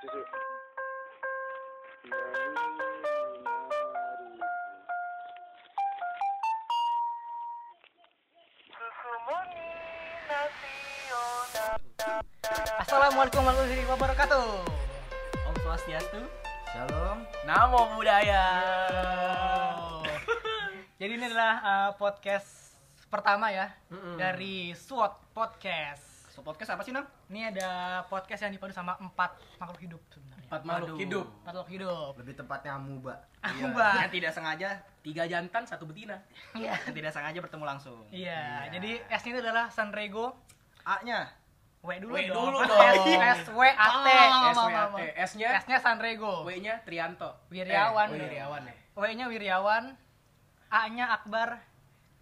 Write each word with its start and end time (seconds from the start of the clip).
Assalamualaikum 0.00 0.16
warahmatullahi 13.44 13.84
wabarakatuh. 13.92 14.64
Om 15.44 15.56
Swastiastu. 15.60 16.24
Shalom. 16.72 17.20
Namo 17.44 17.92
Buddhaya. 17.92 18.48
Jadi 20.96 21.12
ini 21.12 21.28
adalah 21.28 21.60
uh, 21.60 21.92
podcast 22.00 22.72
pertama 23.12 23.52
ya 23.52 23.68
dari 24.16 24.72
SWOT 24.72 25.36
Podcast. 25.36 26.09
So 26.40 26.48
podcast 26.48 26.72
apa 26.72 26.80
sih, 26.80 26.88
Nang? 26.88 27.04
Ini 27.28 27.52
ada 27.52 28.00
podcast 28.08 28.48
yang 28.48 28.56
dipadu 28.56 28.72
sama 28.72 28.96
empat 28.96 29.36
makhluk 29.60 29.76
hidup 29.84 30.00
sebenarnya. 30.08 30.48
Empat 30.48 30.62
makhluk 30.64 30.96
hidup. 30.96 31.26
Empat 31.44 31.52
makhluk 31.52 31.68
hidup. 31.76 32.12
Lebih 32.16 32.34
tepatnya 32.40 32.72
amuba. 32.80 33.14
Amuba. 33.44 34.00
Yang 34.00 34.12
tidak 34.16 34.32
sengaja 34.32 34.68
tiga 35.04 35.28
jantan 35.28 35.68
satu 35.68 35.84
betina. 35.84 36.16
Iya. 36.56 36.80
Yang 36.88 36.96
tidak 36.96 37.12
sengaja 37.12 37.38
bertemu 37.44 37.64
langsung. 37.68 38.08
Iya. 38.08 38.72
Jadi 38.72 39.04
S 39.12 39.22
ini 39.28 39.36
adalah 39.36 39.68
Sanrego. 39.68 40.32
A-nya. 40.88 41.28
W 41.84 41.92
dulu 42.00 42.16
W 42.16 42.32
dong. 42.32 42.56
dulu 42.56 42.58
dong. 42.72 42.88
S, 42.88 43.04
S 43.44 43.52
W 43.52 43.60
A 43.60 43.88
T. 44.00 44.08
SWAT. 44.56 44.88
S-nya 45.20 45.48
S-nya 45.60 45.76
Sanrego. 45.76 46.48
W-nya 46.48 46.80
Trianto. 46.88 47.36
Wiryawan. 47.52 48.16
Eh, 48.16 48.24
Wiryawan 48.24 48.62
ya. 48.64 48.74
W-nya 48.96 49.24
Wiryawan, 49.28 49.92
A-nya 50.72 51.04
Akbar, 51.20 51.60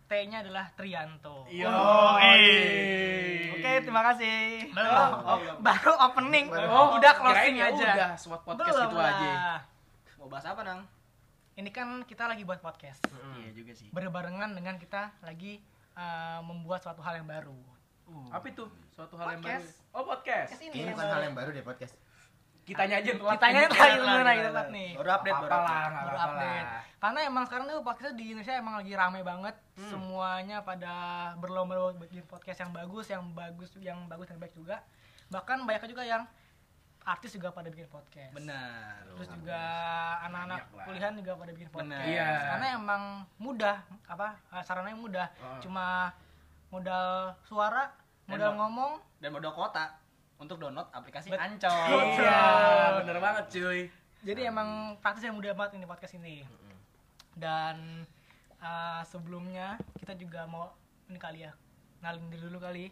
T-nya 0.09 0.41
adalah 0.41 0.73
Trianto. 0.73 1.45
Yo. 1.47 1.69
Oke, 3.53 3.73
terima 3.85 4.01
kasih. 4.09 4.73
Belum. 4.73 4.89
Oh, 4.89 5.13
Oh, 5.21 5.37
belum. 5.37 5.57
baru 5.61 5.93
opening. 6.01 6.47
Oh, 6.49 6.97
udah 6.97 7.13
closing 7.13 7.55
ya 7.55 7.69
aja. 7.69 7.87
Udah, 7.93 8.11
SWOT 8.17 8.41
podcast 8.43 8.73
Belum 8.73 8.89
gitu 8.89 8.97
lah. 8.97 9.13
aja. 9.13 9.33
Mau 10.17 10.27
bahas 10.27 10.49
apa, 10.49 10.65
Nang? 10.65 10.81
Ini 11.55 11.69
kan 11.69 12.09
kita 12.09 12.25
lagi 12.25 12.41
buat 12.43 12.59
podcast. 12.59 13.05
Iya 13.37 13.51
juga 13.53 13.77
sih. 13.77 13.93
Berbarengan 13.93 14.57
dengan 14.57 14.81
kita 14.81 15.13
lagi 15.21 15.61
uh, 15.93 16.41
membuat 16.41 16.81
suatu 16.81 17.05
hal 17.05 17.21
yang 17.21 17.29
baru. 17.29 17.59
Apa 18.33 18.49
itu? 18.49 18.65
Suatu 18.89 19.21
hal 19.21 19.37
yang 19.37 19.45
baru. 19.45 19.61
Podcast. 19.61 19.77
Oh, 19.93 20.05
podcast. 20.09 20.49
Podcast 20.49 20.65
ini 20.65 20.89
bukan 20.89 21.05
hal 21.05 21.21
yang 21.21 21.37
baru 21.37 21.51
deh 21.53 21.61
podcast. 21.61 21.95
Kitanya 22.69 23.01
aja 23.01 23.11
telat. 23.17 23.35
Kitanya 23.41 23.61
telat, 23.73 23.97
beneran, 23.97 24.37
telat, 24.53 24.69
nih. 24.69 24.91
Baru 25.01 25.11
update, 25.17 25.39
baru 25.41 25.53
update. 25.57 25.93
baru 26.05 26.19
update. 26.21 26.69
Karena 26.99 27.21
emang 27.25 27.45
sekarang 27.49 27.65
tuh 27.71 27.81
podcast 27.81 28.15
di 28.19 28.25
Indonesia 28.35 28.55
emang 28.59 28.75
lagi 28.77 28.93
rame 28.93 29.21
banget. 29.25 29.55
Hmm. 29.81 29.89
Semuanya 29.89 30.59
pada 30.61 30.95
berlomba-lomba 31.41 31.97
bikin 32.05 32.27
podcast 32.29 32.59
yang 32.61 32.73
bagus, 32.77 33.07
yang 33.09 33.25
bagus, 33.33 33.71
yang 33.81 33.99
bagus 34.05 34.29
yang 34.29 34.41
baik 34.43 34.53
juga. 34.53 34.85
Bahkan 35.33 35.65
banyak 35.65 35.89
juga 35.89 36.05
yang 36.05 36.23
artis 37.09 37.33
juga 37.33 37.49
pada 37.57 37.73
bikin 37.73 37.89
podcast. 37.89 38.37
Benar. 38.37 39.01
Terus 39.17 39.29
juga 39.33 39.61
anak-anak 40.29 40.61
kuliahan 40.85 41.15
juga 41.17 41.33
pada 41.41 41.51
bikin 41.57 41.69
podcast. 41.73 41.89
Benar. 41.89 42.05
Iya. 42.05 42.29
Karena 42.53 42.67
emang 42.77 43.03
mudah, 43.41 43.77
apa 44.05 44.37
sarannya 44.61 44.93
mudah. 44.93 45.27
Oh. 45.41 45.57
Cuma 45.65 46.13
modal 46.69 47.33
suara, 47.49 47.97
modal 48.29 48.53
Dan 48.53 48.57
mo- 48.57 48.61
ngomong, 48.69 48.93
Dan 49.25 49.31
modal 49.33 49.57
kota 49.57 49.97
untuk 50.39 50.57
download 50.63 50.87
aplikasi 50.95 51.31
Bet- 51.31 51.43
Ancol. 51.43 51.71
Betul. 51.91 52.23
Iya, 52.23 52.43
bener 53.03 53.17
banget 53.19 53.45
cuy. 53.51 53.81
Jadi 54.23 54.41
emang 54.47 54.99
praktis 54.99 55.27
yang 55.27 55.39
mudah 55.39 55.55
banget 55.55 55.79
ini 55.79 55.87
podcast 55.87 56.15
ini. 56.19 56.43
Dan 57.39 58.03
uh, 58.59 59.03
sebelumnya 59.07 59.79
kita 59.99 60.19
juga 60.19 60.47
mau 60.51 60.75
ini 61.07 61.19
kali 61.19 61.47
ya, 61.47 61.55
kenalin 62.03 62.27
diri 62.31 62.43
dulu 62.51 62.59
kali. 62.59 62.87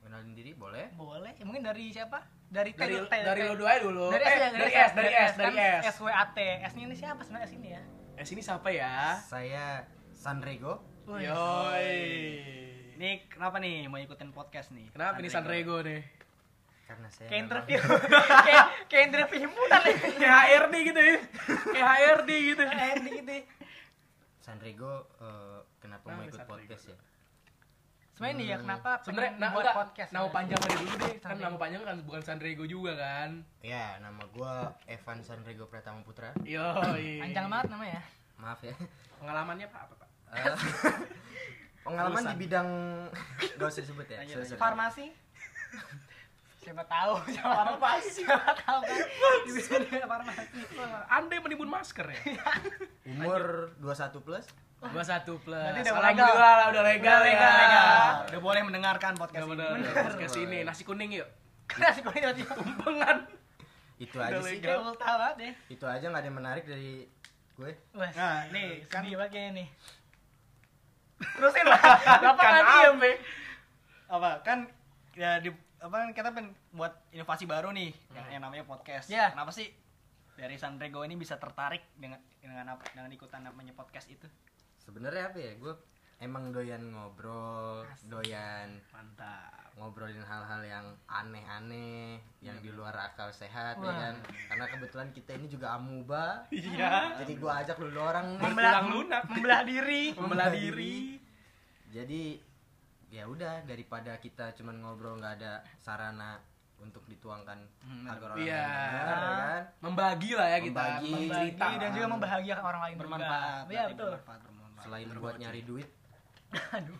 Kenalin 0.00 0.32
diri 0.32 0.54
boleh? 0.56 0.88
Boleh? 0.96 1.34
Ya, 1.36 1.44
mungkin 1.44 1.66
dari 1.66 1.90
siapa? 1.92 2.24
Dari 2.46 2.72
T 2.72 2.78
Dari 2.78 2.94
dulu, 2.94 3.06
T, 3.10 3.14
dari 3.26 3.42
lo 3.42 3.54
dua 3.58 3.72
dulu. 3.82 4.06
Dari 4.14 4.22
S 4.22 4.30
Eh, 4.30 4.38
ya, 4.38 4.48
dari 4.54 4.70
S, 4.70 4.92
dari 4.94 5.12
S, 5.12 5.32
dari 5.34 5.46
Kan 5.50 5.82
S. 5.82 5.82
S 5.92 5.96
W 5.98 6.08
A 6.08 6.24
T. 6.30 6.38
S-nya 6.62 6.84
ini 6.86 6.94
siapa 6.96 7.20
sebenarnya 7.26 7.48
S 7.50 7.54
ini 7.58 7.68
ya? 7.74 7.82
S 8.16 8.28
ini 8.32 8.40
siapa 8.40 8.68
ya? 8.70 9.18
Saya 9.20 9.82
Sanrego. 10.14 10.80
Yoi. 11.10 11.92
Ini 12.96 13.28
kenapa 13.28 13.60
nih 13.60 13.90
mau 13.90 14.00
ikutin 14.00 14.32
podcast 14.32 14.72
nih? 14.72 14.88
Kenapa 14.94 15.20
ini 15.20 15.28
Sanrego 15.28 15.82
nih? 15.84 16.00
Karena 16.86 17.08
saya 17.10 17.26
Kayak 17.26 17.42
interview. 17.44 17.78
kayak 18.46 18.64
kayak 18.86 19.04
interview 19.10 19.38
himpunan 19.42 19.80
nih. 19.82 19.96
Kayak 20.22 20.36
HRD 20.38 20.74
gitu 20.86 21.00
ya. 21.02 21.16
Kayak 21.66 21.88
HRD 21.90 22.30
gitu. 22.46 22.62
Kayak 22.62 22.94
gitu. 23.02 23.34
Sanrego 24.38 24.92
eh, 25.18 25.58
kenapa 25.76 26.06
mau 26.08 26.22
Ah, 26.22 26.28
ikut 26.30 26.42
podcast 26.46 26.84
ya? 26.86 26.98
Sebenarnya 28.16 28.36
nih 28.38 28.46
ya 28.48 28.56
kenapa 28.56 28.90
Sebenarnya 29.04 29.32
nah, 29.36 29.50
buat 29.52 29.60
enggak, 29.60 29.76
podcast? 29.76 30.10
nama 30.10 30.28
panjang 30.30 30.60
dari 30.62 30.76
dulu 30.78 30.94
deh. 30.96 31.14
Kan 31.20 31.36
nama 31.36 31.56
panjang 31.58 31.82
kan 31.82 31.96
bukan 32.00 32.22
Sanrego 32.22 32.64
juga 32.64 32.92
kan. 32.94 33.30
Ya, 33.60 33.98
nama 33.98 34.22
gua 34.30 34.72
Evan 34.86 35.18
Sanrego 35.20 35.66
Pratama 35.66 36.00
Putra. 36.00 36.32
Yoi. 36.40 37.20
Panjang 37.20 37.46
banget 37.50 37.66
namanya 37.68 37.92
ya. 37.98 38.02
Maaf 38.38 38.60
ya. 38.62 38.72
Pengalamannya 39.18 39.66
apa 39.66 39.78
apa, 39.84 39.94
Pak? 39.98 40.08
Eh, 40.32 40.44
pengalaman 41.84 42.14
Lulusan. 42.16 42.32
di 42.32 42.38
bidang 42.40 42.68
gak 43.58 43.68
usah 43.68 43.82
disebut 43.82 44.06
ya. 44.06 44.18
Farmasi. 44.56 45.06
Siapa 46.66 46.82
tahu, 46.84 47.12
siapa 47.30 47.62
tahu. 47.62 47.98
Siapa 48.02 48.50
tahu 48.58 48.80
kan. 48.82 48.98
Di 49.46 49.50
bidang 49.54 50.02
farmasi. 50.04 50.58
Andai 51.06 51.38
menimbun 51.38 51.70
masker 51.70 52.06
ya? 52.08 52.18
Umur 53.06 53.70
21 53.78 54.18
plus. 54.18 54.44
21 54.82 54.90
plus. 55.38 55.46
Berarti 55.46 55.88
udah 55.88 55.94
Alhamdulillah 55.94 56.34
legal. 56.36 56.58
lah, 56.58 56.66
udah 56.68 56.82
legal, 56.84 57.16
Udah 57.16 57.24
legal, 57.24 57.48
ya. 57.48 57.62
legal. 57.62 58.10
Udah 58.26 58.40
boleh 58.42 58.60
mendengarkan 58.62 59.12
podcast 59.14 59.46
Udah 59.46 59.54
ini. 59.72 59.80
bener. 59.80 59.94
Podcast 60.04 60.36
ini 60.36 60.58
nasi 60.62 60.82
kuning 60.82 61.10
yuk. 61.14 61.28
Nasi 61.80 62.00
kuning 62.02 62.20
tiba-tiba. 62.20 62.52
Tumpengan. 62.52 63.16
Itu 63.96 64.16
aja 64.18 64.36
sih. 64.42 64.58
Kayak 64.58 64.82
ulta 64.82 65.08
banget 65.08 65.36
deh. 65.38 65.52
Itu 65.70 65.84
aja 65.86 66.04
nggak 66.04 66.20
ada 66.20 66.28
yang 66.28 66.36
menarik 66.36 66.64
dari 66.66 67.06
gue. 67.54 67.72
Wes. 67.94 68.12
Nah, 68.12 68.44
nih 68.50 68.84
kan 68.86 69.00
Sedih 69.00 69.16
banget 69.16 69.30
kayaknya 69.32 69.52
nih. 69.56 69.68
Terusin 71.34 71.64
lah. 71.64 71.80
Bapak 72.20 72.42
Kan 72.42 72.52
kan 72.52 72.64
diem. 72.68 73.16
apa 74.06 74.30
kan 74.44 74.58
ya 75.12 75.40
di 75.40 75.50
apa 75.76 75.94
kan 76.02 76.10
kita 76.16 76.28
pengen 76.32 76.56
buat 76.72 76.92
inovasi 77.12 77.44
baru 77.44 77.68
nih 77.72 77.92
yang, 78.16 78.26
yang 78.38 78.42
namanya 78.48 78.64
podcast. 78.64 79.12
Ya. 79.12 79.32
Kenapa 79.32 79.52
sih 79.52 79.68
dari 80.36 80.56
Sanrego 80.56 81.04
ini 81.04 81.16
bisa 81.16 81.36
tertarik 81.36 81.84
dengan 81.96 82.20
dengan 82.40 82.76
apa 82.76 82.84
dengan 82.92 83.12
ikutan 83.12 83.44
namanya 83.44 83.76
podcast 83.76 84.08
itu? 84.08 84.24
Sebenarnya 84.80 85.32
apa 85.32 85.38
ya? 85.40 85.52
Gue 85.60 85.74
emang 86.16 86.48
doyan 86.48 86.80
ngobrol, 86.96 87.84
doyan 88.08 88.80
Mantap. 88.88 89.76
ngobrolin 89.76 90.24
hal-hal 90.24 90.64
yang 90.64 90.86
aneh-aneh, 91.04 92.16
yang 92.40 92.56
di 92.64 92.72
luar 92.72 92.96
akal 92.96 93.28
sehat 93.28 93.76
ya 93.76 93.84
Wah. 93.84 93.92
kan. 93.92 94.14
Karena 94.48 94.64
kebetulan 94.72 95.08
kita 95.12 95.36
ini 95.36 95.46
juga 95.52 95.76
amuba. 95.76 96.48
Iya. 96.48 97.20
Jadi 97.20 97.32
gua 97.36 97.60
ajak 97.60 97.76
lu 97.84 97.92
orang 98.00 98.40
nih. 98.40 98.48
Bertulang 98.48 98.88
lunak. 98.88 99.22
Membelah 99.28 99.62
diri. 99.68 100.04
Membelah 100.16 100.48
diri. 100.48 100.96
Jadi 101.92 102.22
ya 103.08 103.24
udah 103.24 103.62
daripada 103.62 104.16
kita 104.16 104.50
cuman 104.52 104.76
ngobrol 104.78 105.16
nggak 105.16 105.34
ada 105.36 105.52
sarana 105.76 106.42
untuk 106.76 107.00
dituangkan 107.04 107.56
Hmm, 107.80 108.04
agar 108.04 108.28
orang 108.30 108.44
Iya. 108.44 108.60
lain 108.60 108.76
dengar, 108.92 109.16
ya 109.16 109.32
kan. 109.32 109.62
Membagi 109.80 110.30
lah 110.32 110.46
ya 110.46 110.58
kita. 110.60 110.76
Membagi. 110.76 111.08
Membagi 111.08 111.24
Berbagi 111.24 111.48
cerita. 111.48 111.66
dan 111.78 111.90
juga 111.90 112.06
membahagiakan 112.10 112.64
orang 112.66 112.82
lain 112.82 112.96
Bermanfaat. 112.96 113.40
juga. 113.40 113.64
Berarti 113.66 113.86
betul. 113.88 114.06
Bermanfaat, 114.10 114.40
bermanfaat. 114.42 114.84
Selain 114.84 115.06
buat 115.16 115.34
nyari 115.36 115.60
duit, 115.62 115.88
Aduh. 116.46 116.98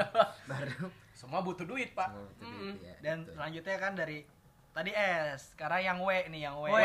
baru 0.50 0.86
Semua 1.12 1.40
butuh 1.40 1.64
duit, 1.64 1.90
Pak. 1.92 2.08
semua 2.08 2.24
butuh 2.26 2.48
duit 2.50 2.76
ya. 2.78 2.94
Dan 3.00 3.16
Betul. 3.22 3.32
selanjutnya 3.32 3.76
kan 3.78 3.92
dari 3.94 4.18
tadi 4.72 4.90
S, 4.90 5.40
sekarang 5.52 5.80
yang 5.80 5.98
W 5.98 6.08
nih, 6.26 6.40
yang 6.42 6.54
W. 6.56 6.66
W. 6.66 6.76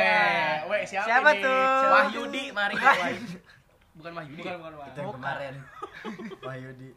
Weh 0.67 0.83
siapa, 0.83 1.07
Siapa 1.09 1.29
ini? 1.31 1.41
tuh? 1.41 1.63
Siapa? 1.73 1.95
Wahyudi, 2.05 2.43
mari 2.51 2.75
Wahyudi. 2.75 3.35
Bukan 3.95 4.11
Wahyudi. 4.13 4.39
Bukan, 4.39 4.55
bukan, 4.55 4.71
bukan. 4.73 4.87
itu 4.87 4.99
yang 4.99 5.15
kemarin 5.15 5.53
Wahyudi 6.45 6.89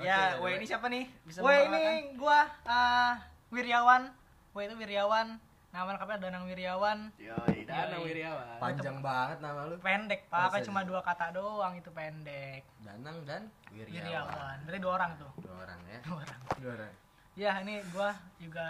Ya, 0.00 0.40
Oke, 0.40 0.42
W 0.42 0.46
ini 0.56 0.64
siapa 0.64 0.86
nih? 0.88 1.04
Bisa 1.22 1.44
Woi 1.44 1.68
ini 1.68 1.82
gua 2.16 2.48
uh, 2.64 3.14
Wiryawan. 3.52 4.08
Woi 4.52 4.64
itu 4.64 4.74
Wiryawan. 4.74 5.36
Nama 5.70 5.86
lengkapnya 5.86 6.18
Danang 6.18 6.48
Wiryawan. 6.48 7.14
Yoi, 7.14 7.62
Danang 7.62 8.00
Yoi. 8.02 8.10
Wiryawan. 8.10 8.58
panjang 8.58 8.98
banget 8.98 9.38
nama 9.38 9.68
lu 9.68 9.76
Pendek, 9.78 10.26
Pak. 10.26 10.50
Kan 10.50 10.60
cuma 10.64 10.82
dua 10.82 10.98
kata 10.98 11.30
doang 11.30 11.76
itu 11.76 11.92
pendek. 11.92 12.64
Danang 12.80 13.22
dan 13.22 13.46
Wiryawan 13.70 13.92
Wiryawan. 13.92 14.56
Berarti 14.64 14.80
dua 14.80 14.92
orang 14.96 15.10
tuh. 15.14 15.30
dua 15.38 15.54
orang 15.62 15.80
ya 15.86 15.98
Dua 16.02 16.16
orang. 16.18 16.40
dua 16.58 16.72
orang 16.74 16.92
Ya, 17.38 17.52
ini 17.62 17.78
gua 17.94 18.10
juga 18.36 18.68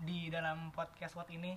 di 0.00 0.26
dalam 0.26 0.70
podcast 0.70 1.14
What 1.14 1.28
ini 1.28 1.54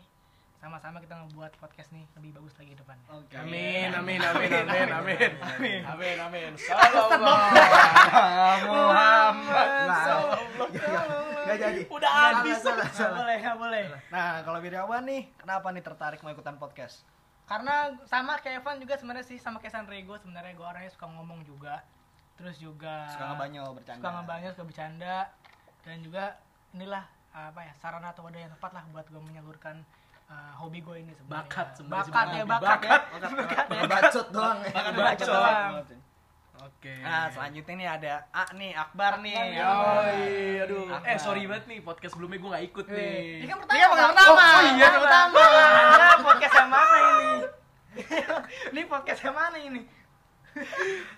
sama-sama 0.58 0.98
kita 0.98 1.14
ngebuat 1.16 1.54
podcast 1.56 1.90
nih 1.92 2.02
lebih 2.14 2.34
bagus 2.34 2.58
lagi 2.58 2.74
ke 2.74 2.80
depannya. 2.80 3.06
Oke. 3.12 3.34
Amin, 3.36 3.90
amin, 3.92 4.20
amin, 4.20 4.52
amin, 4.60 4.90
amin. 4.92 5.32
Amin. 5.40 5.82
Amin, 5.86 6.18
amin. 6.18 6.52
Sallallahu 6.58 7.30
Muhammad. 8.68 9.68
Nah, 9.86 10.34
nggak 11.46 11.58
jadi 11.58 11.80
Udah 11.88 12.12
habis. 12.34 12.58
boleh, 12.60 13.38
nggak 13.38 13.58
boleh. 13.58 13.82
Nah, 14.10 14.42
kalau 14.42 14.60
Wiryawan 14.60 15.04
nih, 15.06 15.30
kenapa 15.38 15.68
nih 15.70 15.84
tertarik 15.84 16.20
mau 16.20 16.34
ikutan 16.34 16.58
podcast? 16.58 17.06
Karena 17.46 17.96
sama 18.04 18.36
kayak 18.38 18.60
Evan 18.60 18.82
juga 18.82 18.98
sebenarnya 18.98 19.24
sih 19.24 19.40
sama 19.40 19.58
kayak 19.58 19.72
Sanrego 19.72 20.20
sebenarnya 20.20 20.52
gue 20.52 20.68
orangnya 20.68 20.92
suka 20.92 21.08
ngomong 21.08 21.46
juga. 21.46 21.80
Terus 22.36 22.58
juga 22.58 23.08
Suka 23.10 23.34
ngebanyol 23.34 23.74
bercanda. 23.74 23.98
suka 23.98 24.10
ngebanyol, 24.12 24.52
suka 24.52 24.66
bercanda 24.66 25.16
dan 25.82 25.98
juga 26.02 26.38
inilah 26.70 27.02
apa 27.32 27.62
ya 27.62 27.74
sarana 27.74 28.12
atau 28.12 28.26
wadah 28.26 28.38
yang 28.40 28.52
tepat 28.52 28.72
lah 28.74 28.84
buat 28.92 29.06
gue 29.08 29.22
menyalurkan 29.22 29.82
uh, 30.28 30.52
hobi 30.58 30.80
gue 30.80 30.96
ini 31.00 31.12
sebenarnya. 31.12 31.44
Bakat 31.44 31.68
sebenarnya 31.74 32.04
Bakat 32.06 32.28
ya, 32.28 32.38
hobi. 32.38 32.50
bakat 32.50 32.80
ya. 32.80 32.98
Bakat. 33.12 33.32
Bakat 33.40 33.66
ya. 33.68 33.82
bacot 33.86 34.28
doang 34.30 34.58
ya. 34.60 34.72
Bahkan 34.72 34.92
Bacot 34.94 35.08
bacot. 35.18 35.28
doang. 35.28 35.74
Oke. 36.58 36.94
Nah, 37.00 37.26
selanjutnya 37.30 37.74
nih 37.76 37.88
ada 37.88 38.14
A 38.32 38.44
nih, 38.52 38.72
Akbar 38.74 39.14
nih. 39.22 39.38
Akbar. 39.38 39.54
Yoi, 39.54 40.22
aduh. 40.60 40.84
Akbar. 40.90 41.06
Eh 41.06 41.18
sorry 41.18 41.46
banget 41.46 41.66
nih 41.66 41.80
podcast 41.80 42.12
sebelumnya 42.12 42.38
gue 42.38 42.50
gak 42.50 42.66
ikut 42.66 42.86
Wih, 42.88 42.98
nih. 42.98 43.22
Ini 43.40 43.46
kan 43.46 43.58
pertama. 43.62 43.78
Iya, 43.78 43.86
podcast 43.88 44.10
pertama. 44.10 44.28
Oh, 44.28 44.38
oh 44.38 44.62
iya, 44.68 44.88
Pertama. 44.90 45.38
pertama. 45.38 45.42
Anda 45.88 46.18
podcast 46.20 46.54
yang 46.54 46.70
mana 46.70 46.98
ini? 46.98 47.30
ini 48.74 48.82
podcast 48.86 49.22
yang 49.22 49.36
mana 49.36 49.58
ini? 49.60 49.82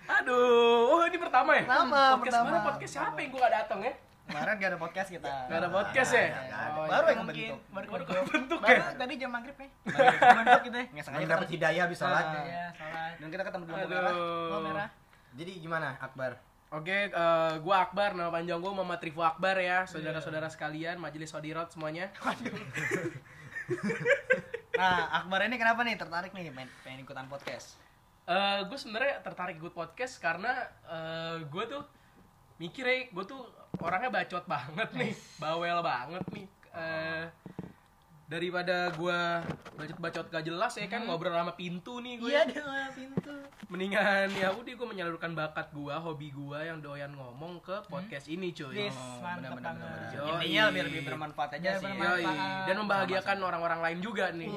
Aduh, 0.10 0.92
oh 0.92 1.04
ini 1.08 1.18
pertama 1.18 1.50
ya? 1.56 1.64
Pertama, 1.64 2.02
podcast 2.14 2.24
pertama. 2.28 2.48
mana 2.52 2.60
podcast 2.62 2.92
siapa 2.94 3.18
yang 3.18 3.30
gue 3.32 3.40
gak 3.40 3.56
datang 3.56 3.80
ya? 3.82 3.94
Kemarin 4.30 4.54
gak 4.56 4.70
ada 4.70 4.80
podcast 4.80 5.10
kita. 5.10 5.34
Gak 5.50 5.58
ada 5.58 5.70
podcast 5.70 6.12
ya? 6.12 6.26
Oh, 6.70 6.86
Baru 6.86 7.02
iya. 7.02 7.10
yang 7.10 7.20
mungkin 7.20 7.34
kebentuk. 7.34 7.60
baru 7.68 7.86
Baru 7.90 8.04
kebentuk. 8.06 8.26
kebentuk 8.30 8.60
Baru 8.62 8.78
ya? 8.78 8.94
tadi 8.94 9.14
jam 9.18 9.30
maghrib 9.30 9.58
nih. 9.58 9.70
Bentuk 10.32 10.62
gitu 10.64 10.78
ya. 10.78 10.86
Nggak 10.88 11.04
sengaja 11.04 11.26
dapat 11.26 11.40
ketemu. 11.42 11.56
hidayah 11.58 11.86
bisa 11.88 12.04
Ah. 12.04 12.12
lah. 12.12 12.24
Iya, 12.40 12.66
salah. 12.72 13.10
Dan 13.18 13.28
kita 13.28 13.44
ketemu 13.44 13.64
di 13.66 13.72
lampu 13.72 13.90
merah. 13.90 14.14
Merah. 14.62 14.90
Jadi 15.32 15.52
gimana 15.60 15.88
Akbar? 16.00 16.32
Oke, 16.70 17.10
eh, 17.10 17.54
gua 17.60 17.76
Akbar, 17.82 18.14
nama 18.14 18.30
panjang 18.30 18.60
gua 18.60 18.72
Muhammad 18.72 19.02
Rifo 19.02 19.22
Akbar 19.24 19.58
ya, 19.58 19.84
saudara-saudara 19.84 20.46
sekalian, 20.48 20.98
majelis 20.98 21.28
Sodirot 21.28 21.68
semuanya. 21.68 22.14
Nah, 24.72 24.98
Akbar 25.14 25.44
ini 25.44 25.58
kenapa 25.58 25.84
nih 25.84 25.94
tertarik 25.94 26.32
nih 26.32 26.50
main, 26.50 26.70
pengen 26.82 27.04
ikutan 27.04 27.28
podcast? 27.28 27.76
Eh, 28.24 28.64
gue 28.64 28.74
sebenarnya 28.74 29.20
tertarik 29.20 29.58
ikut 29.58 29.74
podcast 29.74 30.18
karena 30.18 30.54
eh, 30.86 31.44
gue 31.44 31.64
tuh 31.68 31.84
mikir 32.60 32.84
ya, 32.86 32.98
gue 33.08 33.26
tuh 33.26 33.42
orangnya 33.80 34.12
bacot 34.12 34.44
banget 34.44 34.90
nih, 34.94 35.12
bawel 35.42 35.80
banget 35.80 36.24
nih. 36.36 36.46
Eh, 36.70 37.24
daripada 38.30 38.94
gue 38.94 39.20
bacot-bacot 39.74 40.30
gak 40.30 40.46
jelas 40.46 40.78
ya 40.78 40.86
kan 40.86 41.02
ngobrol 41.02 41.34
sama 41.34 41.58
pintu 41.58 41.98
nih 41.98 42.22
gue. 42.22 42.30
Iya, 42.30 42.46
dia 42.46 42.62
nggak 42.62 42.92
pintu. 42.94 43.34
Mendingan 43.74 44.30
ya 44.38 44.54
udah 44.54 44.74
gue 44.78 44.88
menyalurkan 44.88 45.34
bakat 45.34 45.74
gue, 45.74 45.90
hobi 45.90 46.30
gue 46.30 46.60
yang 46.62 46.78
doyan 46.78 47.10
ngomong 47.10 47.58
ke 47.64 47.74
podcast 47.90 48.30
ini 48.30 48.54
cuy. 48.54 48.86
Yes, 48.86 48.94
Oh, 48.94 49.18
mantap 49.24 49.58
banget. 49.58 50.14
Intinya 50.20 50.64
biar 50.70 50.86
lebih 50.86 51.02
bermanfaat 51.10 51.58
aja 51.58 51.82
sih. 51.82 51.90
bermanfaat. 51.90 52.22
Yoi. 52.22 52.66
Dan 52.70 52.76
membahagiakan 52.78 53.38
orang-orang 53.42 53.80
lain 53.82 53.98
juga 53.98 54.30
nih. 54.30 54.52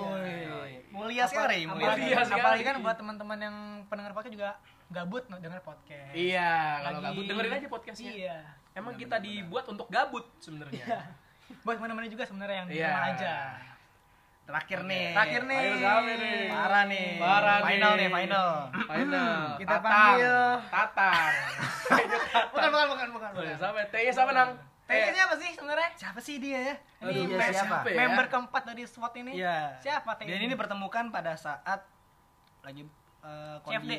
Mulia 0.93 1.25
sekali, 1.25 1.65
mulia. 1.65 1.97
Mulia 1.97 2.21
sekali. 2.29 2.41
apalagi 2.45 2.63
kan 2.69 2.77
buat 2.85 2.97
teman-teman 3.01 3.39
yang 3.41 3.57
pendengar 3.89 4.13
podcast 4.13 4.35
juga 4.37 4.51
gabut 4.93 5.25
denger 5.27 5.61
podcast. 5.61 6.13
Iya, 6.13 6.53
kalau 6.79 6.99
Lagi- 6.99 7.07
gabut 7.09 7.25
dengerin 7.27 7.53
aja 7.55 7.69
podcastnya. 7.69 8.13
Iya. 8.13 8.39
Emang 8.73 8.95
kita 8.95 9.17
dibuat 9.19 9.65
untuk 9.67 9.89
gabut 9.89 10.25
sebenarnya. 10.39 10.79
Iya. 10.79 11.01
Buat 11.61 11.79
mana-mana 11.79 12.07
juga 12.07 12.23
sebenarnya 12.23 12.57
yang 12.59 12.69
di 12.69 12.77
Iya. 12.77 12.89
rumah 12.89 13.05
aja. 13.11 13.35
Terakhir 14.43 14.79
nih. 14.83 15.07
Terakhir 15.13 15.43
nih. 15.45 15.61
Ayo 15.61 15.75
sampai 15.79 16.15
nih. 16.19 16.41
Parah 16.49 16.85
nih. 16.85 17.09
Parah 17.17 17.59
final 17.63 17.93
nih. 17.93 18.01
nih, 18.01 18.09
final. 18.13 18.49
Final. 18.93 19.41
Kita 19.57 19.71
Tatang. 19.73 19.93
panggil. 19.95 20.37
Tatang. 20.69 21.33
Bukan, 22.53 22.69
bukan, 22.71 22.87
bukan, 22.89 23.09
bukan. 23.13 23.31
Oh, 23.31 23.39
bukan. 23.39 23.57
Sampai 23.57 23.85
T 23.87 23.95
nya 23.99 24.13
sama 24.13 24.31
nang. 24.33 24.51
T 24.83 24.91
siapa 24.93 25.35
sih 25.37 25.51
sebenarnya? 25.53 25.89
Siapa 25.95 26.19
sih 26.19 26.37
dia 26.37 26.59
ya? 26.59 26.75
Aduh, 27.01 27.23
Iya, 27.25 27.37
T 27.39 27.43
siapa? 27.55 27.77
ya? 27.87 27.97
Member 27.99 28.27
keempat 28.29 28.63
dari 28.65 28.83
SWAT 28.83 29.15
ini. 29.17 29.33
Iya. 29.37 29.79
Siapa 29.79 30.11
T? 30.15 30.27
Dan 30.27 30.39
ini 30.39 30.49
dipertemukan 30.51 31.05
pada 31.09 31.33
saat 31.35 31.81
lagi 32.61 32.83
eh, 33.23 33.57
CFD. 33.61 33.93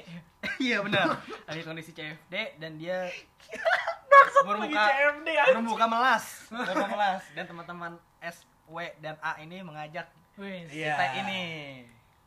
Iya 0.61 0.77
benar. 0.81 1.17
Lagi 1.43 1.61
kondisi 1.61 1.91
CFD 1.91 2.35
dan 2.57 2.75
dia 2.75 3.07
Lagi 3.07 4.43
bermuka 4.43 4.81
CFD 4.85 5.27
ya. 5.29 5.43
bermuka 5.49 5.85
melas, 5.85 6.23
bermuka 6.49 6.87
melas 6.89 7.21
dan 7.31 7.43
teman-teman 7.45 7.91
S, 8.19 8.37
W 8.65 8.77
dan 8.99 9.15
A 9.19 9.35
ini 9.37 9.59
mengajak 9.59 10.07
Wih. 10.35 10.67
Iya. 10.67 10.93
kita 10.93 11.05
ini. 11.19 11.43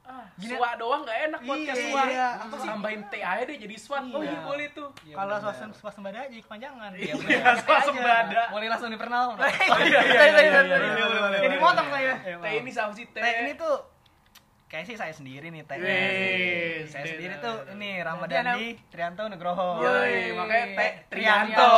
Ah, 0.06 0.22
Suwa 0.38 0.78
doang 0.78 1.02
gak 1.02 1.19
enak 1.26 1.40
podcast 1.43 1.75
Iya, 1.76 1.84
Suwa. 1.84 2.02
iya. 2.06 2.28
Tambahin 2.46 3.02
T 3.04 3.19
aja 3.19 3.42
deh 3.42 3.58
jadi 3.58 3.75
SWAT. 3.75 4.06
Oh 4.08 4.22
iya 4.22 4.31
Iya. 4.31 4.40
boleh 4.40 4.66
tuh. 4.70 4.88
Iya, 5.02 5.14
Kalau 5.19 5.34
swasembada 5.75 6.31
jadi 6.31 6.42
kepanjangan. 6.46 6.90
Iya, 6.94 7.14
Iya, 7.19 7.50
swasembada. 7.58 8.42
Boleh 8.49 8.66
langsung 8.70 8.87
diperkenal. 8.88 9.34
Oh 9.34 9.81
iya 9.82 10.00
iya 10.06 10.22
iya 10.22 10.22
iya. 10.22 10.60
iya, 10.62 10.78
iya. 10.78 11.38
Jadi 11.42 11.56
motong 11.58 11.88
saya. 11.90 12.12
T 12.22 12.46
ini 12.54 12.70
siapa 12.70 12.94
sih 12.94 13.10
T? 13.10 13.19
Ini 13.19 13.58
tuh 13.58 13.75
kayak 14.66 14.84
sih 14.84 14.96
saya 14.96 15.10
sendiri 15.10 15.46
nih 15.48 15.62
Teh. 15.62 15.78
Saya 16.84 17.04
sendiri 17.06 17.38
tuh 17.38 17.56
ini 17.72 17.98
Ramadhani 17.98 18.74
Trianto 18.88 19.22
Nugroho. 19.26 19.78
Yoi, 19.80 20.34
makanya 20.34 20.66
T 20.66 20.80
Trianto. 21.08 21.54
Trianto. 21.54 21.70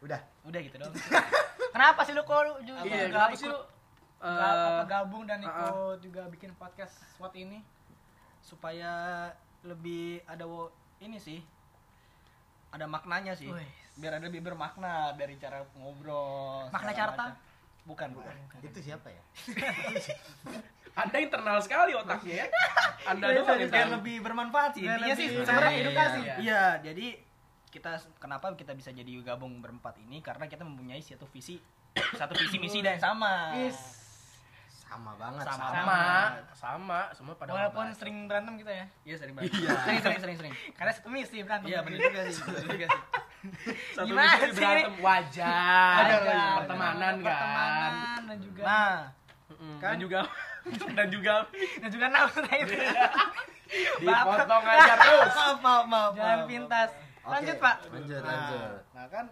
Udah. 0.00 0.20
Udah 0.44 0.60
gitu 0.60 0.76
dong. 0.76 0.92
Kenapa 1.74 2.00
sih 2.02 2.12
lu 2.12 2.22
kok 2.22 2.38
lu 2.40 2.54
juga 2.62 2.86
Iya, 2.86 3.10
kenapa 3.10 3.34
sih 3.34 3.50
lu? 3.50 3.58
eh, 4.22 4.30
apa, 4.30 4.86
gabung 4.86 5.26
dan 5.26 5.42
uh-uh. 5.42 5.50
ikut 5.50 5.98
juga 6.00 6.22
bikin 6.30 6.54
podcast 6.54 6.94
SWAT 7.14 7.34
ini? 7.34 7.58
Supaya 8.40 9.26
lebih 9.62 10.22
ada 10.24 10.46
wo- 10.46 10.70
ini 10.98 11.18
sih. 11.18 11.42
Ada 12.70 12.86
maknanya 12.86 13.34
sih. 13.34 13.50
Wih. 13.50 13.66
Biar 13.94 14.18
ada 14.18 14.26
lebih 14.26 14.38
bermakna 14.40 15.14
dari 15.14 15.34
cara 15.34 15.66
ngobrol. 15.74 16.70
Makna 16.70 16.92
carta? 16.92 17.24
macam. 17.30 17.53
Bukan, 17.84 18.08
bukan. 18.16 18.34
Itu 18.64 18.80
siapa 18.80 19.12
ya? 19.12 19.22
Anda 21.04 21.18
internal 21.20 21.58
sekali 21.60 21.92
otaknya 21.92 22.44
ya. 22.44 22.46
Anda 23.04 23.26
Biar, 23.34 23.36
doang 23.42 23.58
yang 23.60 23.72
biar 23.72 23.88
lebih 24.00 24.16
bermanfaat 24.22 24.70
sih. 24.78 24.86
Intinya 24.86 25.14
sih 25.18 25.26
sebenarnya 25.34 25.72
iya, 25.74 25.82
edukasi. 25.82 26.18
iya. 26.22 26.34
Iya, 26.38 26.64
jadi 26.80 27.06
kita 27.74 27.90
kenapa 28.22 28.54
kita 28.54 28.72
bisa 28.78 28.94
jadi 28.94 29.10
gabung 29.26 29.58
berempat 29.58 29.98
ini 29.98 30.22
karena 30.22 30.46
kita 30.46 30.62
mempunyai 30.62 31.02
satu 31.02 31.26
visi 31.26 31.58
satu 32.20 32.32
visi 32.38 32.56
misi 32.62 32.78
dan 32.80 32.96
sama. 33.02 33.52
Yes. 33.58 33.76
Sama 34.70 35.18
banget. 35.18 35.42
Sama. 35.42 35.66
sama, 35.74 36.00
sama, 36.54 37.00
semua 37.10 37.34
pada 37.34 37.50
Walaupun 37.50 37.90
sering 37.98 38.30
berantem 38.30 38.54
kita 38.62 38.70
ya. 38.70 38.86
Iya 39.02 39.16
sering 39.18 39.34
banget. 39.34 39.50
Iya. 39.58 39.74
Sering 39.82 40.00
sering 40.00 40.18
sering 40.22 40.36
sering. 40.38 40.54
Karena 40.78 40.92
satu 40.94 41.08
misi 41.10 41.42
berantem. 41.42 41.74
Iya 41.74 41.82
benar 41.82 41.98
juga 41.98 42.20
sih. 42.30 42.42
Benar 42.46 42.70
juga 42.70 42.86
sih. 42.86 43.02
Satu 43.92 44.06
Gimana 44.06 44.34
sih? 44.40 44.52
berantem 44.54 44.94
wajar, 44.98 45.94
Wajar, 46.00 46.20
wajar. 46.22 46.52
pertemanan 46.58 47.14
kan. 47.14 47.24
Pertemanan 47.24 48.20
dan 48.24 48.38
juga 48.40 48.62
Nah. 48.62 48.98
Kan? 49.78 49.92
Dan 49.92 49.98
juga 50.00 50.18
dan 50.96 51.06
juga 51.08 51.34
dan 51.78 51.88
juga 51.88 52.06
nafsu 52.08 52.40
itu. 52.42 52.76
dipotong 53.98 54.64
aja 54.64 54.94
terus. 54.96 55.32
maaf 55.36 55.58
maaf 55.60 55.84
maaf. 55.84 56.12
Jangan 56.14 56.40
pintas. 56.46 56.90
Lanjut, 57.22 57.56
Pak. 57.58 57.76
Lanjut, 57.88 58.20
Nah, 58.20 58.28
lanjut. 58.28 58.70
Nah 58.92 59.06
kan 59.08 59.26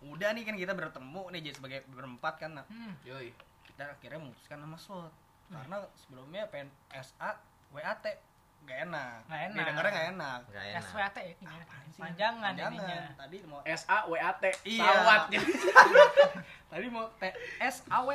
udah 0.00 0.30
nih 0.30 0.42
kan 0.42 0.54
kita 0.54 0.72
bertemu 0.72 1.22
nih 1.28 1.40
jadi 1.42 1.54
sebagai 1.54 1.78
berempat 1.88 2.34
kan 2.36 2.50
nah, 2.52 2.64
Hmm. 2.64 2.94
Yoi. 3.02 3.34
kita 3.66 3.82
akhirnya 3.88 4.18
memutuskan 4.20 4.58
nama 4.58 4.74
slot 4.74 5.10
karena 5.48 5.76
sebelumnya 5.96 6.46
pengen 6.46 6.70
SA 6.92 7.34
WAT 7.70 8.06
gak 8.60 8.78
enak 8.84 9.18
Nggak 9.24 9.40
enak. 9.42 9.56
didengarnya 9.56 9.90
gak 9.90 10.06
enak 10.10 10.38
Enggak 10.44 10.64
enak. 10.66 10.82
SWAT 10.84 11.12
ya 11.12 11.22
ini. 11.26 11.44
Panjangan 11.98 12.52
jangan 12.52 12.72
ininya. 12.72 13.00
tadi 13.12 13.36
mau 13.42 13.60
S 13.64 13.82
A 13.86 13.98
W 14.04 14.12
A 14.14 14.30
T 14.32 14.44
Iya. 14.64 14.82
sawat. 14.84 15.22
tadi 16.70 16.86
mau 16.88 17.06
T 17.12 17.22
S 17.58 17.76
A 17.86 17.98
W 18.00 18.10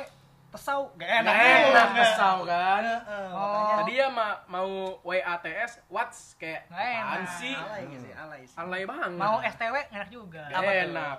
tesau 0.46 0.86
gak 0.94 1.10
Enak, 1.10 1.34
enak 1.34 1.66
enak 1.66 1.88
kesau 1.98 2.36
kan. 2.44 2.78
Heeh, 2.80 3.26
Oh. 3.28 3.74
Tadi 3.76 3.92
ya 3.92 4.06
ma 4.08 4.38
mau 4.46 4.70
W 5.02 5.10
A 5.18 5.34
T 5.36 5.50
S 5.50 5.82
what's 5.88 6.38
kayak 6.38 6.70
apaan 6.70 7.26
sih? 7.28 7.50
alay 7.52 7.82
sih 7.90 8.12
alay 8.14 8.40
sih 8.44 8.54
Alay 8.56 8.82
banget. 8.86 9.10
Mau 9.12 9.42
STW 9.42 9.74
enak 9.90 10.08
juga. 10.08 10.46
Gak 10.46 10.62
enak. 10.86 11.16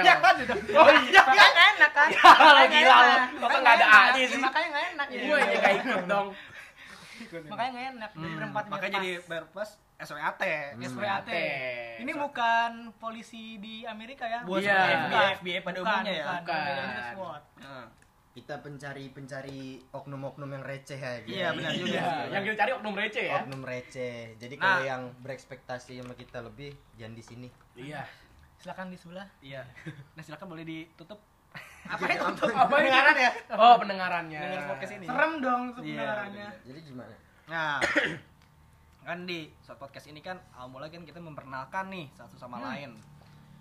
ya 0.00 0.14
kan 0.16 0.34
udah 0.38 0.56
Oh 0.78 0.88
iya. 1.02 1.20
Makanya 1.20 1.48
nggak 1.52 1.66
enak 1.74 1.90
kan? 1.92 2.08
Gila 2.72 2.94
kok 2.94 3.18
Makanya 3.36 3.58
nggak 3.58 3.74
ada 3.74 3.86
A-nya 3.90 4.06
enak. 4.14 4.30
sih? 4.30 4.40
Makanya 4.40 4.66
nggak 4.70 4.84
enak. 4.88 5.06
Gue 5.10 5.36
aja 5.36 5.56
gak 5.58 5.74
ikut 5.76 6.04
dong. 6.06 6.28
Makanya 7.48 7.70
nggak 7.70 7.86
enak. 7.92 8.10
Jadi 8.14 8.34
berempat 8.34 8.64
makanya 8.66 8.94
jadi 8.96 9.10
berpas 9.24 9.70
SWAT 9.98 10.38
SWAT. 10.78 11.26
Hmm. 11.26 12.02
Ini 12.02 12.12
bukan 12.14 12.70
polisi 12.96 13.58
di 13.58 13.82
Amerika 13.82 14.24
ya? 14.24 14.46
Bukan 14.46 14.62
Iya. 14.62 14.78
FBI, 15.04 15.26
FBI 15.36 15.58
pada 15.60 15.78
Bukan, 15.78 15.90
umumnya 15.92 16.12
ya 16.14 16.24
bukan. 16.24 16.42
Bukan. 16.46 17.04
SWAT. 17.12 17.44
Nah, 17.58 17.86
Kita 18.28 18.54
pencari-pencari 18.62 19.62
oknum-oknum 19.90 20.46
yang 20.48 20.62
receh 20.62 20.94
aja. 20.94 21.26
Iya, 21.26 21.48
benar 21.50 21.74
juga 21.74 21.90
Iya, 21.90 22.30
yang 22.30 22.42
kita 22.46 22.56
cari 22.56 22.70
oknum 22.70 22.94
receh 22.94 23.24
ya. 23.26 23.34
Oknum 23.42 23.62
receh. 23.66 24.16
Jadi 24.38 24.54
Nah. 24.54 24.62
kalau 24.62 24.82
yang 24.86 25.02
berekspektasi 25.18 25.98
sama 25.98 26.14
kita 26.14 26.38
lebih, 26.40 26.70
jangan 26.94 27.18
di 27.18 27.24
sini. 27.24 27.48
Iya. 27.74 28.06
Silakan 28.54 28.90
di 28.90 28.98
sebelah. 28.98 29.26
iya 29.38 29.62
nah 30.14 30.22
silakan 30.22 30.50
boleh 30.50 30.62
ditutup 30.62 31.18
Apa 31.88 32.04
itu? 32.06 32.24
Apa 32.46 32.74
ini? 32.74 32.84
Pendengaran 32.84 33.16
ya? 33.16 33.30
Oh, 33.50 33.74
pendengarannya. 33.76 34.40
Dengar 34.42 34.64
podcast 34.68 34.92
ini. 34.94 35.06
Serem 35.06 35.32
dong 35.38 35.62
tuh 35.70 35.82
Iya, 35.82 35.96
pendengarannya. 35.96 36.48
Jadi 36.62 36.78
gimana? 36.82 37.14
Nah, 37.46 37.76
kan 39.06 39.18
di 39.24 39.38
saat 39.58 39.76
podcast 39.76 40.06
ini 40.06 40.20
kan 40.20 40.36
awal 40.52 40.68
mulai 40.70 40.88
kan 40.88 41.00
kita 41.02 41.16
memperkenalkan 41.18 41.88
nih 41.88 42.06
satu 42.12 42.36
sama 42.36 42.58
Hmm. 42.58 42.66
lain. 42.66 42.90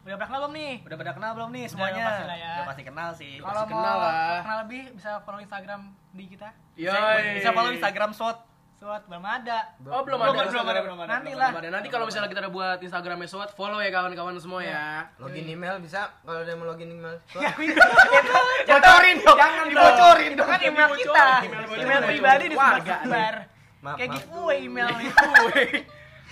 Udah 0.04 0.16
pernah 0.16 0.28
kenal 0.30 0.40
belum 0.42 0.54
nih? 0.54 0.74
Udah 0.82 0.98
pada 0.98 1.12
kenal 1.14 1.32
belum 1.34 1.50
nih 1.50 1.62
Udah, 1.62 1.72
semuanya? 1.74 2.04
pasti 2.06 2.24
ya. 2.24 2.52
Udah 2.54 2.66
pasti 2.66 2.84
kenal 2.86 3.10
sih. 3.14 3.34
Kalau 3.38 3.48
Pasti 3.58 3.60
mau 3.66 3.76
kenal 3.78 3.96
lah. 3.98 4.40
kenal 4.40 4.58
lebih 4.64 4.82
bisa 4.94 5.12
follow 5.22 5.40
Instagram 5.42 5.82
di 6.10 6.26
kita. 6.26 6.50
Yoi. 6.78 7.24
bisa 7.36 7.50
follow 7.52 7.72
Instagram 7.74 8.12
SWOT 8.14 8.38
SWOT 8.78 9.10
belum 9.10 9.26
ada. 9.26 9.74
Oh, 9.84 10.06
belum 10.06 10.22
Belum 10.22 10.32
ada. 10.32 10.38
ada, 10.38 10.52
belum 10.52 10.68
ada, 10.68 10.80
belum 10.80 11.00
ada. 11.00 11.10
Nanti 11.10 11.28
belum 11.28 11.40
lah. 11.40 11.50
Belum 11.50 11.60
ada. 11.60 11.70
Nanti 11.74 11.88
kalau 11.90 12.06
misalnya 12.06 12.30
kita 12.30 12.42
udah 12.42 12.54
buat 12.54 12.78
Instagramnya 12.80 13.26
SWOT, 13.26 13.50
follow 13.52 13.80
ya 13.80 13.90
kawan-kawan 13.90 14.38
semua 14.38 14.62
ya. 14.62 15.10
login 15.18 15.46
email 15.48 15.82
bisa 15.82 16.14
kalau 16.22 16.40
ada 16.40 16.48
yang 16.48 16.62
mau 16.62 16.70
login 16.70 16.90
email 16.92 17.18
Ya, 17.36 17.52
Bocorin 18.70 19.18
dong. 19.18 19.38
Jangan 19.38 19.66
dibocorin 19.66 20.30
itu 20.32 20.44
kan 20.44 20.60
email 20.62 20.90
kita. 20.94 21.26
Email 21.74 22.02
pribadi 22.04 22.46
di 22.46 22.56
Warga. 22.56 22.96
sebar. 23.02 23.36
Maaf, 23.78 23.98
Kayak 23.98 24.10
giveaway 24.16 24.58
emailnya. 24.64 25.12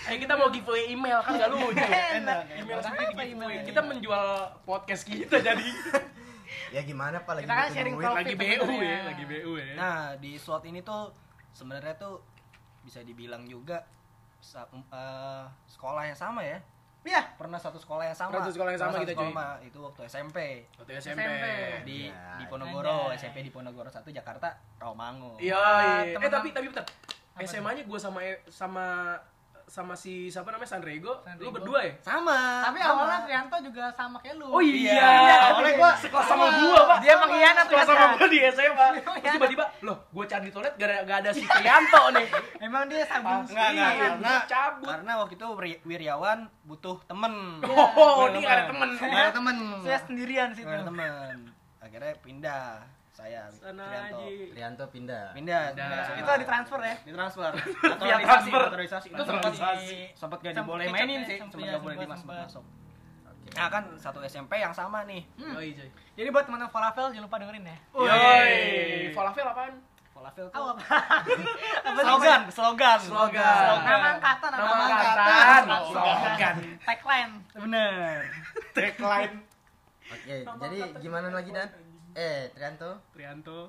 Eh 0.06 0.20
kita 0.20 0.36
mau 0.36 0.52
giveaway 0.52 0.92
email 0.92 1.18
kan 1.18 1.34
gak 1.34 1.50
lucu. 1.50 1.72
Email 1.72 2.80
sendiri 2.80 3.10
di 3.10 3.24
giveaway. 3.26 3.58
Kita 3.64 3.80
menjual 3.80 4.26
podcast 4.62 5.02
kita 5.02 5.40
jadi 5.40 5.66
ya 6.68 6.82
gimana 6.82 7.18
pak 7.18 7.32
lagi 7.32 7.44
Kita 7.44 7.54
kan 7.56 7.68
sharing 7.72 7.94
profit. 7.96 8.16
lagi 8.20 8.34
BU 8.34 8.46
sebenarnya. 8.60 8.86
ya, 8.92 9.00
lagi 9.02 9.24
BU 9.24 9.52
ya. 9.56 9.66
Nah, 9.74 9.98
di 10.14 10.30
SWOT 10.36 10.62
ini 10.66 10.80
tuh 10.80 11.10
sebenarnya 11.50 11.94
tuh 11.96 12.22
bisa 12.86 13.02
dibilang 13.02 13.42
juga 13.44 13.82
sa- 14.38 14.70
eh, 14.70 15.44
sekolah 15.66 16.06
yang 16.06 16.14
sama 16.14 16.40
ya. 16.40 16.62
Iya. 17.02 17.22
Pernah 17.34 17.58
satu 17.58 17.78
sekolah 17.78 18.02
yang 18.04 18.14
sama. 18.14 18.30
Pernah 18.30 18.44
satu 18.44 18.54
sekolah 18.54 18.70
yang 18.72 18.82
sama 18.82 18.92
kita, 18.96 19.12
satu 19.14 19.22
cuy. 19.22 19.34
Itu 19.62 19.78
waktu 19.80 20.00
SMP 20.06 20.38
Waktu 20.74 20.92
SMP. 20.96 21.22
SMP. 21.22 21.46
di 21.82 21.98
Ya, 22.10 22.34
di 22.34 22.44
Ponorogo. 22.46 23.14
SMP 23.14 23.36
di 23.42 23.50
Ponorogo 23.50 23.82
1 23.84 24.10
Jakarta, 24.10 24.48
Rawamangun. 24.78 25.38
Iya. 25.38 25.54
Ah, 25.54 26.02
iya. 26.02 26.18
Eh 26.18 26.30
tapi 26.30 26.50
tapi 26.50 26.66
bentar. 26.66 26.86
SMA-nya 27.36 27.84
gue 27.84 27.98
sama 28.00 28.20
sama 28.48 28.86
sama 29.66 29.92
si 29.92 30.26
siapa 30.26 30.46
namanya 30.48 30.70
Sanrego, 30.70 31.10
lu 31.10 31.20
Sanrego. 31.20 31.50
berdua 31.52 31.80
ya? 31.82 31.92
Sama. 31.98 32.62
Tapi 32.62 32.78
sama. 32.78 32.90
awalnya 32.96 33.18
Trianto 33.20 33.56
juga 33.60 33.84
sama 33.90 34.16
kayak 34.18 34.36
lu. 34.36 34.46
Oh 34.48 34.62
iya, 34.62 34.94
Iya, 34.94 35.36
awalnya 35.50 35.72
gua 35.74 35.90
dia- 35.90 36.00
sekelas 36.00 36.22
sama 36.24 36.46
gua, 36.54 36.80
Pak. 36.86 36.98
Dia 37.00 37.14
pengkhianat 37.16 37.64
sekelas 37.66 37.86
sama 37.88 38.06
gua 38.14 38.28
di 38.28 38.38
SMA. 38.46 38.86
Terus 38.96 39.32
tiba-tiba, 39.32 39.64
loh, 39.82 39.96
gua 40.08 40.24
cari 40.24 40.44
di 40.44 40.52
toilet 40.52 40.74
gak 40.74 40.86
ada, 40.86 40.96
gak 41.02 41.18
ada 41.18 41.30
si 41.32 41.42
Trianto 41.44 42.02
nih. 42.14 42.26
Emang 42.64 42.82
dia 42.86 43.02
sabun 43.04 43.42
Enggak, 43.42 43.68
enggak, 43.68 43.90
Iya, 43.90 44.00
karena 44.00 44.32
cabut. 44.46 44.86
karena 44.88 45.12
waktu 45.18 45.34
itu 45.34 45.46
Wiryawan 45.84 46.38
butuh 46.62 46.96
temen. 47.04 47.34
Oh, 47.66 48.30
gak 48.30 48.46
ada 48.46 48.64
temen. 48.66 48.88
Ada 48.96 49.30
temen. 49.32 49.56
Saya 49.82 49.98
sendirian 50.00 50.48
situ. 50.52 50.62
Nggak 50.64 50.78
ada 50.78 50.86
temen. 50.86 51.36
Akhirnya 51.78 52.12
pindah 52.18 52.64
saya 53.16 53.48
Sana 53.48 53.80
Trianto. 53.82 54.18
aja. 54.20 54.52
Rianto 54.52 54.84
pindah 54.92 55.24
Pindah, 55.32 55.62
Pindah. 55.72 55.88
pindah. 55.88 56.20
Itu 56.20 56.30
ditransfer 56.36 56.80
ya? 56.82 56.94
ditransfer. 57.00 57.52
Via 57.56 57.88
Naturalisasi, 57.88 58.28
transfer. 58.28 58.60
naturalisasi. 58.62 59.06
Itu 59.08 59.16
Naturalisasi. 59.16 59.56
sempat 59.56 59.76
sempat 60.12 60.38
gak 60.42 60.54
diboleh 60.54 60.84
kecap 60.84 60.96
mainin 61.00 61.18
ya, 61.18 61.26
sih, 61.26 61.36
ya, 61.40 61.72
gak 61.72 61.80
boleh 61.80 61.96
dimasuk 61.96 62.26
masuk. 62.28 62.64
Oke. 63.24 63.48
Nah 63.56 63.68
kan 63.70 63.84
satu 63.96 64.18
SMP 64.22 64.52
yang 64.58 64.70
sama 64.70 65.08
nih. 65.08 65.24
Oh 65.40 65.56
iya, 65.58 65.72
coy. 65.78 65.88
Jadi 66.12 66.28
buat 66.28 66.44
teman-teman 66.44 66.68
falafel 66.68 67.08
jangan 67.08 67.24
lupa 67.24 67.36
dengerin 67.38 67.64
ya. 67.64 67.76
Yoi. 67.94 68.54
Falafel 69.10 69.46
apaan? 69.46 69.74
Falafel 70.12 70.46
tuh. 70.46 70.60
apa? 70.66 70.82
Slogan, 72.04 72.40
slogan. 72.50 72.98
Slogan. 73.00 73.64
Nama 73.80 74.06
angkatan, 74.12 74.48
Nama 74.50 74.60
nama 74.60 74.84
angkatan. 74.84 75.16
angkatan. 75.16 75.64
Slogan. 75.88 76.54
Tagline. 76.82 77.32
Bener. 77.54 78.16
Tagline. 78.72 79.34
Oke, 80.06 80.34
jadi 80.38 80.78
gimana 81.00 81.26
lagi 81.30 81.50
dan? 81.50 81.68
Eh, 82.16 82.48
Trianto. 82.50 82.96
Trianto. 83.12 83.68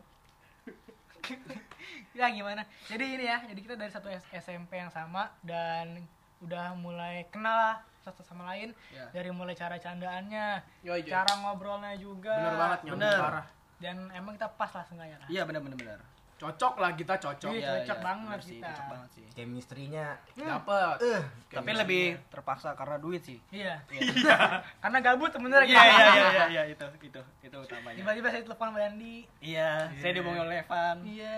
Ya 2.16 2.32
gimana? 2.38 2.63
Jadi 2.88 3.20
ini 3.20 3.25
ya, 3.27 3.44
jadi 3.44 3.60
kita 3.60 3.75
dari 3.75 3.92
satu 3.92 4.08
SMP 4.32 4.80
yang 4.80 4.88
sama 4.88 5.27
dan 5.44 6.00
udah 6.39 6.72
mulai 6.74 7.27
kenal 7.27 7.51
lah 7.51 7.77
satu 8.00 8.24
sama 8.24 8.48
lain 8.48 8.72
Ya. 8.88 9.12
dari 9.12 9.27
mulai 9.30 9.51
cara 9.51 9.75
candaannya, 9.75 10.63
Yoi, 10.82 11.04
cara 11.04 11.27
ngobrolnya 11.38 12.00
juga. 12.00 12.32
Bener 12.32 12.56
banget, 12.56 12.80
nyambung 12.86 13.01
Bener. 13.04 13.20
parah. 13.20 13.46
Dan 13.77 13.96
emang 14.10 14.34
kita 14.34 14.48
pas 14.50 14.72
lah 14.72 14.86
sengaja 14.88 15.20
lah. 15.20 15.27
Iya 15.27 15.44
bener 15.44 15.60
bener 15.60 15.75
bener. 15.75 16.00
Cocok 16.38 16.74
lah 16.77 16.94
kita 16.94 17.17
cocok. 17.17 17.50
Iya. 17.50 17.82
cocok 17.82 17.98
banget 18.06 18.38
bener 18.38 18.46
sih, 18.46 18.58
kita. 18.62 18.70
Cocok 18.70 18.86
banget 18.94 19.10
sih. 19.10 19.25
Chemistry-nya 19.34 20.08
Dapet. 20.38 20.98
eh 21.01 21.22
Tapi 21.50 21.72
lebih 21.74 22.03
terpaksa 22.29 22.77
karena 22.77 22.98
duit 23.01 23.22
sih. 23.25 23.41
Iya. 23.50 23.82
Karena 24.86 24.98
gabut 25.01 25.34
sebenarnya. 25.34 25.74
Iya 25.74 25.82
iya 25.82 25.98
iya 25.98 26.13
iya 26.13 26.46
iya 26.46 26.63
itu 26.70 26.86
itu 27.01 27.22
itu 27.41 27.58
utamanya. 27.58 27.98
Tiba-tiba 27.98 28.27
saya 28.29 28.41
telepon 28.46 28.67
sama 28.70 28.79
Dandi. 28.79 29.25
Iya, 29.41 29.89
saya 29.98 30.12
dihubungi 30.13 30.39
oleh 30.39 30.56
Evan. 30.62 30.98
Iya. 31.01 31.38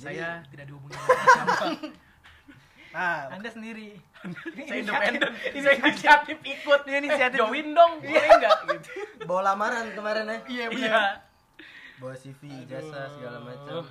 Saya 0.00 0.28
tidak 0.50 0.64
dihubungi 0.72 0.96
oleh 0.96 1.18
siapa. 1.28 1.66
Nah, 2.92 3.24
Anda 3.32 3.48
sendiri. 3.48 3.96
Saya 4.52 4.78
independen. 4.84 5.32
Saya 5.36 5.76
inisiatif 5.80 6.36
ikut. 6.40 6.80
Iya, 6.84 6.96
inisiatif. 7.00 7.38
Eh, 7.40 7.44
join 7.44 7.68
dong. 7.72 7.92
Boleh 8.00 8.28
enggak 8.36 8.56
gitu. 8.68 8.88
bawa 9.24 9.52
lamaran 9.52 9.92
kemarin 9.92 10.28
ya. 10.28 10.38
Iya 10.48 10.64
Iya. 10.72 11.00
Bawa 12.02 12.18
CV, 12.18 12.66
ijazah 12.66 13.06
segala 13.14 13.38
macam. 13.38 13.86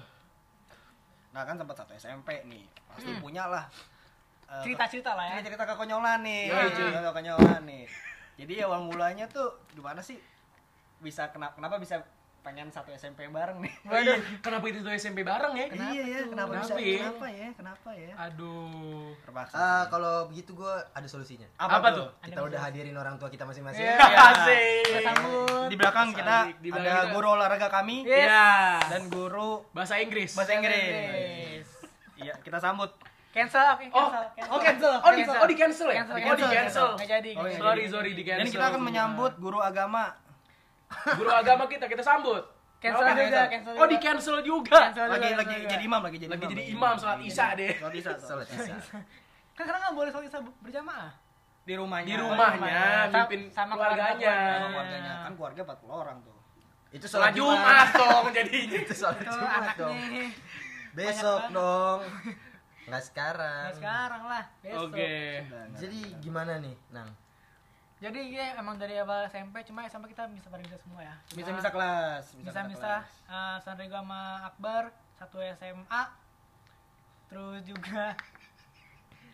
nah 1.31 1.47
kan 1.47 1.55
tempat 1.55 1.79
satu 1.79 1.95
SMP 1.95 2.43
nih. 2.43 2.67
Pasti 2.91 3.15
punya 3.23 3.47
lah. 3.47 3.71
eh, 4.51 4.59
Cerita-cerita 4.59 5.15
lah 5.15 5.31
ya. 5.31 5.35
Ini 5.39 5.47
cerita 5.47 5.63
kekonyolan 5.63 6.19
nih. 6.19 6.51
Yoi, 6.51 6.67
Cerita 6.75 6.99
kekonyolan 7.07 7.63
nih. 7.63 7.87
Jadi 8.35 8.53
awal 8.59 8.83
mulanya 8.83 9.31
tuh 9.31 9.63
gimana 9.71 10.03
sih? 10.03 10.19
Bisa 10.99 11.31
kenapa 11.31 11.55
kenapa 11.55 11.79
bisa 11.79 12.03
pengen 12.41 12.67
satu 12.67 12.89
SMP 12.91 13.25
bareng 13.27 13.57
nih? 13.59 13.69
Waduh, 13.83 14.17
kenapa 14.45 14.65
itu 14.65 14.81
tuh 14.81 14.89
SMP 14.91 15.21
bareng 15.21 15.53
ya? 15.53 15.65
iya 15.87 16.03
ya, 16.03 16.19
kenapa 16.25 16.57
bisa? 16.57 16.73
Kenapa 16.73 16.81
ya? 16.81 16.97
Kenapa 16.97 17.25
ya? 17.29 17.49
Kenapa 17.53 17.89
ya? 17.93 18.09
Aduh. 18.19 19.13
Terpaksa. 19.21 19.53
Ah, 19.53 19.83
kalau 19.87 20.25
begitu 20.25 20.51
gue 20.51 20.73
ada 20.89 21.05
solusinya. 21.05 21.45
Apa 21.55 21.93
tuh? 21.93 22.07
Kita 22.19 22.41
udah 22.41 22.59
hadirin 22.59 22.93
orang 22.93 23.15
tua 23.15 23.29
kita 23.29 23.45
masing-masing. 23.45 23.85
Iya. 23.85 23.97
Asik. 24.01 24.83
Kita 24.83 24.99
sambut. 25.07 25.67
Di 25.69 25.75
belakang 25.75 26.07
kita 26.11 26.35
Asik. 26.43 26.55
Di 26.57 26.69
belakang 26.69 26.89
ada 26.91 27.03
kita. 27.03 27.13
guru 27.13 27.27
olahraga 27.31 27.67
kami 27.69 27.97
Yes. 28.03 28.25
Iya. 28.25 28.49
dan 28.89 29.01
guru 29.07 29.51
bahasa 29.71 29.95
Inggris. 29.97 30.33
bahasa 30.33 30.51
Inggris. 30.51 30.93
Yes. 30.97 31.67
Iya, 32.17 32.33
kita 32.41 32.57
sambut. 32.57 32.89
Cancel, 33.31 33.63
oke, 33.63 33.87
Oh, 33.87 34.11
cancel. 34.11 34.43
oh, 34.51 34.59
cancel. 34.59 34.93
Oh, 34.99 35.11
di, 35.15 35.23
oh 35.23 35.47
di 35.47 35.55
cancel 35.55 35.87
ya? 35.87 36.03
Cancel, 36.03 36.15
oh 36.19 36.35
di 36.35 36.43
cancel. 36.43 36.87
Nggak 36.99 37.09
jadi. 37.15 37.31
Oh, 37.31 37.45
iya. 37.47 37.57
Sorry, 37.57 37.83
sorry 37.87 38.11
di 38.11 38.23
cancel. 38.27 38.43
Dan 38.43 38.47
kita 38.51 38.65
akan 38.67 38.81
menyambut 38.83 39.31
guru 39.39 39.63
agama. 39.63 40.11
Guru 41.13 41.29
agama 41.29 41.63
kita 41.65 41.85
kita 41.85 42.01
sambut. 42.01 42.43
Cancel 42.77 43.05
Oke. 43.05 43.21
juga, 43.21 43.41
cancel 43.45 43.71
Oh 43.71 43.77
juga. 43.77 43.87
di 43.87 43.97
cancel 43.97 44.37
juga. 44.41 44.77
Cancel 44.81 45.03
juga, 45.03 45.11
Lagi 45.11 45.21
cancel 45.23 45.37
lagi 45.37 45.53
juga. 45.55 45.69
jadi 45.69 45.83
imam, 45.85 46.01
lagi 46.01 46.17
jadi 46.17 46.29
Lagi 46.29 46.41
imam. 46.41 46.51
jadi 46.51 46.63
imam 46.67 46.93
sholat 46.95 47.13
Lagi 47.15 47.27
isya 47.27 47.47
deh. 47.53 47.71
Sholat 47.77 47.93
isya. 47.93 48.11
Sholat 48.17 48.47
isya. 48.47 48.75
Kan 49.51 49.61
sekarang 49.61 49.81
nggak 49.81 49.95
boleh 49.95 50.09
sholat 50.09 50.25
isya 50.25 50.39
berjamaah. 50.59 51.11
Di 51.61 51.73
rumahnya. 51.75 52.07
Di 52.07 52.15
rumahnya, 52.17 52.81
mimpin 53.07 53.41
sama 53.47 53.73
keluarganya. 53.75 54.17
keluarga- 54.17 54.49
Sama 54.51 54.67
keluarganya. 54.67 55.13
Kan 55.21 55.31
keluarga 55.35 55.61
40 55.63 55.93
orang 55.93 56.17
tuh. 56.21 56.37
Itu 56.91 57.05
Sholat 57.05 57.31
Jumat 57.31 57.87
dong 57.93 58.25
jadinya. 58.33 58.77
Itu 58.79 58.93
sholat 58.97 59.21
Jumat 59.23 59.65
dong. 59.77 59.95
Besok 60.91 61.41
dong. 61.53 61.99
Nggak 62.89 63.03
sekarang. 63.05 63.61
Nah, 63.63 63.77
sekarang 63.77 64.23
lah, 64.25 64.43
besok. 64.59 64.89
Oke. 64.89 65.13
Jadi 65.77 65.99
gimana 66.17 66.57
nih, 66.57 66.73
Nang? 66.89 67.07
Jadi 68.01 68.33
ya 68.33 68.57
emang 68.57 68.81
dari 68.81 68.97
awal 68.97 69.29
SMP 69.29 69.61
cuma 69.61 69.85
SMP 69.85 70.09
kita 70.09 70.25
bisa 70.27 70.49
bareng 70.49 70.65
kita 70.65 70.81
semua 70.81 71.05
ya. 71.05 71.13
Cuma 71.23 71.37
Bisa-bisa 71.37 71.69
kelas. 71.69 72.23
bisa-bisa 72.41 72.91
uh, 73.29 73.61
Sanrigo 73.61 73.93
sama 73.93 74.41
Akbar 74.43 74.89
satu 75.13 75.37
SMA. 75.53 76.01
Terus 77.29 77.61
juga 77.63 78.17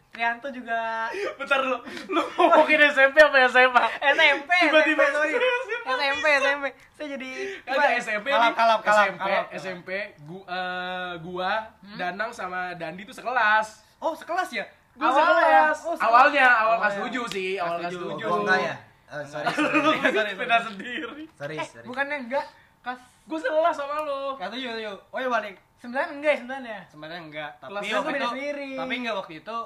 Trianto 0.07 0.49
juga 0.49 1.07
Bentar 1.35 1.61
lu, 1.61 1.77
lu 2.09 2.21
ngomongin 2.33 2.79
SMP 2.89 3.17
apa 3.17 3.37
SMA? 3.47 3.85
SMP 4.03 4.51
Tiba-tiba 4.67 5.03
SMP, 5.05 5.15
sorry. 5.15 5.31
SMA. 5.31 5.93
SMP 5.95 6.25
SMP 6.35 6.65
saya 6.91 7.07
jadi 7.13 7.29
Kagak 7.63 7.91
SMP 8.01 8.27
Kalap, 8.27 8.43
nih. 8.43 8.53
kalap, 8.53 8.79
kalap, 8.81 9.05
SMP, 9.05 9.15
kalap, 9.15 9.45
kalap. 9.45 9.45
SMP, 9.55 9.89
gua, 10.25 10.41
eh, 10.43 11.13
gua 11.21 11.51
Danang 11.95 12.31
sama 12.31 12.73
Dandi 12.73 13.05
tuh 13.05 13.15
sekelas. 13.15 13.67
Oh, 13.97 14.11
sekelas 14.11 14.49
ya? 14.51 14.65
Gua 14.97 15.07
Awalnya. 15.07 15.61
Oh. 15.71 15.95
Awalnya, 15.95 16.47
awal 16.49 16.75
kelas 16.79 16.95
Awalnya. 16.95 17.21
7 17.21 17.29
sih, 17.29 17.49
awal 17.55 17.75
Kelas 17.75 17.81
kelas 17.85 17.93
tujuh. 17.93 18.17
7. 18.17 18.25
Oh, 18.25 18.37
enggak 18.41 18.59
ya? 18.59 18.75
Oh, 19.07 19.23
sorry, 19.23 19.45
sorry. 19.55 19.97
sorry, 20.09 20.31
Beda 20.35 20.57
sendiri. 20.59 21.23
sorry, 21.31 21.55
eh 21.55 21.63
sorry. 21.63 21.85
bukannya 21.85 22.17
enggak 22.19 22.45
kelas 22.81 22.99
Gua 23.23 23.37
sekelas 23.37 23.75
sama 23.75 23.95
lu. 24.01 24.21
Kata 24.35 24.55
yuk, 24.55 24.75
yuk. 24.77 24.97
Oh 25.09 25.19
ya 25.19 25.27
balik. 25.27 25.55
9 25.77 25.91
enggak 25.93 26.31
ya 26.33 26.39
9 26.41 26.63
ya? 26.65 26.79
Sebenarnya 26.87 27.21
enggak, 27.21 27.51
tapi 27.57 27.69
Kelas 27.69 27.81
waktu 27.83 27.93
tujuh 28.01 28.17
itu 28.17 28.27
sendiri. 28.27 28.69
tapi 28.75 28.93
enggak 28.97 29.15
waktu 29.15 29.33
itu 29.37 29.57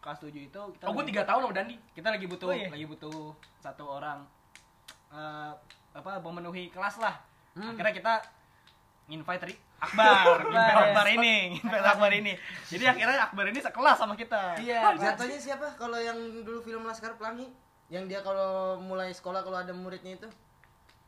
kelas 0.00 0.18
7 0.18 0.28
itu 0.42 0.60
kita 0.72 0.82
Oh, 0.82 0.90
gua 0.90 1.00
lagi- 1.00 1.14
3 1.14 1.22
tahun 1.24 1.40
sama 1.40 1.54
Dandi. 1.54 1.76
kita 1.92 2.08
lagi 2.10 2.26
butuh 2.26 2.46
Oh, 2.46 2.54
iya? 2.54 2.68
lagi 2.68 2.86
butuh 2.86 3.16
satu 3.58 3.84
orang 3.92 4.18
eh, 5.08 5.52
apa 5.92 6.10
memenuhi 6.18 6.68
kelas 6.68 6.98
lah. 6.98 7.14
Akhirnya 7.54 7.94
kita 7.94 8.14
invite 9.06 9.44
Ri- 9.44 9.62
Akbar, 9.76 10.40
invite. 10.44 10.76
Akbar 10.80 11.06
ini, 11.10 11.34
invite 11.58 11.86
Akbar 11.86 12.10
ini. 12.10 12.32
Jadi 12.66 12.84
akhirnya 12.84 13.18
Akbar 13.22 13.44
ini 13.46 13.60
sekelas 13.60 13.96
sama 13.96 14.14
kita. 14.14 14.56
Iya. 14.56 14.96
Jatuhnya 14.96 15.36
siapa? 15.36 15.76
Kalau 15.76 15.96
yang 15.96 16.16
dulu 16.40 16.60
film 16.60 16.82
Laskar 16.82 17.12
Pelangi, 17.14 17.52
yang 17.88 18.08
dia 18.08 18.24
kalau 18.24 18.80
mulai 18.80 19.12
sekolah 19.12 19.44
kalau 19.44 19.60
ada 19.60 19.70
muridnya 19.70 20.16
itu 20.16 20.28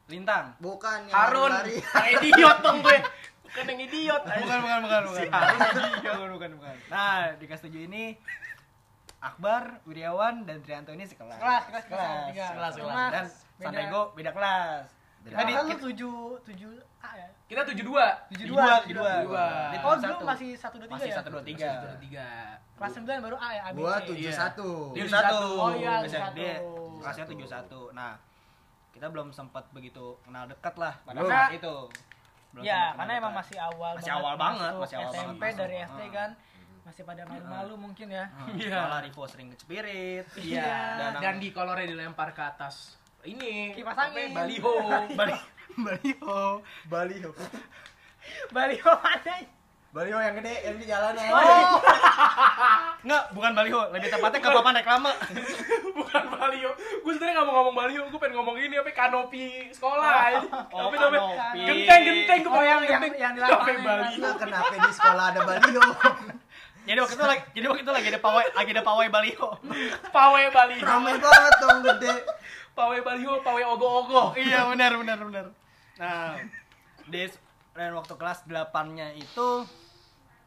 Lintang. 0.07 0.55
bukan 0.59 1.09
yang 1.09 1.17
Harun. 1.17 1.51
lari. 1.51 1.83
Yang 2.07 2.31
idiot 2.31 2.59
dong 2.63 2.79
gue. 2.79 2.99
Bukan 3.43 3.65
yang 3.67 3.81
idiot. 3.81 4.23
Bukan, 4.23 4.39
bukan, 4.61 4.79
bukan, 4.85 5.03
bukan. 5.05 5.19
Si 5.19 5.25
Harun 5.27 5.59
bukan, 5.99 6.29
bukan, 6.31 6.51
bukan. 6.61 6.77
Nah, 6.87 7.35
di 7.35 7.45
kelas 7.47 7.63
7 7.65 7.75
ini 7.83 8.15
Akbar, 9.19 9.83
Wiryawan, 9.83 10.47
dan 10.47 10.63
Trianto 10.63 10.95
ini 10.95 11.03
sekelas. 11.03 11.41
Kelas, 11.41 11.63
kelas, 11.67 11.85
kelas. 11.89 12.07
kelas, 12.07 12.27
Tiga. 12.31 12.47
kelas, 12.53 12.73
Cuma 12.77 12.87
kelas. 12.87 13.11
Dan 13.11 13.25
Sanrego 13.59 14.03
beda 14.15 14.31
kelas. 14.31 14.87
Tadi 15.27 15.51
Kita- 15.51 15.67
kan 15.67 15.79
tujuh 15.81 16.17
tujuh 16.41 16.71
A 17.01 17.11
ya. 17.13 17.29
Kita 17.47 17.61
72. 17.63 17.75
Tujuh 17.75 17.91
Tujuh 18.31 18.47
dua. 18.49 18.63
dua, 18.63 18.75
tujuh 18.81 18.95
dua. 18.95 19.13
dua. 19.23 19.47
Oh 19.77 19.95
tujuh 19.95 20.07
dulu 20.07 20.15
satu. 20.15 20.25
masih 20.25 20.51
satu 20.55 20.77
dua 20.77 20.87
tiga 20.87 20.97
masih 20.97 21.09
ya. 21.09 21.17
satu 21.17 21.29
dua 21.29 21.43
tiga. 21.43 21.71
Satu, 21.73 21.87
tiga. 21.99 22.27
Kelas 22.77 22.93
sembilan 22.93 23.19
baru 23.21 23.37
A 23.37 23.49
ya. 23.49 23.63
ABC. 23.65 23.77
Gua 23.77 23.95
tujuh 24.01 24.29
Iya. 24.29 24.37
satu. 24.37 24.69
Dia 24.93 25.03
tujuh 25.03 25.13
satu. 25.13 25.39
Oh 25.57 25.71
iya, 25.73 25.93
tujuh 26.01 26.15
satu. 26.17 26.35
Dia 26.37 26.53
kelasnya 26.97 27.25
tujuh 27.27 27.49
satu. 27.49 27.81
Nah, 27.93 28.13
kita 28.91 29.07
belum 29.09 29.29
sempat 29.31 29.65
begitu 29.71 30.05
kenal 30.21 30.45
dekat 30.47 30.75
lah 30.77 30.95
pada 31.03 31.21
saat 31.23 31.51
itu. 31.53 31.77
Belum 32.49 32.63
Ya, 32.63 32.95
karena 32.95 33.13
emang 33.17 33.35
masih 33.35 33.59
awal 33.59 33.93
Masih 33.95 34.13
awal 34.13 34.35
banget, 34.35 34.73
masuk 34.73 34.83
masih 34.83 34.97
awal 34.97 35.13
SMP 35.13 35.27
banget 35.37 35.43
masuk. 35.43 35.61
dari 35.61 35.77
SD 35.83 36.01
kan. 36.09 36.31
Masih 36.83 37.03
pada 37.03 37.23
malu-malu 37.25 37.75
mungkin 37.77 38.07
ya. 38.09 38.25
Iya. 38.49 38.79
Malah 38.81 39.01
Rivo 39.03 39.23
sering 39.27 39.51
ke 39.51 39.57
spirit. 39.59 40.25
Iya. 40.37 40.71
Dan, 40.97 41.13
Dan 41.19 41.35
di 41.37 41.51
kolornya 41.51 41.85
dilempar 41.85 42.31
ke 42.31 42.41
atas. 42.41 42.95
Ini 43.27 43.75
Kipas 43.75 43.93
apa 43.93 44.03
angin. 44.07 44.31
ya, 44.31 44.37
Baliho. 44.37 44.73
Bali 45.13 45.35
Baliho. 45.85 46.39
Baliho. 46.87 47.31
Baliho 48.49 48.93
mana? 48.97 49.35
Baliho 49.89 50.19
yang 50.19 50.35
gede 50.37 50.55
yang 50.63 50.77
di 50.77 50.85
jalanan. 50.85 51.25
Oh, 51.27 51.81
Enggak, 53.01 53.25
bukan 53.33 53.53
Baliho, 53.53 53.81
lebih 53.91 54.09
tepatnya 54.09 54.39
ke 54.39 54.49
papan 54.51 54.75
reklame. 54.77 55.13
Bukan 55.97 56.25
Baliho. 56.29 56.71
Gue 57.01 57.13
sebenarnya 57.13 57.35
nggak 57.35 57.47
mau 57.47 57.55
ngomong 57.59 57.75
Baliho, 57.75 58.03
gue 58.05 58.21
pengen 58.21 58.37
ngomong 58.37 58.57
ini 58.57 58.77
apa 58.77 58.93
kanopi 58.93 59.45
sekolah. 59.73 60.13
Oh, 60.69 60.93
namanya? 60.93 61.09
kanopi. 61.09 61.61
Genteng, 61.65 62.01
genteng. 62.05 62.39
Gue 62.45 62.53
Oh, 62.53 62.61
yang- 62.61 62.85
yang- 62.85 63.01
genteng. 63.01 63.15
yang 63.17 63.33
di 63.33 63.41
Apa 63.41 63.51
lapangan. 63.57 63.81
Baliho? 63.83 64.21
Nah, 64.21 64.35
kenapa 64.37 64.75
di 64.77 64.91
sekolah 64.93 65.25
ada 65.27 65.41
Baliho? 65.43 65.83
Jadi 66.87 66.99
waktu 67.01 67.15
itu 67.17 67.25
lagi 67.25 67.43
jadi 67.51 67.67
waktu 67.67 67.83
itu 67.83 67.91
lagi 67.91 68.09
ada 68.09 68.21
pawai 68.21 68.47
lagi 68.53 68.71
ada 68.71 68.85
pawai 68.85 69.07
Baliho. 69.09 69.49
Pawe 70.07 70.43
Baliho. 70.53 70.85
Ramai 70.85 71.15
banget 71.17 71.55
dong 71.59 71.79
gede. 71.83 72.13
Pawe 72.77 72.97
Baliho, 73.01 73.41
pawe 73.41 73.63
ogo-ogo. 73.67 74.23
iya, 74.39 74.69
benar 74.69 74.93
benar 74.95 75.19
benar. 75.19 75.47
Nah, 75.97 76.37
di 77.07 77.25
dan 77.73 77.93
waktu 77.93 78.15
kelas 78.15 78.45
8-nya 78.45 79.13
itu 79.13 79.65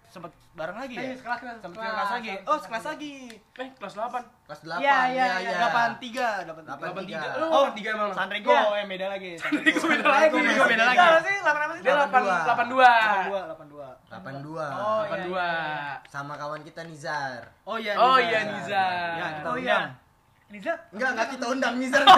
sempet 0.05 0.29
bareng 0.51 0.73
lagi 0.75 0.93
ya? 0.93 1.01
Ayo, 1.03 1.13
sekelas, 1.15 1.37
sekelas, 1.39 1.57
Sempet 1.59 1.77
sekelas. 1.77 1.93
kelas 1.95 2.11
lagi. 2.11 2.33
Oh, 2.43 2.57
sekelas 2.59 2.85
lagi. 2.87 3.13
Eh, 3.55 3.69
kelas 3.71 3.93
8. 3.95 4.25
Kelas 4.45 4.59
8. 4.63 4.81
Iya, 4.81 4.97
iya, 5.07 5.25
iya. 5.39 5.57
83, 5.63 6.25
83. 6.41 6.65
Delapan 6.65 6.89
83. 6.97 7.05
tiga. 7.05 7.19
Lu 7.35 7.45
Oh, 7.47 7.65
83 7.67 7.89
emang. 7.91 8.11
Sanrigo, 8.11 8.49
Iya. 8.51 8.61
eh 8.75 8.85
beda 8.87 9.05
lagi. 9.07 9.31
Sanrigo 9.41 9.83
beda 9.83 10.05
lagi. 10.07 10.33
Sanrigo 10.35 10.63
beda 10.65 10.83
lagi. 10.83 10.97
Enggak 10.99 11.21
sih, 11.23 11.35
delapan 11.39 11.61
apa 11.61 11.73
sih? 11.73 11.81
Dia 11.81 11.93
8 11.93 12.09
82. 12.09 12.49
82, 12.49 13.41
82. 13.45 13.89
82. 14.09 14.65
Oh, 14.75 15.01
iya. 15.03 15.25
82. 16.03 16.09
Sama 16.09 16.33
kawan 16.35 16.61
kita 16.61 16.81
Nizar. 16.83 17.41
Oh 17.63 17.77
iya, 17.77 17.93
Oh 17.95 18.17
Nizar. 18.17 18.25
iya 18.27 18.39
Nizar. 18.47 19.09
Ya, 19.15 19.25
kita 19.35 19.47
Oh 19.47 19.57
iya. 19.57 19.79
Ini 20.49 20.57
Zat. 20.59 20.79
Enggak, 20.89 21.09
enggak 21.13 21.27
kita 21.29 21.45
undang 21.47 21.73
Nizar. 21.77 22.01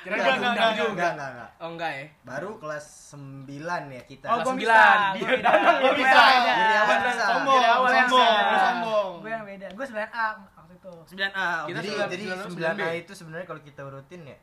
Enggak, 0.00 0.16
enggak, 0.32 0.52
enggak, 0.52 0.70
juga. 0.76 0.92
enggak, 0.92 1.10
enggak, 1.12 1.28
enggak. 1.30 1.50
Oh 1.56 1.68
enggak 1.70 1.90
ya? 1.90 2.04
Baru 2.22 2.50
kelas 2.56 2.84
9 3.12 3.52
ya 3.90 4.02
kita. 4.04 4.24
Oh, 4.24 4.30
Kelas 4.30 4.40
gua 4.40 4.50
sembilan. 4.50 5.00
bisa. 5.12 5.12
Dia 5.12 5.24
gua 5.24 5.72
Gua 5.76 5.92
bisa. 5.92 6.20
awal 6.20 7.00
bisa. 7.00 7.24
sombong. 7.26 7.60
Sombong. 7.60 8.36
sombong. 8.60 9.08
Gue 9.20 9.30
yang 9.30 9.44
beda. 9.44 9.66
Gue 9.70 9.84
9A 9.86 10.26
waktu 10.54 10.72
itu. 10.74 10.92
9A. 11.06 11.48
Kita 11.62 11.76
Jadi 11.76 11.88
sembilan- 11.88 12.08
jadi 12.08 12.22
sembilan- 12.22 12.40
9A 12.40 12.48
sembilan 12.48 12.74
B. 12.76 12.82
itu 12.98 13.12
sebenarnya 13.14 13.46
kalau 13.46 13.60
kita 13.60 13.80
urutin 13.82 14.20
ya. 14.24 14.36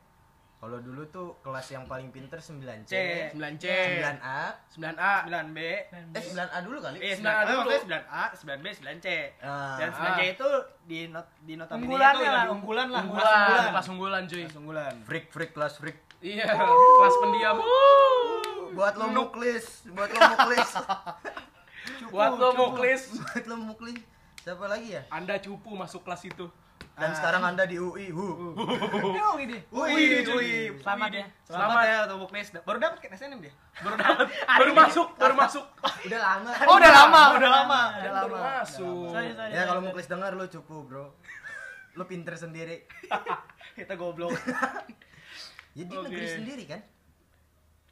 Kalau 0.58 0.82
dulu 0.82 1.06
tuh 1.06 1.38
kelas 1.38 1.70
yang 1.70 1.86
paling 1.86 2.10
pinter 2.10 2.42
9C, 2.42 2.90
C. 2.90 2.94
9C. 3.30 3.66
9A, 4.02 4.58
9A. 4.74 5.12
9B. 5.30 5.58
eh 6.18 6.24
9A 6.34 6.58
dulu 6.66 6.78
kali. 6.82 6.98
Eh, 6.98 7.14
9A 7.14 7.22
9A 7.22 7.46
dulu. 7.46 7.60
dulu. 7.62 7.74
9A, 7.86 8.22
9B, 8.34 8.66
9C. 8.82 9.06
Ah. 9.38 9.78
Dan 9.78 9.88
9C 9.94 10.20
itu 10.34 10.48
di 10.82 10.98
not 11.14 11.30
di 11.46 11.54
notabene 11.54 11.86
Unggulan 11.86 12.10
itu 12.10 12.24
lah. 12.26 12.34
lebih 12.42 12.54
unggulan 12.58 12.88
lah. 12.90 13.02
Unggulan, 13.06 13.70
kelas 13.70 13.86
unggulan 13.86 14.22
cuy. 14.26 14.42
Kelas 14.50 14.58
unggulan. 14.58 14.94
Freak 15.06 15.26
freak 15.30 15.50
kelas 15.54 15.74
freak. 15.78 15.98
Iya, 16.18 16.50
kelas 16.50 17.14
pendiam. 17.22 17.56
Buat 18.74 18.94
lo 18.98 19.06
muklis, 19.14 19.86
buat 19.94 20.10
lo 20.10 20.20
muklis. 20.26 20.70
Buat 22.10 22.32
lo 22.34 22.48
muklis. 22.58 23.02
buat 23.14 23.44
lo 23.46 23.56
muklis. 23.62 23.98
Siapa 24.42 24.66
lagi 24.66 24.98
ya? 24.98 25.02
Anda 25.14 25.38
cupu 25.38 25.70
masuk 25.78 26.02
kelas 26.02 26.26
itu. 26.26 26.50
Dan 26.98 27.14
sekarang 27.14 27.42
Anda 27.44 27.62
di 27.62 27.78
UI. 27.78 28.10
Hu. 28.10 28.26
Yo, 29.14 29.38
ini. 29.38 29.58
UI, 29.70 30.04
cuy. 30.20 30.48
Selamat 30.76 31.10
ya. 31.12 31.24
Selamat 31.42 31.82
ya 31.84 31.96
untuk 32.04 32.18
Muklis. 32.26 32.50
Baru 32.58 32.78
dapat 32.78 32.98
kan 32.98 33.14
SNM 33.14 33.38
dia? 33.40 33.54
Baru 33.78 33.94
dapat, 33.94 34.26
baru 34.60 34.72
masuk, 34.74 35.08
baru 35.14 35.34
masuk. 35.34 35.64
Udah 36.04 36.18
lama. 36.20 36.50
Oh, 36.66 36.74
udah 36.74 36.90
lama, 36.92 37.22
udah 37.32 37.50
lama, 37.52 37.80
udah 37.94 38.10
Baru 38.12 38.34
lama. 38.34 38.50
masuk. 38.60 39.08
Sorry, 39.08 39.30
sorry. 39.32 39.52
Ya 39.52 39.62
kalau 39.64 39.80
muklis 39.80 40.06
dengar 40.06 40.34
lo 40.34 40.44
cupu, 40.44 40.82
Bro. 40.82 41.14
Lo 41.94 42.04
pinter 42.04 42.34
sendiri. 42.34 42.82
Kita 43.78 43.94
goblok. 43.94 44.34
Jadi 45.78 45.94
Oke. 45.94 46.04
negeri 46.04 46.26
sendiri 46.26 46.64
kan? 46.66 46.82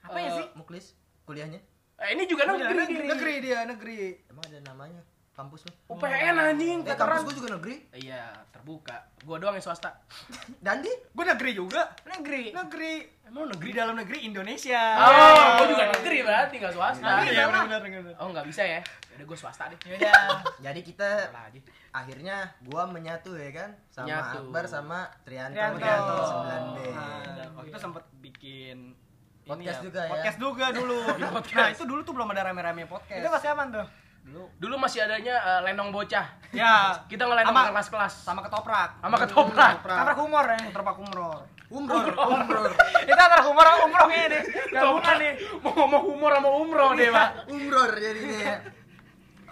Apa 0.03 0.19
ya 0.19 0.29
Eh, 0.29 0.35
sih? 0.37 0.47
Muklis 0.55 0.85
kuliahnya. 1.23 1.63
Eh, 1.97 2.09
ini 2.13 2.27
juga 2.27 2.43
negeri. 2.45 2.75
negeri, 2.77 3.05
negeri 3.07 3.35
dia, 3.41 3.59
negeri. 3.63 3.99
Emang 4.27 4.45
ada 4.45 4.59
namanya? 4.65 5.03
Kampus 5.37 5.69
lo? 5.69 5.73
UPN 5.93 6.33
anjing, 6.33 6.81
Eh, 6.81 6.97
kampus 6.97 7.23
gua 7.23 7.35
juga 7.37 7.49
negeri. 7.55 7.77
Iya, 7.93 8.33
terbuka. 8.49 8.97
Gua 9.21 9.37
doang 9.37 9.53
yang 9.53 9.61
swasta. 9.61 9.93
Dandi? 10.65 10.89
Gue 11.13 11.25
negeri 11.29 11.53
juga. 11.53 11.93
Negeri. 12.09 12.57
Negeri. 12.57 12.95
Emang 13.29 13.53
Negeri 13.53 13.71
dalam 13.71 13.95
negeri 13.95 14.25
Indonesia. 14.25 14.81
Oh, 14.97 15.61
gua 15.61 15.67
juga 15.69 15.85
negeri 15.93 16.19
berarti 16.25 16.55
nggak 16.57 16.73
swasta. 16.73 17.05
Negeri 17.05 17.29
Iya, 17.29 17.45
sama. 17.45 17.59
benar 17.69 17.81
benar. 17.85 18.15
Oh, 18.17 18.29
nggak 18.33 18.47
bisa 18.49 18.63
ya. 18.65 18.81
Udah 19.13 19.25
gua 19.25 19.37
swasta 19.37 19.63
deh. 19.69 19.79
Yaudah. 19.85 20.41
Jadi 20.65 20.81
kita 20.83 21.09
aja. 21.29 21.61
akhirnya 21.93 22.37
gua 22.63 22.85
menyatu 22.85 23.37
ya 23.37 23.53
kan 23.53 23.71
sama 23.89 24.05
Menyatu. 24.09 24.39
Akbar 24.43 24.65
sama 24.65 24.99
Trianto, 25.21 25.53
Trianto. 25.53 25.79
Trianto 25.79 26.15
9B. 26.17 26.79
Nah, 26.93 27.49
waktu 27.53 27.69
itu 27.69 27.79
sempat 27.79 28.05
bikin 28.19 28.77
ini 28.89 29.45
Podcast 29.47 29.81
juga 29.81 30.01
ya? 30.01 30.11
Podcast 30.11 30.39
juga 30.39 30.67
dulu. 30.73 30.99
podcast. 31.37 31.61
Nah, 31.61 31.69
itu 31.73 31.85
dulu 31.85 32.01
tuh 32.03 32.13
belum 32.13 32.29
ada 32.33 32.43
rame-rame 32.47 32.85
podcast. 32.85 33.21
Itu 33.21 33.29
masih 33.29 33.53
aman 33.53 33.69
tuh. 33.71 33.87
Dulu. 34.27 34.43
Dulu 34.59 34.75
masih 34.77 35.01
adanya 35.01 35.35
eh, 35.39 35.61
lenong 35.65 35.91
bocah. 35.91 36.27
Ya, 36.51 36.99
Kita 37.07 37.25
ngelenong 37.25 37.49
Sama- 37.49 37.63
ke 37.63 37.73
kelas-kelas. 37.73 38.15
sama 38.21 38.41
ketoprak. 38.43 38.91
Sama 38.99 39.17
ketoprak. 39.19 39.73
Tabrak 39.83 40.19
humor 40.19 40.45
ya. 40.47 40.59
Ketoprak 40.67 40.99
umroh. 40.99 41.39
Umror, 41.67 42.07
umror, 42.15 42.71
Itu 43.03 43.11
antara 43.13 43.43
humor 43.43 43.67
sama 43.67 43.83
umroh 43.85 44.07
ini. 44.09 44.39
Gabungan 44.75 45.17
nih. 45.19 45.33
Mau 45.59 45.75
ngomong 45.75 46.03
humor 46.05 46.31
sama 46.33 46.51
umroh 46.53 46.91
deh, 46.95 47.11
Pak. 47.11 47.29
umror 47.49 47.91
jadinya. 47.93 48.55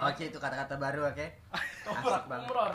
Oke 0.05 0.23
itu 0.27 0.39
kata-kata 0.39 0.75
baru 0.77 1.07
oke. 1.09 1.27
Ketoprak 1.83 2.15
Asik 2.15 2.27
banget. 2.27 2.47
umror. 2.47 2.73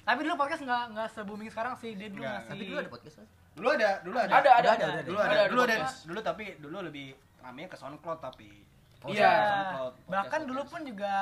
Tapi 0.00 0.18
dulu 0.20 0.34
podcast 0.34 0.62
nggak 0.62 0.82
nggak 0.90 1.08
se 1.08 1.20
booming 1.22 1.46
sekarang 1.46 1.74
sih. 1.76 1.94
Dia 1.94 2.10
dulu 2.10 2.22
masih. 2.24 2.48
Tapi 2.48 2.62
dulu 2.64 2.76
ada 2.76 2.90
podcast? 2.90 3.16
Dulu 3.50 3.68
ada, 3.70 3.90
dulu 4.02 4.16
ada. 4.16 4.32
Ada, 4.32 4.50
ada, 4.52 4.68
ada, 4.68 4.84
ada. 4.88 5.02
Dulu 5.04 5.18
ada, 5.20 5.42
dulu 5.46 5.60
ada. 5.62 5.76
Dulu 5.86 6.20
tapi 6.20 6.44
dulu 6.58 6.76
lebih 6.82 7.06
ramenya 7.38 7.68
ke 7.70 7.76
SoundCloud 7.76 8.18
tapi. 8.18 8.50
Oh, 9.00 9.08
Iya. 9.08 9.32
Podcast, 9.32 10.08
Bahkan 10.12 10.40
dulu 10.44 10.62
pun 10.68 10.80
juga 10.84 11.14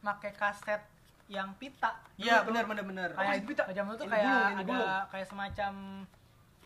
pakai 0.00 0.32
kaset 0.36 0.82
yang 1.26 1.50
pita. 1.56 1.96
Iya, 2.20 2.44
benar 2.44 2.68
benar 2.68 2.84
benar. 2.84 3.08
Kayak 3.16 3.42
pita. 3.48 3.62
Zaman 3.72 3.92
itu 3.96 4.04
kayak 4.06 4.60
ada 4.60 4.80
kayak 5.10 5.26
semacam 5.26 5.72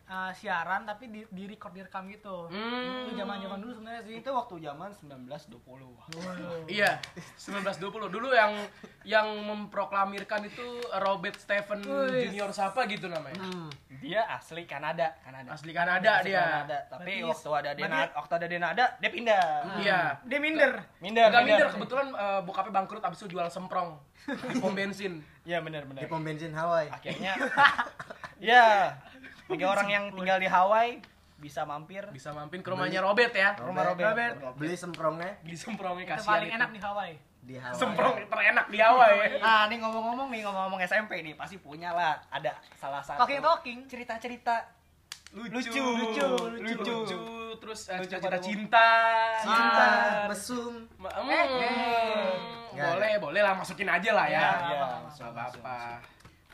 uh, 0.08 0.32
siaran 0.32 0.82
tapi 0.82 1.06
di, 1.06 1.20
di 1.24 1.44
record 1.46 1.72
direkam 1.72 2.08
gitu. 2.08 2.48
Hmm. 2.48 3.04
Itu 3.04 3.14
zaman-zaman 3.14 3.58
dulu 3.58 3.72
sebenarnya 3.74 4.02
sih. 4.02 4.14
Itu 4.18 4.30
waktu 4.30 4.54
zaman 4.58 4.90
1920. 4.90 6.66
Iya, 6.66 6.98
1920. 7.36 8.08
Dulu 8.10 8.28
yang 8.30 8.52
yang 9.04 9.28
memproklamirkan 9.44 10.44
itu 10.44 10.66
Robert 10.98 11.36
Stephen. 11.36 11.80
Junior 12.08 12.50
siapa 12.50 12.84
gitu 12.84 13.06
namanya. 13.06 13.40
Dia 13.98 14.24
asli 14.30 14.62
Kanada, 14.62 15.10
Kanada. 15.20 15.48
Asli 15.50 15.72
Kanada 15.72 16.10
Asli 16.18 16.30
dia. 16.30 16.40
Kanada. 16.40 16.78
Tapi 16.88 17.02
Berarti- 17.18 17.28
waktu 17.28 17.50
ada 17.50 17.70
dia 17.72 17.84
berarti- 17.84 18.14
waktu 18.14 18.32
ada 18.34 18.46
dia 18.46 18.60
nada, 18.60 18.84
dia 18.96 19.10
pindah. 19.10 19.44
Iya. 19.78 20.00
Dia 20.22 20.38
minder. 20.38 20.72
Minder, 20.98 21.28
Enggak 21.28 21.44
minder, 21.44 21.68
kebetulan 21.70 22.06
eh, 22.10 22.40
bokapnya 22.42 22.72
bangkrut 22.74 23.02
abis 23.02 23.18
itu 23.20 23.34
jual 23.34 23.46
semprong 23.48 23.98
di 24.50 24.54
pom 24.58 24.72
bensin. 24.72 25.18
Iya, 25.42 25.58
benar 25.60 25.84
benar. 25.84 26.00
Di 26.00 26.06
pom 26.06 26.20
bensin 26.20 26.52
Hawaii. 26.52 26.86
Akhirnya 26.88 27.32
ya, 28.40 28.94
bagi 29.48 29.64
orang 29.64 29.88
yang 29.88 30.04
tinggal 30.10 30.36
di 30.36 30.46
Hawaii 30.46 30.94
bisa 31.36 31.62
mampir 31.62 32.02
Bisa 32.10 32.30
mampir 32.30 32.58
ke 32.58 32.68
rumahnya 32.68 32.98
Robert 32.98 33.30
ya. 33.30 33.54
rumah 33.56 33.86
Robert. 33.86 34.10
Robert. 34.10 34.34
Beli 34.54 34.74
semprongnya 34.74 35.38
Beli 35.40 35.54
semprongnya 35.54 36.04
Itu 36.04 36.12
kasihan 36.12 36.30
paling 36.34 36.48
itu. 36.48 36.58
enak 36.58 36.70
di 36.70 36.80
Hawaii. 36.80 37.14
di 37.40 37.54
Hawaii. 37.62 37.78
Semprong 37.78 38.14
terenak 38.26 38.66
di 38.66 38.78
Hawaii. 38.78 39.18
ya. 39.18 39.38
Nah, 39.44 39.62
nih 39.66 39.78
ngomong-ngomong 39.78 40.28
nih 40.28 40.40
ngomong-ngomong 40.42 40.80
SMP 40.82 41.22
nih, 41.22 41.32
pasti 41.32 41.56
punya 41.56 41.90
lah 41.90 42.18
ada 42.28 42.52
salah 42.74 43.00
satu 43.00 43.22
Talking 43.22 43.40
talking. 43.40 43.78
cerita-cerita 43.86 44.76
Lucu, 45.30 45.60
Lucu, 45.60 45.68
lucu, 45.70 46.26
lucu, 46.56 46.94
lucu. 47.04 47.20
terus 47.58 47.80
eh, 47.86 48.00
Lucu 48.00 48.16
cerita 48.16 48.38
cinta. 48.40 48.88
Cinta, 49.38 49.84
Ah. 49.84 50.24
mesum. 50.26 50.88
Ma- 50.96 51.12
hmm, 51.12 51.28
Eh, 51.28 51.46
eh. 51.60 52.32
Boleh, 52.72 53.12
boleh 53.20 53.40
lah 53.42 53.52
masukin 53.52 53.86
aja 53.86 54.10
lah 54.10 54.24
ya. 54.24 54.40
Iya, 54.40 54.48
Nggak 54.48 54.72
iya. 54.72 55.26
apa-apa. 55.28 55.76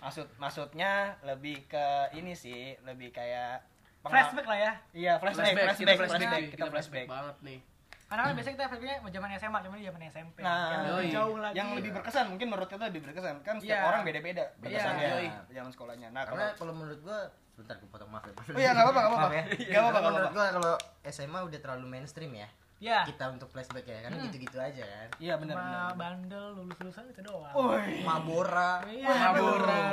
Maksud 0.05 0.27
maksudnya 0.37 0.93
lebih 1.23 1.65
ke 1.65 1.87
ini 2.13 2.33
sih, 2.35 2.77
lebih 2.83 3.09
kayak 3.11 3.65
pengal- 3.99 4.29
Flashback 4.29 4.47
lah 4.47 4.59
ya. 4.59 4.73
Iya, 4.93 5.13
flashback, 5.17 5.45
Flashback, 5.49 5.65
flashback, 5.65 5.81
kita 5.81 5.93
flashback, 5.95 6.21
flashback, 6.21 6.43
kita 6.53 6.65
flashback. 6.69 7.07
banget 7.09 7.37
nih. 7.41 7.59
Karena 8.05 8.21
kan 8.23 8.33
biasanya 8.37 8.55
kita 8.55 8.65
flashbacknya 8.69 8.97
zaman 9.11 9.29
SMA, 9.35 9.59
cuma 9.59 9.75
ini 9.75 9.85
zaman 9.87 10.01
SMP. 10.05 10.39
Nah, 10.39 10.61
yang 10.69 10.83
lebih 10.87 11.09
jauh 11.11 11.37
lagi. 11.39 11.55
Yang 11.57 11.69
lebih 11.75 11.91
berkesan 11.95 12.25
mungkin 12.29 12.47
menurut 12.47 12.69
kita 12.69 12.85
lebih 12.85 13.01
berkesan 13.03 13.35
kan 13.41 13.55
setiap 13.57 13.75
Iya. 13.75 13.89
orang 13.89 14.01
beda-beda 14.03 14.45
berkesannya 14.61 15.09
Iya. 15.25 15.33
zaman 15.51 15.71
sekolahnya. 15.73 16.09
Nah, 16.11 16.23
Karena 16.23 16.53
kalau 16.53 16.61
kalau 16.61 16.73
menurut 16.77 17.01
gua 17.01 17.19
sebentar 17.49 17.75
gue 17.75 17.87
potong 17.89 18.11
maaf 18.11 18.25
ya 18.25 18.33
Oh 18.35 18.61
iya, 18.61 18.71
nggak 18.71 18.85
apa-apa, 18.85 19.01
nggak 19.01 19.09
apa-apa. 19.09 19.25
Maaf 19.25 19.33
ya. 19.33 19.45
Nggak 19.65 19.81
apa-apa, 19.81 19.99
nggak 19.99 20.13
Menurut 20.13 20.29
apa-apa. 20.29 20.37
gua 20.37 20.47
kalau 20.53 20.75
SMA 21.07 21.39
udah 21.41 21.59
terlalu 21.59 21.87
mainstream 21.89 22.33
ya 22.35 22.49
Ya. 22.77 23.01
kita 23.03 23.29
untuk 23.29 23.49
flashback 23.49 23.85
ya 23.85 23.99
karena 24.03 24.19
gitu-gitu 24.23 24.57
aja 24.57 24.83
kan 24.83 25.09
Iya 25.17 25.35
benar 25.37 25.57
benar. 25.57 25.91
bandel 25.95 26.45
lulus 26.55 26.77
lulusan 26.77 27.07
itu 27.07 27.23
doang. 27.23 27.49
Woi. 27.51 28.03
Mabora 28.03 28.83
Iya. 28.85 29.09
Mabora. 29.09 29.85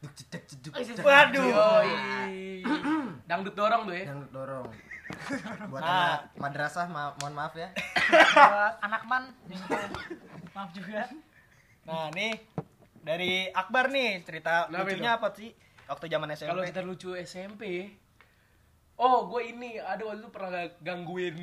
Duk, 0.00 0.12
jeduk. 0.16 0.72
Waduh. 1.00 1.44
Yoi. 1.44 2.64
Dangdut 3.22 3.52
dorong 3.52 3.84
tuh 3.84 3.94
ya. 3.94 4.04
yang 4.06 4.22
dorong 4.30 4.68
buat 5.70 5.82
Nah. 5.82 5.90
anak 5.90 6.20
madrasah 6.36 6.86
ma- 6.86 7.12
mohon 7.16 7.34
maaf 7.34 7.52
ya 7.52 7.68
Buat 8.30 8.74
anak 8.80 9.02
man. 9.04 9.24
Maaf 10.50 10.70
juga. 10.70 11.04
Nah, 11.82 12.08
nih 12.10 12.38
dari 12.96 13.50
Akbar 13.50 13.88
nih 13.88 14.22
cerita 14.22 14.66
Kenapa 14.66 14.86
lucunya 14.86 15.10
apa 15.12 15.28
sih 15.32 15.50
waktu 15.84 16.04
zaman 16.06 16.28
SMP? 16.30 16.48
Kalau 16.48 16.62
cerita 16.62 16.82
lucu 16.82 17.10
SMP, 17.14 17.62
oh 19.00 19.24
gue 19.26 19.42
ini 19.48 19.80
ada 19.80 20.04
waktu 20.04 20.20
itu 20.20 20.28
pernah 20.28 20.50
gangguin 20.78 21.36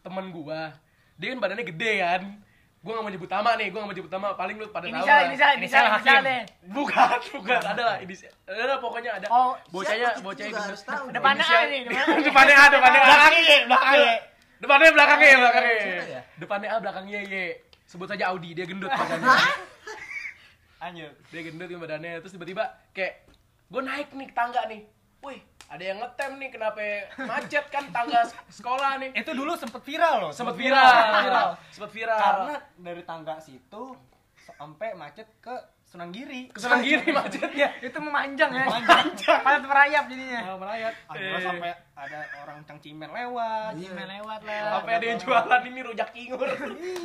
teman 0.00 0.30
gua. 0.30 0.70
Dia 1.18 1.34
kan 1.34 1.40
badannya 1.40 1.66
gede 1.66 1.92
kan. 1.98 2.22
Gue 2.78 2.94
gak 2.94 3.02
mau 3.02 3.10
nyebut 3.10 3.26
nama 3.26 3.50
nih, 3.58 3.66
gue 3.66 3.78
gak 3.82 3.88
mau 3.88 3.96
nyebut 3.98 4.12
nama. 4.14 4.28
Paling 4.32 4.56
lu 4.56 4.70
pada 4.70 4.86
tahu 4.86 4.94
Inisial, 4.94 5.10
lah. 5.10 5.26
inisial, 5.26 5.50
inisial, 5.50 5.58
Inisial 5.58 5.82
inisial 5.90 6.14
Hakim. 6.14 6.28
deh. 6.30 6.42
Bukan, 6.70 7.18
bukan. 7.34 7.60
Ada 7.66 7.82
lah. 7.82 7.96
Inisial. 7.98 8.32
Ada 8.46 8.62
lah 8.62 8.76
pokoknya 8.78 9.10
ada. 9.12 9.26
Oh, 9.26 9.52
bocahnya, 9.68 10.08
bocahnya 10.22 10.50
juga 10.54 10.62
harus 10.62 10.82
tahu 10.86 11.04
Depannya 11.10 11.42
A 11.42 11.50
Inisial- 11.50 11.66
nih, 11.66 11.80
depannya 12.22 12.54
A. 12.54 12.64
depannya 12.70 13.00
A, 13.00 13.06
belakangnya, 13.10 13.42
ya, 13.42 13.58
belakangnya. 13.66 14.14
Depannya 14.56 14.90
belakangnya, 14.94 15.34
belakangnya. 15.36 15.74
Ya? 16.06 16.20
Depannya 16.38 16.68
A, 16.70 16.76
belakangnya 16.78 17.18
Y. 17.26 17.34
Sebut 17.84 18.06
saja 18.06 18.24
Audi, 18.30 18.54
dia 18.54 18.64
gendut 18.64 18.86
badannya. 18.88 19.34
Lanjut. 20.76 21.12
dia 21.26 21.40
gendut 21.42 21.66
kan 21.66 21.80
badannya 21.80 22.12
terus 22.20 22.32
tiba-tiba 22.32 22.64
kayak 22.92 23.26
gue 23.66 23.82
naik 23.82 24.12
nih 24.12 24.28
tangga 24.30 24.62
nih 24.68 24.86
wih 25.18 25.40
ada 25.66 25.82
yang 25.82 25.98
ngetem 25.98 26.32
nih 26.36 26.48
kenapa 26.48 26.78
macet 27.20 27.64
kan 27.66 27.84
tangga 27.90 28.22
sekolah 28.48 28.98
nih 28.98 29.10
Itu 29.12 29.30
dulu 29.32 29.52
sempet 29.52 29.82
viral 29.82 30.14
loh. 30.20 30.30
sempat 30.30 30.54
sempet 30.54 30.62
viral 30.64 30.94
viral. 31.20 31.48
sempat 31.68 31.90
viral 31.90 32.18
Karena 32.18 32.54
dari 32.76 33.02
tangga 33.02 33.34
situ 33.38 33.82
sampai 34.48 34.94
macet 34.94 35.26
ke 35.38 35.54
Sunanggiri. 35.86 36.50
kesenang 36.50 36.82
giri 36.82 37.10
macetnya 37.10 37.70
Itu 37.86 37.98
memanjang 38.00 38.50
ya. 38.52 38.64
Memanjang. 38.64 39.38
Padat 39.38 39.62
merayap 39.62 40.04
jadinya. 40.06 40.40
Nah, 40.44 40.56
melayat. 40.56 40.94
Akhirnya 41.06 41.30
Eh. 41.32 41.44
sampai 41.46 41.70
ada 41.94 42.18
orang 42.40 42.58
cangcimen 42.64 43.06
lewat. 43.08 43.72
Iya. 43.76 43.90
Main 43.92 44.10
lewat 44.12 44.40
lah. 44.42 44.62
sampai 44.72 44.92
ada 44.92 45.04
yang 45.04 45.18
jualan 45.18 45.60
ini 45.64 45.80
rujak 45.82 46.10
ingur 46.12 46.50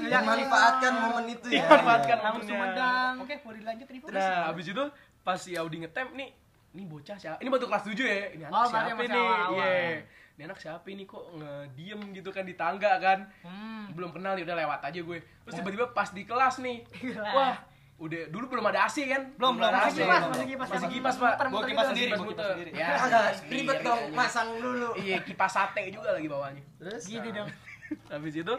memanfaatkan 0.02 0.94
momen 1.00 1.26
itu 1.30 1.48
ya 1.52 1.62
Memanfaatkan 1.64 2.16
Iya. 2.16 2.26
Langsung. 2.26 2.48
Sumedang. 2.48 3.14
Oke, 3.22 3.34
boleh 3.40 3.58
dilanjut 3.60 3.88
nih. 3.88 4.00
Nah 4.12 4.50
abis 4.50 4.66
itu 4.68 4.84
pas 5.20 5.38
si 5.38 5.52
Audi 5.54 5.78
ngetem 5.80 6.08
nih 6.12 6.30
ini 6.72 6.84
bocah 6.86 7.16
siapa 7.16 7.38
ini 7.38 7.48
baru 7.48 7.66
kelas 7.66 7.84
7 7.84 8.00
ya 8.00 8.20
ini 8.32 8.44
anak 8.44 8.54
Oh, 8.54 8.66
siapa 8.66 8.96
nih 8.98 9.12
awal-awal. 9.12 9.60
iya 9.60 10.00
ini 10.32 10.42
anak 10.42 10.58
siapa 10.58 10.88
ini 10.88 11.04
kok 11.04 11.24
ngediem 11.34 12.00
gitu 12.12 12.30
kan 12.30 12.44
di 12.44 12.56
tangga 12.56 12.96
kan 12.98 13.20
Hmm. 13.42 13.92
belum 13.92 14.12
kenal 14.12 14.34
ya 14.34 14.44
udah 14.44 14.58
lewat 14.58 14.80
aja 14.82 15.00
gue 15.00 15.18
terus 15.20 15.54
tiba-tiba 15.54 15.86
pas 15.92 16.10
di 16.10 16.24
kelas 16.24 16.56
nih 16.58 16.78
Kelas. 17.12 17.28
wah 17.30 17.56
udah 17.98 18.22
dulu 18.28 18.46
belum 18.50 18.66
ada 18.66 18.88
AC 18.88 18.98
kan 19.06 19.22
Belum, 19.36 19.54
belum, 19.56 19.68
ada 19.68 19.78
masih 19.84 19.94
AC. 19.94 20.00
kipas, 20.02 20.22
masih 20.26 20.48
kipas, 20.48 20.68
masih 20.72 20.90
kipas 20.90 21.16
pak 21.18 21.34
Gua 21.44 21.60
gitu. 21.60 21.70
kipas 21.70 21.86
sendiri, 21.88 22.08
Kipas 22.08 22.18
gua 22.18 22.26
kipas 22.26 22.34
muter. 22.34 22.50
sendiri. 22.50 22.72
ya 22.74 22.88
agak 22.98 23.24
sendiri, 23.36 23.54
ribet 23.54 23.78
dong 23.82 24.00
sendiri. 24.02 24.18
masang 24.18 24.50
dulu 24.58 24.90
iya 24.98 25.18
kipas 25.22 25.52
sate 25.52 25.82
juga 25.90 26.10
lagi 26.12 26.28
bawahnya 26.28 26.64
terus 26.78 27.02
Gitu 27.06 27.28
dong. 27.30 27.50
habis 28.10 28.34
itu 28.34 28.54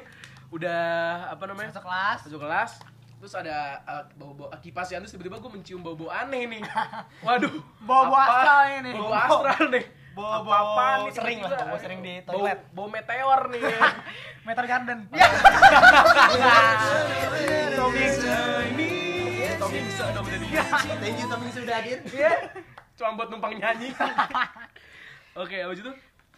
udah 0.53 0.83
apa 1.33 1.45
namanya 1.45 1.73
Masuk 1.73 1.83
kelas. 1.83 2.19
masuk 2.23 2.41
kelas 2.41 2.71
terus 3.23 3.39
ada 3.39 3.79
uh, 3.87 4.03
bau-bau 4.19 4.51
uh, 4.51 4.59
kipas 4.59 4.91
ya 4.91 4.99
terus 4.99 5.15
tiba-tiba 5.15 5.39
gue 5.39 5.47
mencium 5.47 5.79
bau-bau 5.79 6.11
aneh 6.11 6.43
nih. 6.43 6.59
Waduh 7.23 7.55
Bau-bau 7.81 8.19
apa? 8.19 8.35
astral 8.35 8.83
ini. 8.83 8.91
bau 8.99 9.15
astral 9.15 9.65
nih. 9.71 9.85
Bau-bau 10.11 10.43
Apa-apaan 10.43 10.99
nih 11.07 11.13
sering 11.15 11.39
lah, 11.41 11.51
bau 11.63 11.79
sering 11.79 12.01
di 12.03 12.15
Bau- 12.21 12.43
toilet. 12.43 12.59
bau 12.75 12.91
meteor 12.91 13.41
nih. 13.49 13.63
Meter 14.51 14.65
Garden. 14.67 14.99
Tommy. 17.79 18.05
Ini 18.75 18.89
Tommy 19.55 19.79
bisa 19.87 20.05
dong 20.11 20.27
jadi 20.27 20.47
thank 20.99 21.17
you 21.17 21.27
Tommy 21.31 21.49
sudah 21.55 21.75
hadir. 21.79 21.99
Cuma 22.99 23.15
buat 23.15 23.31
numpang 23.31 23.55
nyanyi. 23.55 23.95
Oke 25.33 25.63
habis 25.63 25.79
itu 25.79 25.93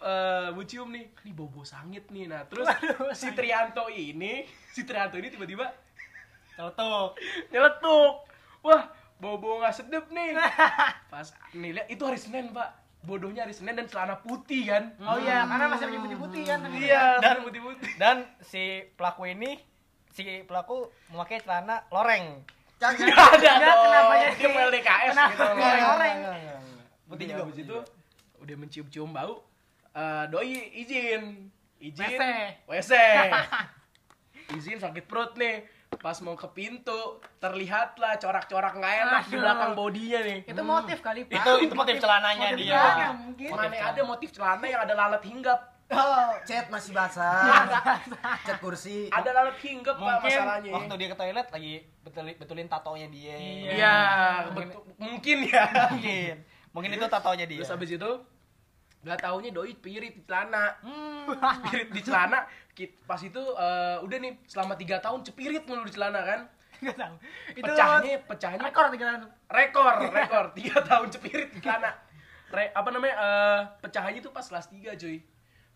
eh 0.05 0.49
gue 0.53 0.64
cium 0.68 0.92
nih. 0.92 1.09
Ini 1.25 1.33
bau 1.33 1.49
bau 1.49 1.64
sangit 1.64 2.12
nih. 2.12 2.29
Nah 2.29 2.44
terus 2.44 2.68
si 3.16 3.33
Trianto 3.33 3.88
ini 3.88 4.44
si 4.68 4.85
Trianto 4.85 5.16
ini 5.16 5.33
tiba-tiba 5.33 5.73
Celetuk. 6.55 7.11
nyeletuk. 7.51 8.12
Wah 8.61 8.83
bau 9.17 9.38
nggak 9.59 9.75
sedep 9.75 10.05
nih. 10.09 10.37
Pas 11.12 11.27
nih 11.53 11.71
lihat 11.73 11.88
itu 11.88 12.03
hari 12.03 12.17
Senin 12.17 12.51
pak. 12.51 12.71
Bodohnya 13.01 13.45
hari 13.45 13.53
Senin 13.53 13.75
dan 13.75 13.85
celana 13.85 14.17
putih 14.17 14.64
kan? 14.64 14.97
Oh 14.99 15.19
iya, 15.19 15.45
karena 15.45 15.69
masih 15.69 15.87
lagi 15.87 16.01
putih-putih 16.01 16.43
kan. 16.43 16.59
iya. 16.73 17.21
Dan- 17.21 17.37
dan 17.37 17.45
putih 17.45 17.61
putih 17.62 17.90
Dan 17.95 18.17
si 18.40 18.62
pelaku 18.95 19.29
ini 19.29 19.61
si 20.09 20.25
pelaku 20.43 20.88
memakai 21.09 21.40
celana 21.40 21.85
loreng. 21.88 22.40
nggak 22.75 23.01
ada 23.40 23.51
kenapa 23.57 24.12
Dia 24.35 24.49
mau 24.51 24.61
LDKS 24.67 25.12
kenapa 25.12 25.31
gitu 25.31 25.43
loreng. 25.47 25.85
loreng? 25.85 26.17
putih 27.05 27.25
Iya, 27.25 27.31
juga 27.31 27.43
habis 27.45 27.59
itu 27.59 27.77
udah 28.38 28.57
mencium-cium 28.57 29.11
bau. 29.11 29.35
Eh, 29.90 30.25
doi 30.27 30.53
izin. 30.75 31.23
Izin. 31.79 32.19
WC. 32.64 32.93
WC 32.93 32.93
izin 34.51 34.77
sakit 34.77 35.05
perut 35.05 35.33
nih 35.35 35.64
pas 35.96 36.16
mau 36.18 36.35
ke 36.35 36.48
pintu 36.48 37.00
terlihatlah 37.38 38.16
corak-corak 38.16 38.72
nggak 38.74 38.94
enak 39.00 39.22
di 39.24 39.30
Aduh. 39.30 39.40
belakang 39.40 39.72
bodinya 39.72 40.20
nih 40.22 40.38
Itu 40.44 40.62
motif 40.62 40.98
kali, 40.98 41.20
Pak. 41.24 41.35
Itu 41.35 41.52
itu 41.61 41.74
motif 41.74 41.96
celananya 41.98 42.46
motif 42.48 42.59
dia. 42.59 42.72
celana 42.72 43.07
mungkin. 43.14 43.48
mana 43.50 43.76
ada 43.85 44.00
motif 44.02 44.28
celana 44.30 44.64
yang 44.64 44.80
ada 44.80 44.94
lalat 44.94 45.22
hinggap 45.22 45.61
cat 46.42 46.66
masih 46.68 46.90
basah 46.90 47.68
cat 48.46 48.57
kursi 48.57 49.07
ada 49.09 49.30
lalat 49.30 49.54
hinggap 49.59 49.94
pak 49.94 50.07
Mungkin 50.16 50.33
masalahnya 50.33 50.70
waktu 50.72 50.94
dia 50.96 51.09
ke 51.09 51.16
toilet 51.16 51.46
lagi 51.46 51.74
betulin, 52.00 52.35
betulin 52.35 52.66
tatonya 52.66 53.07
dia. 53.07 53.37
iya 53.37 53.96
betul 54.48 54.80
mungkin 54.96 55.37
ya 55.44 55.64
Mungkin. 55.92 56.35
Mungkin 56.72 56.90
itu 56.90 57.07
tatonya 57.07 57.44
dia. 57.44 57.61
terus 57.61 57.70
habis 57.70 57.90
itu 57.90 58.11
Gak 59.04 59.20
taunya 59.20 59.52
doi 59.52 59.76
pirit 59.76 60.16
di 60.16 60.24
celana 60.24 60.80
Hmm. 60.80 61.28
Pirit 61.68 61.92
di 61.92 62.00
celana 62.00 62.48
Pas 63.07 63.21
itu 63.23 63.39
eh, 63.39 63.97
udah 64.03 64.19
nih 64.19 64.33
selama 64.45 64.75
3 64.75 64.99
tahun 64.99 65.21
cepirit 65.23 65.63
mulu 65.65 65.87
di 65.87 65.95
celana 65.95 66.21
kan? 66.27 66.41
Nggak 66.83 66.97
tahu. 66.99 67.15
Itu 67.55 67.71
Pecahnya, 67.71 68.19
pecahnya 68.27 68.59
rekor 68.61 68.85
tiga 68.91 69.05
tahun. 69.07 69.23
rekor 69.49 69.95
rekor. 70.11 70.45
Tiga 70.59 70.77
tahun 70.83 71.07
cepirit 71.09 71.49
di 71.55 71.61
celana. 71.63 71.95
Re, 72.51 72.71
apa 72.71 72.89
namanya 72.91 73.15
eh 73.19 73.61
pecahannya 73.83 74.21
tuh 74.23 74.31
pas 74.31 74.45
kelas 74.47 74.67
3 74.71 74.95
cuy 74.95 75.19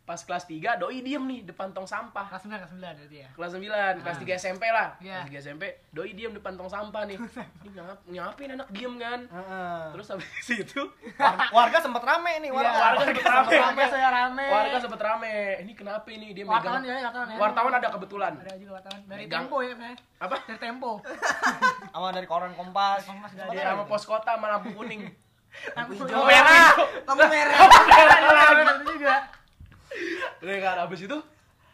pas 0.09 0.17
kelas 0.19 0.41
3 0.43 0.81
doi 0.81 1.05
diem 1.05 1.21
nih 1.21 1.45
depan 1.45 1.69
tong 1.69 1.85
sampah 1.85 2.25
Kelas 2.27 2.41
9, 2.43 2.57
kelas 2.57 2.73
9 2.73 2.81
berarti 2.81 3.17
ya. 3.19 3.29
kelas 3.31 3.51
9 3.53 4.01
kelas 4.01 4.17
3 4.19 4.41
SMP 4.41 4.65
lah 4.67 4.89
Iya. 4.99 5.21
kelas 5.23 5.45
3 5.45 5.45
SMP 5.45 5.63
doi 5.91 6.11
diem 6.11 6.33
depan 6.33 6.57
tong 6.57 6.65
sampah 6.67 7.05
nih 7.05 7.21
ini 7.61 7.69
ngap, 7.77 7.99
ngapain 8.09 8.51
anak 8.51 8.69
diem 8.71 8.97
kan 8.97 9.21
Heeh. 9.23 9.81
terus 9.93 10.09
habis 10.09 10.27
itu 10.65 10.81
warga, 11.15 11.45
warga 11.53 11.79
sempat 11.79 12.01
rame 12.03 12.33
nih 12.39 12.49
warga. 12.49 12.71
Iya, 12.71 12.81
warga 12.81 13.05
sempet 13.05 13.25
rame. 13.29 13.53
Warga 13.61 13.85
saya 13.87 14.09
rame. 14.11 14.47
warga 14.49 14.77
sempet 14.81 15.01
rame 15.03 15.33
ini 15.61 15.73
kenapa 15.73 16.09
ini 16.09 16.27
dia 16.33 16.45
wartawan 16.45 16.81
megang 16.81 16.89
ya, 16.89 16.97
wartawan 17.05 17.27
ya. 17.29 17.37
wartawan 17.37 17.73
ada 17.75 17.89
kebetulan 17.91 18.33
Ada 18.39 18.53
juga 18.57 18.73
wartawan 18.75 19.01
dari 19.05 19.21
Megang. 19.21 19.45
Tempo 19.45 19.57
ya, 19.61 19.75
Mas. 19.77 20.01
apa 20.19 20.37
Dari 20.43 20.59
Tempo. 20.59 20.91
Sama 21.93 22.09
dari 22.11 22.25
koran 22.25 22.53
Kompas. 22.55 23.05
Kompas 23.05 23.31
Sempat 23.31 23.51
dia 23.51 23.61
rame. 23.63 23.75
sama 23.75 23.85
pos 23.85 24.03
kota 24.03 24.33
sama 24.33 24.47
lampu 24.49 24.73
kuning 24.73 25.05
lampu 25.75 25.93
Lampu 25.93 26.05
hijau 26.07 26.23
merah 26.25 26.73
lampu 27.03 27.25
merah 27.25 27.57
Ada 27.59 28.73
itu 28.79 28.95
juga. 28.95 29.17
Udah 30.43 30.57
kan 30.63 30.77
abis 30.87 31.07
itu 31.09 31.19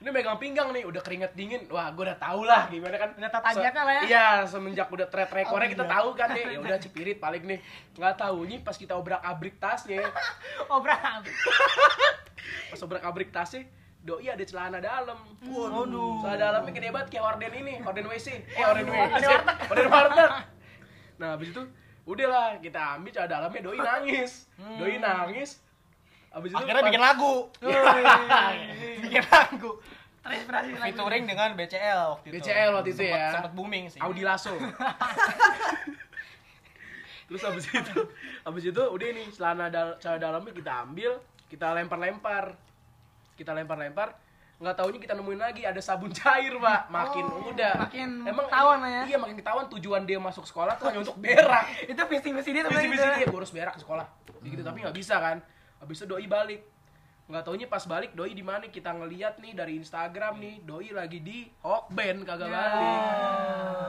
ini 0.04 0.12
megang 0.12 0.36
pinggang 0.36 0.68
nih 0.68 0.84
udah 0.84 1.00
keringet 1.00 1.32
dingin. 1.32 1.64
Wah 1.72 1.88
gue 1.88 2.04
udah 2.04 2.20
tau 2.20 2.44
lah 2.44 2.68
gimana 2.68 3.00
kan. 3.00 3.16
Udah 3.16 3.30
tata 3.32 3.56
targetnya 3.56 3.82
lah 3.88 3.94
ya. 3.96 4.02
iya 4.04 4.28
semenjak 4.44 4.92
udah 4.92 5.08
track 5.08 5.32
rekornya 5.32 5.64
Oh, 5.64 5.72
kita 5.72 5.84
iya. 5.88 5.92
tahu 5.96 6.08
kan 6.12 6.28
nih. 6.36 6.44
Ya 6.44 6.58
udah 6.60 6.78
cepirit 6.84 7.16
paling 7.16 7.42
nih. 7.48 7.58
Nggak 7.96 8.14
tahu 8.20 8.38
nih 8.44 8.58
pas 8.60 8.76
kita 8.76 8.92
obrak 9.00 9.24
abrik 9.24 9.56
tasnya. 9.56 10.04
Oh, 10.68 10.84
Bram. 10.84 11.24
pas 12.70 12.80
obrak 12.84 13.00
abrik 13.00 13.32
tasnya 13.32 13.64
doi 14.04 14.28
ada 14.28 14.44
celana 14.44 14.76
dalam. 14.84 15.16
Waduh. 15.48 16.20
celana 16.20 16.36
dalamnya 16.52 16.72
gede 16.76 16.88
banget 16.92 17.08
kayak 17.08 17.24
orden 17.24 17.52
ini 17.64 17.74
orden 17.80 18.04
WC 18.04 18.28
eh 18.44 18.64
orden 18.68 18.84
WC 18.84 19.08
Orden 19.08 19.24
warteg. 19.24 19.56
orden 19.72 19.88
warteg. 19.88 20.30
Nah 21.16 21.28
habis 21.32 21.48
itu 21.48 21.62
udah 22.04 22.26
lah 22.28 22.46
kita 22.60 23.00
ambil 23.00 23.08
celana 23.08 23.30
dalamnya 23.40 23.60
doi 23.64 23.80
nangis. 23.80 24.52
Doi 24.60 25.00
nangis 25.00 25.63
habis 26.34 26.50
itu 26.50 26.58
Akhirnya 26.58 26.82
bikin 26.84 26.98
lagu. 27.00 27.34
bikin 29.00 29.22
lagu. 29.24 29.70
Terinspirasi 30.20 30.68
lagi. 30.72 30.84
Featuring 30.90 31.24
dengan 31.24 31.48
BCL 31.52 32.00
waktu 32.10 32.26
itu. 32.26 32.34
BCL 32.40 32.70
waktu 32.72 32.90
itu 32.90 33.02
ya. 33.04 33.26
Sempat 33.32 33.52
booming 33.52 33.84
sih. 33.88 34.00
Audi 34.00 34.22
Lasso. 34.22 34.56
Terus 37.24 37.40
habis 37.40 37.64
itu, 37.66 37.98
habis 38.42 38.64
itu 38.66 38.82
udah 38.84 39.06
nih 39.10 39.26
celana 39.32 39.66
dal 39.68 39.96
celana 39.96 40.18
dalamnya 40.20 40.52
kita 40.52 40.72
ambil, 40.82 41.10
kita 41.46 41.72
lempar-lempar. 41.72 42.52
Kita 43.34 43.52
lempar-lempar. 43.52 44.20
nggak 44.54 44.78
taunya 44.78 44.96
kita 44.96 45.18
nemuin 45.18 45.40
lagi 45.42 45.66
ada 45.66 45.82
sabun 45.82 46.14
cair 46.14 46.54
pak 46.54 46.86
makin 46.86 47.26
Oh, 47.26 47.50
udah 47.50 47.74
makin 47.84 48.22
emang 48.22 48.46
ketahuan 48.46 48.78
ya. 48.86 49.02
iya 49.04 49.18
makin 49.18 49.36
ketahuan 49.36 49.66
tujuan 49.66 50.06
dia 50.06 50.16
masuk 50.16 50.46
sekolah 50.46 50.78
tuh 50.78 50.88
hanya 50.88 51.02
untuk 51.02 51.18
berak 51.18 51.66
itu 51.90 51.98
visi 52.06 52.28
misi 52.30 52.50
dia 52.54 52.62
visi 52.62 52.70
sebenarnya 52.70 52.86
visi 52.86 53.02
gitu. 53.02 53.18
dia 53.18 53.26
gue 53.26 53.40
harus 53.42 53.50
berak 53.52 53.74
ke 53.74 53.80
sekolah 53.82 54.06
gitu 54.40 54.62
tapi 54.62 54.78
nggak 54.78 54.94
bisa 54.94 55.14
kan 55.18 55.36
habis 55.84 55.96
itu 55.96 56.06
doi 56.06 56.24
balik 56.26 56.64
nggak 57.24 57.40
taunya 57.42 57.64
pas 57.66 57.80
balik 57.82 58.12
doi 58.12 58.32
di 58.32 58.40
mana 58.40 58.64
kita 58.66 58.90
ngeliat 58.90 59.36
nih 59.38 59.52
dari 59.52 59.76
Instagram 59.76 60.36
nih 60.36 60.60
doi 60.60 60.88
lagi 60.90 61.20
di 61.20 61.48
Hokben 61.58 62.20
kagak 62.20 62.48
balik 62.48 63.00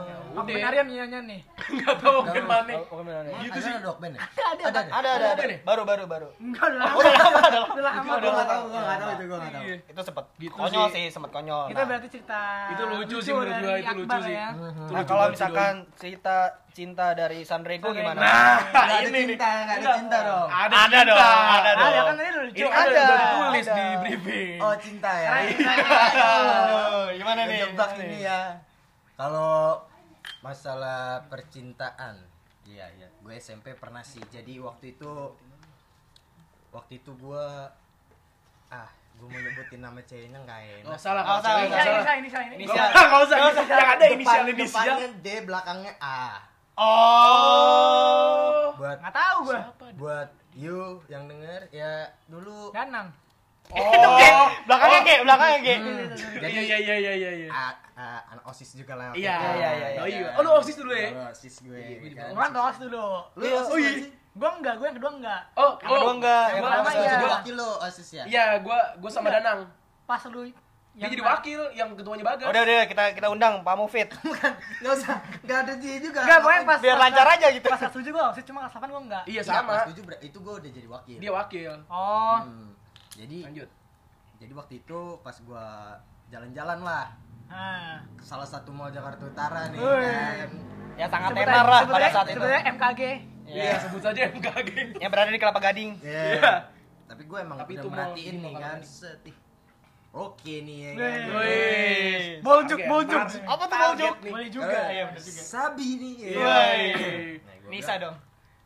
ya 0.06 0.16
Apa 0.26 0.40
udah 0.42 0.44
penarian 0.46 0.84
nyanyian 0.86 1.24
nih? 1.26 1.40
nggak 1.74 1.96
tahu 1.98 2.16
Hokben 2.22 2.44
mana 2.44 2.72
Oh, 2.86 3.00
ya. 3.00 3.36
gitu 3.42 3.58
sih 3.58 3.72
ada 3.74 3.92
band 3.94 4.12
ya 4.12 4.20
Ada, 4.20 4.62
ada 4.62 4.80
Ada 4.90 5.08
ada 5.10 5.26
ada. 5.32 5.44
nih? 5.46 5.58
Baru 5.62 5.82
baru 5.82 6.04
baru. 6.06 6.28
Enggak 6.38 6.64
udah 6.66 6.78
lama. 6.78 6.96
Udah 6.96 7.84
lama. 7.86 8.12
gue 8.14 8.30
nggak 8.30 8.46
tahu 8.46 8.64
gue 8.66 8.80
nggak 8.80 8.98
tahu 8.98 9.10
itu 9.10 9.22
gue 9.22 9.36
nggak 9.36 9.52
tahu 9.52 9.64
Iya. 9.64 9.76
Itu 9.86 10.00
sempat 10.02 10.24
Gitu 10.36 10.54
konyol 10.54 10.86
sih. 10.86 10.94
sih, 10.94 11.04
sempat 11.10 11.30
konyol. 11.30 11.64
Itu 11.66 11.76
Nah. 11.76 11.86
berarti 11.86 12.08
cerita 12.10 12.40
Itu 12.68 12.82
lucu 12.86 13.16
sih 13.18 13.32
menurut 13.34 13.56
gua, 13.58 13.74
itu 13.74 13.94
lucu 13.98 14.18
sih. 14.22 14.34
ya. 14.34 14.48
Itu 14.52 14.92
Nah, 14.92 15.02
kalau 15.02 15.24
misalkan 15.28 15.74
cerita 15.94 16.36
cinta 16.76 17.06
dari 17.12 17.40
Sanrego 17.40 17.88
gimana? 17.90 18.20
Nah, 18.20 18.56
ada 18.60 19.00
ini 19.00 19.08
nih. 19.08 19.24
cinta 19.32 19.48
nggak 19.48 19.64
ada 19.64 19.80
Enggak. 19.80 19.96
cinta 19.96 20.18
dong 20.20 20.48
Ada, 20.52 20.74
Ada 20.76 20.84
cinta. 20.92 21.00
dong, 21.08 21.16
ada 21.48 21.70
Ada 21.72 21.72
dong. 21.72 22.04
kan 22.04 22.14
tadi 22.14 22.28
udah 22.28 22.42
lucu. 22.44 22.56
Ini 22.56 22.68
Ada, 22.68 22.76
ada, 22.76 23.00
udah 23.00 23.16
ditulis 23.16 23.64
ada. 23.64 23.74
di 23.74 23.84
briefing. 23.96 24.56
oh 24.60 24.74
cinta 24.76 25.12
ya. 25.16 25.30
Aduh, 25.32 27.06
gimana 27.14 27.40
nih? 27.42 27.58
Gimana 27.64 27.94
ini 27.98 28.18
ya 28.20 28.40
kalau 29.14 29.80
masalah 30.38 31.00
percintaan 31.26 32.14
iya 32.62 32.86
iya 32.92 33.08
gue 33.16 33.34
SMP 33.34 33.72
pernah 33.72 34.02
sih 34.02 34.20
jadi 34.26 34.58
waktu 34.58 34.92
itu 34.92 35.10
waktu 36.68 36.92
itu 36.96 37.10
gue 37.14 37.44
ah 38.68 38.88
gue 39.16 39.24
mau 39.24 39.40
nyebutin 39.40 39.80
nama 39.80 39.96
ceweknya 39.98 40.36
nggak 40.36 40.60
enak 40.60 40.84
Nggak 40.84 41.00
salah, 41.00 41.22
Nggak 41.24 41.40
salah, 41.40 41.56
Ini 41.56 41.66
nggak 41.66 41.80
ini 41.80 41.88
salah. 41.96 42.14
ini 42.14 42.28
ini. 42.28 42.54
Ini 42.58 42.64
Nggak 42.66 43.22
usah, 43.22 43.36
nggak 43.38 43.50
usah. 43.50 43.64
Yang 43.64 43.88
ada 43.88 44.04
inisial 44.06 44.44
inisial. 44.44 44.84
depannya 44.84 45.08
D 45.16 45.28
belakangnya 45.42 45.92
A 45.96 46.20
Oh. 46.76 48.72
buat 48.74 48.96
Nggak 48.98 49.14
tahu 49.14 49.38
gua. 49.44 49.60
buat 49.96 50.28
you 50.52 50.78
yang 51.06 51.24
denger 51.24 51.68
ya 51.70 51.92
dulu 52.26 52.68
Danang. 52.70 53.08
Oh, 53.66 54.46
Belakangnya 54.62 55.00
G, 55.02 55.10
belakangnya 55.20 55.58
G. 55.58 55.68
jadi 56.38 56.54
iya 56.62 56.76
iya 56.78 56.94
iya 56.96 57.12
iya 57.16 57.30
iya. 57.36 57.50
a- 57.50 57.74
a- 57.92 58.22
anak 58.30 58.46
osis 58.46 58.70
juga 58.72 58.94
lah 58.94 59.10
Iya, 59.10 59.34
itu. 59.34 59.48
iya, 59.50 59.68
iya, 59.72 59.86
Oh, 59.96 60.06
iya. 60.06 60.18
iya. 60.22 60.30
Oh, 60.32 60.42
lu 60.44 60.50
OSIS 60.54 60.76
dulu 60.76 60.92
ya? 60.94 61.10
Osis 61.28 61.54
gue. 61.60 61.82
Gua 62.30 62.38
kan 62.38 62.52
doas 62.52 62.76
dulu. 62.78 63.06
lu 63.32 63.42
Iya, 63.42 63.56
osis 63.58 63.66
oh 63.66 63.76
iya. 63.76 63.90
Gua 64.32 64.50
enggak, 64.54 64.74
gua 64.76 64.86
yang 64.86 64.96
kedua 64.96 65.12
enggak. 65.16 65.40
Oh, 65.54 65.74
Yang 65.74 65.90
kedua 65.90 66.12
enggak, 66.14 66.44
yang 66.46 66.54
Gua 66.54 66.68
kedua 66.68 66.78
lama 66.78 66.86
enggak. 66.86 67.02
iya. 67.02 67.10
jadi 67.10 67.26
wakil 67.32 67.54
lo 67.56 67.70
osis 67.80 68.08
ya 68.12 68.24
Iya, 68.24 68.44
gua 68.60 68.78
gua 68.96 69.10
sama 69.10 69.26
Iya. 69.26 69.36
Danang. 69.40 69.60
Pas 70.04 70.22
lu 70.26 70.40
Dia 70.96 71.08
jadi 71.08 71.20
wakil 71.22 71.60
yang 71.72 71.92
ketuanya 71.92 72.24
Bagas. 72.24 72.48
Udah 72.48 72.62
udah 72.62 72.84
kita 72.86 73.04
kita 73.12 73.28
undang 73.28 73.60
Pak 73.60 73.74
Mufid. 73.74 74.08
nggak 74.80 74.92
usah 74.94 75.16
nggak 75.44 75.58
ada 75.60 75.72
dia 75.76 75.96
juga 76.00 76.20
Enggak, 76.20 76.38
pokoknya 76.40 76.62
pas 76.64 76.78
Biar 76.78 76.94
pas- 76.94 77.02
lancar 77.04 77.26
aja 77.30 77.46
gitu. 77.52 77.66
Pas 77.66 77.80
7 77.82 77.92
gua 78.08 78.22
waktu 78.26 78.40
cuma 78.42 78.58
kelas 78.62 78.74
8 78.74 78.88
gua 78.88 79.02
enggak. 79.02 79.22
Iya, 79.24 79.34
Iya, 79.34 79.42
sama. 79.44 79.74
tujuh 79.86 80.02
ber- 80.02 80.22
itu 80.22 80.38
gue 80.38 80.54
udah 80.56 80.70
jadi 80.72 80.88
wakil 80.88 81.16
Dia 81.18 81.32
wakil. 81.34 81.72
Oh. 81.86 82.36
Hmm. 82.40 82.68
jadi 83.12 83.38
Lanjut. 83.44 83.68
jadi 84.36 84.52
waktu 84.54 84.74
itu 84.78 85.00
pas 85.20 85.36
gua 85.42 85.66
jalan-jalan 86.26 86.78
lah 86.80 87.06
Nah. 87.46 88.02
ke 88.12 88.24
salah 88.24 88.42
satu 88.42 88.68
mall 88.70 88.88
Jakarta 88.88 89.22
Utara 89.22 89.68
nih 89.68 89.78
kan. 89.78 90.50
Ya 90.96 91.06
sangat 91.06 91.30
Sebut 91.30 91.44
tenar 91.44 91.66
lah 91.66 91.80
sebut 91.82 91.94
pada 91.94 92.08
saat 92.10 92.26
itu. 92.26 92.34
sebut 92.34 92.48
aja 92.48 92.60
MKG. 92.66 93.00
Iya, 93.46 93.62
Iya. 93.62 93.74
sebut 93.78 94.00
saja 94.00 94.20
MKG. 94.28 94.70
Yang 94.96 95.10
berada 95.12 95.28
di 95.28 95.38
Kelapa 95.38 95.60
Gading. 95.60 95.90
Iya. 96.00 96.22
Iya. 96.32 96.52
tapi 97.06 97.22
gue 97.22 97.38
emang 97.38 97.54
Tapi 97.56 97.72
udah 97.76 97.86
merhatiin 97.86 98.34
nih 98.40 98.52
kan 98.52 98.62
Gading. 98.74 98.82
set 98.82 99.20
ih. 99.22 99.36
Oke 100.16 100.54
nih 100.58 100.76
ya 100.80 100.90
kan. 100.96 101.20
Boljuk, 102.40 102.80
boljuk. 102.82 103.20
Apa 103.44 103.62
tuh 103.62 103.76
boljuk? 103.76 104.14
nih. 104.18 104.32
Boleh 104.32 104.48
juga. 104.48 104.80
Iya, 104.88 105.02
bener 105.06 105.20
juga. 105.20 105.42
sabi 105.44 105.88
nih 105.94 106.14
ya. 106.16 106.30
Gua 106.32 106.56
Nisa 107.68 107.94
dong. 107.98 108.16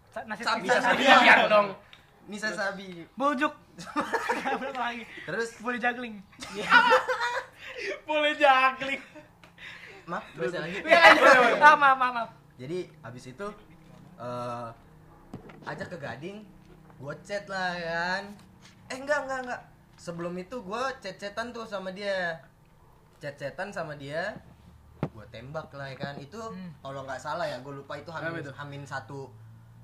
Sa- 0.09 0.25
Nasi 0.25 0.43
Sabi, 0.43 0.67
sabi. 0.67 0.81
sabi. 0.81 1.03
Iya 1.03 1.47
dong. 1.47 1.69
Nisa 2.25 2.49
sabi 2.51 3.03
Boljuk. 3.13 3.51
Lagi? 4.77 5.03
terus 5.25 5.57
Boleh 5.59 5.79
juggling. 5.79 6.15
Boleh 8.07 8.33
jagling. 8.35 9.03
maaf 10.05 10.27
terus 10.35 10.51
yang 10.51 10.65
lagi 10.65 10.79
Iya. 10.83 11.01
Ah, 11.63 11.75
maaf, 11.75 11.95
maaf, 11.95 12.13
maaf. 12.13 12.31
jadi 12.57 12.83
habis 13.01 13.25
itu 13.27 13.47
eh 14.19 14.69
ajak 15.65 15.87
ke 15.87 15.97
Gading 15.97 16.43
gue 16.99 17.15
chat 17.23 17.47
lah 17.47 17.73
kan 17.73 18.23
eh 18.87 18.97
enggak 18.97 19.23
enggak 19.23 19.39
enggak 19.47 19.61
sebelum 20.01 20.33
itu 20.35 20.57
gue 20.59 20.83
chat-chatan 20.99 21.53
tuh 21.53 21.65
sama 21.65 21.93
dia 21.93 22.41
chat-chatan 23.21 23.69
sama 23.69 23.93
dia 23.95 24.33
gue 25.03 25.25
tembak 25.29 25.69
lah 25.71 25.87
ya 25.87 25.97
kan 25.99 26.15
itu 26.17 26.41
Hmm. 26.41 26.73
kalau 26.81 27.05
nggak 27.05 27.21
salah 27.21 27.45
ya 27.45 27.61
gue 27.61 27.73
lupa 27.75 27.95
itu 27.95 28.09
hamin, 28.09 28.41
itu? 28.41 28.49
hamin 28.51 28.83
satu 28.83 29.29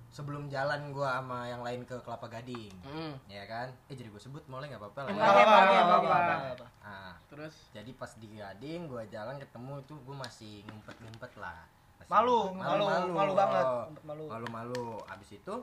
sebelum 0.08 0.48
jalan 0.48 0.88
gue 0.88 1.04
sama 1.04 1.44
yang 1.44 1.60
lain 1.60 1.84
ke 1.84 1.92
Kelapa 2.00 2.24
Gading 2.26 2.72
Hmm. 2.82 3.12
ya 3.26 3.44
kan 3.44 3.68
eh 3.86 3.94
jadi 3.94 4.08
gue 4.08 4.16
sebut 4.18 4.40
mulai 4.46 4.66
nggak 4.66 4.80
apa-apa 4.80 5.00
lah 5.02 5.08
Nggak 5.10 5.28
ya. 5.28 5.44
apa-apa. 5.84 6.66
Nah, 6.80 7.12
Terus 7.26 7.68
jadi 7.70 7.90
pas 7.92 8.08
di 8.14 8.26
Gading 8.30 8.88
gue 8.88 9.02
jalan 9.06 9.36
ketemu 9.36 9.72
itu 9.78 9.94
gue 9.98 10.16
masih 10.16 10.64
ngumpet-ngumpet 10.64 11.32
lah 11.36 11.60
Masih 11.98 12.08
Malu, 12.08 12.38
ngumpet. 12.50 12.64
malu, 12.72 12.84
malu 13.12 13.32
banget. 13.34 13.66
Ngumpet 13.66 14.04
malu. 14.06 14.24
malu-malu 14.26 14.84
abis 15.06 15.30
itu 15.34 15.54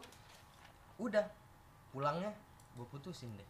udah 1.00 1.26
pulangnya 1.89 2.30
gue 2.74 2.86
putusin 2.88 3.30
deh 3.34 3.48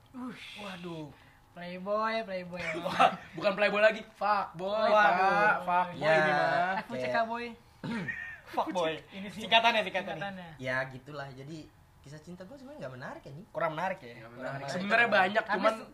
waduh. 0.58 1.08
Playboy, 1.54 2.26
playboy. 2.26 2.66
Wah, 2.82 3.14
bukan 3.32 3.54
playboy 3.54 3.78
lagi, 3.80 4.02
fuck 4.12 4.58
boy, 4.58 4.74
Waduh. 4.90 4.90
pak, 4.90 5.56
fuck 5.62 5.90
boy 5.94 6.02
Ya. 6.02 6.14
ini 6.18 6.32
mah. 6.34 6.74
FUCK 6.90 7.18
boy. 7.24 7.46
Fuck 8.48 8.68
boy. 8.72 8.94
Ini 9.12 9.28
sih. 9.30 9.46
Singkatannya 9.46 9.82
singkatannya. 9.82 10.18
Singkatannya. 10.18 10.50
ya 10.58 10.82
gitulah 10.90 11.30
jadi 11.30 11.58
kisah 12.02 12.18
cinta 12.20 12.42
gue 12.42 12.58
sebenarnya 12.58 12.80
nggak 12.82 12.94
menarik 12.96 13.22
ya 13.22 13.32
nih 13.32 13.46
Kurang 13.48 13.72
menarik 13.74 14.00
ya. 14.02 14.14
Kurang 14.18 14.34
menarik. 14.36 14.66
Sebenarnya 14.68 15.10
banyak, 15.14 15.44
Tapi 15.44 15.54
cuman 15.56 15.74
se- 15.78 15.90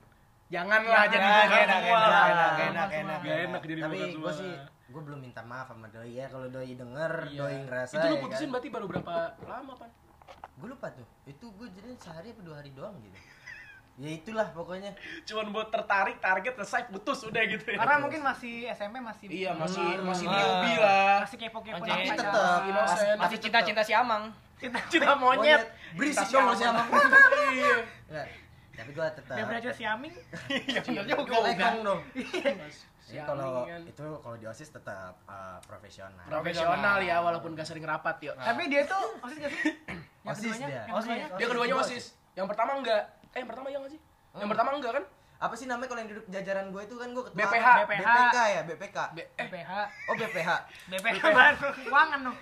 janganlah 0.49 0.95
Ya, 0.97 1.11
jadi 1.11 1.27
Gak 1.27 1.35
enak, 1.35 1.43
semua 1.43 1.59
enak, 1.59 1.75
enak, 1.75 1.99
enak, 2.23 2.89
enak. 2.89 3.19
Gak 3.19 3.37
enak 3.43 3.61
jadi 3.61 3.81
tapi 3.83 3.97
gue 4.15 4.31
sih 4.33 4.51
gue 4.89 5.01
belum 5.03 5.19
minta 5.19 5.41
maaf 5.43 5.69
sama 5.69 5.85
doi 5.85 6.11
ya 6.15 6.25
kalau 6.25 6.47
doi 6.47 6.71
denger 6.73 7.13
Iya. 7.27 7.37
doi 7.37 7.55
ngerasa 7.61 7.93
Itu 7.93 8.05
lu 8.05 8.09
ya 8.09 8.21
putusin 8.23 8.41
kan. 8.41 8.53
berarti 8.55 8.69
baru 8.71 8.85
berapa 8.87 9.13
lama, 9.43 9.73
Pan? 9.75 9.89
Gue 10.59 10.67
lupa 10.67 10.87
tuh 10.89 11.07
itu 11.25 11.45
gue 11.49 11.67
jadi 11.71 11.95
sehari 11.95 12.29
apa 12.29 12.41
dua 12.41 12.55
hari 12.57 12.71
doang 12.71 12.93
gitu 12.99 13.15
ya 13.97 14.11
itulah 14.13 14.47
pokoknya 14.49 14.95
Cuman 15.23 15.51
buat 15.51 15.67
tertarik, 15.67 16.19
target 16.19 16.55
selesai, 16.55 16.87
putus 16.87 17.19
udah 17.21 17.43
gitu 17.43 17.67
ya. 17.67 17.77
Karena 17.77 17.99
mungkin 17.99 18.21
masih 18.21 18.63
SMP 18.69 18.95
masih 18.97 19.27
Iya, 19.27 19.51
masih 19.51 19.83
Hmm. 19.83 20.07
masih 20.07 20.25
newbie 20.25 20.77
lah. 20.79 21.19
masih 21.19 21.35
kepo-kepo. 21.37 21.83
Tapi. 21.83 22.07
Innocent. 22.65 23.17
Masih 23.19 23.37
cinta-cinta 23.37 23.83
si 23.83 23.91
Amang. 23.91 24.31
Cinta 24.87 25.11
monyet. 25.13 25.67
berisik 25.95 26.23
Cinta 26.25 26.41
dong 26.41 26.55
si? 26.55 26.63
Amang 26.63 26.87
Iya. 27.51 27.75
Enggak, 28.07 28.27
tapi 28.73 28.89
gue 28.89 29.05
tetap 29.13 29.35
Dia 29.35 29.45
belajar 29.45 29.71
si 29.73 29.83
Aming. 29.83 30.13
Iya 30.47 30.79
benar 30.81 31.03
Gue 31.19 31.39
lekong 31.45 31.77
dong 31.83 31.99
Si 32.99 33.11
Jadi 33.11 33.25
kalau 33.25 33.65
kan. 33.65 33.81
itu 33.83 34.05
kalau 34.21 34.37
di 34.37 34.45
osis 34.45 34.69
tetap 34.69 35.17
uh, 35.25 35.59
profesional. 35.65 36.23
profesional 36.23 36.97
ya 37.01 37.19
walaupun 37.19 37.51
gak 37.51 37.65
sering 37.65 37.83
rapat 37.83 38.15
yuk. 38.21 38.35
Tapi 38.37 38.69
dia 38.69 38.85
tuh 38.85 39.19
osis 39.19 39.37
gak 39.39 39.51
sih? 39.51 39.75
Yang 40.29 40.35
Osis 40.35 40.43
keduanya? 40.45 40.67
dia. 40.67 40.79
Yang 40.79 40.93
Osis. 40.93 41.03
keduanya? 41.03 41.27
Dia 41.31 41.47
keduanya 41.47 41.73
Dua 41.73 41.83
OSIS. 41.83 42.05
Yang 42.31 42.47
pertama 42.47 42.71
enggak. 42.75 43.01
Eh, 43.27 43.37
yang 43.37 43.49
pertama 43.49 43.67
iya 43.67 43.77
enggak 43.77 43.91
sih? 43.91 43.99
Yang 43.99 44.39
Hmm. 44.39 44.49
pertama 44.49 44.69
enggak 44.71 44.93
kan? 44.93 45.05
Apa 45.39 45.53
sih 45.55 45.65
namanya 45.65 45.87
kalau 45.87 45.99
yang 45.99 46.11
duduk 46.11 46.25
jajaran 46.27 46.65
gue 46.67 46.81
itu 46.83 46.95
kan 46.95 47.09
gue 47.09 47.23
ketua 47.23 47.39
BPH. 47.39 47.67
BPK 47.87 48.37
ya 48.37 48.61
BPK. 48.63 48.97
Be- 49.09 49.29
eh, 49.31 49.45
BPH. 49.45 49.71
Oh 50.05 50.15
BPH. 50.15 50.49
BPH 50.85 51.21
keuangan 51.79 52.19
dong. 52.21 52.37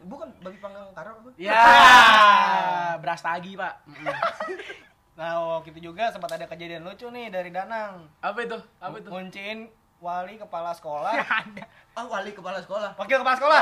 Bukan 0.00 0.28
bagi 0.40 0.58
panggang 0.58 0.88
karo 0.90 1.10
apa? 1.14 1.28
ya, 1.36 1.52
beras 3.02 3.20
tagi, 3.20 3.52
Pak. 3.54 3.74
Nah, 5.12 5.36
waktu 5.60 5.68
itu 5.70 5.92
juga 5.92 6.08
sempat 6.08 6.32
ada 6.32 6.48
kejadian 6.48 6.80
lucu 6.80 7.04
nih 7.06 7.28
dari 7.28 7.52
Danang. 7.52 8.08
Apa 8.18 8.40
itu? 8.40 8.56
Apa 8.80 8.96
itu? 8.96 9.08
Ngunciin 9.12 9.68
wali 10.00 10.34
kepala 10.36 10.70
sekolah. 10.72 11.12
Ada. 11.14 11.64
Oh 11.94 12.06
wali 12.08 12.32
kepala 12.32 12.58
sekolah. 12.58 12.90
Wakil 12.96 13.16
kepala 13.20 13.36
sekolah. 13.36 13.60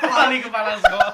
Wali 0.00 0.38
kepala 0.38 0.70
sekolah. 0.76 1.10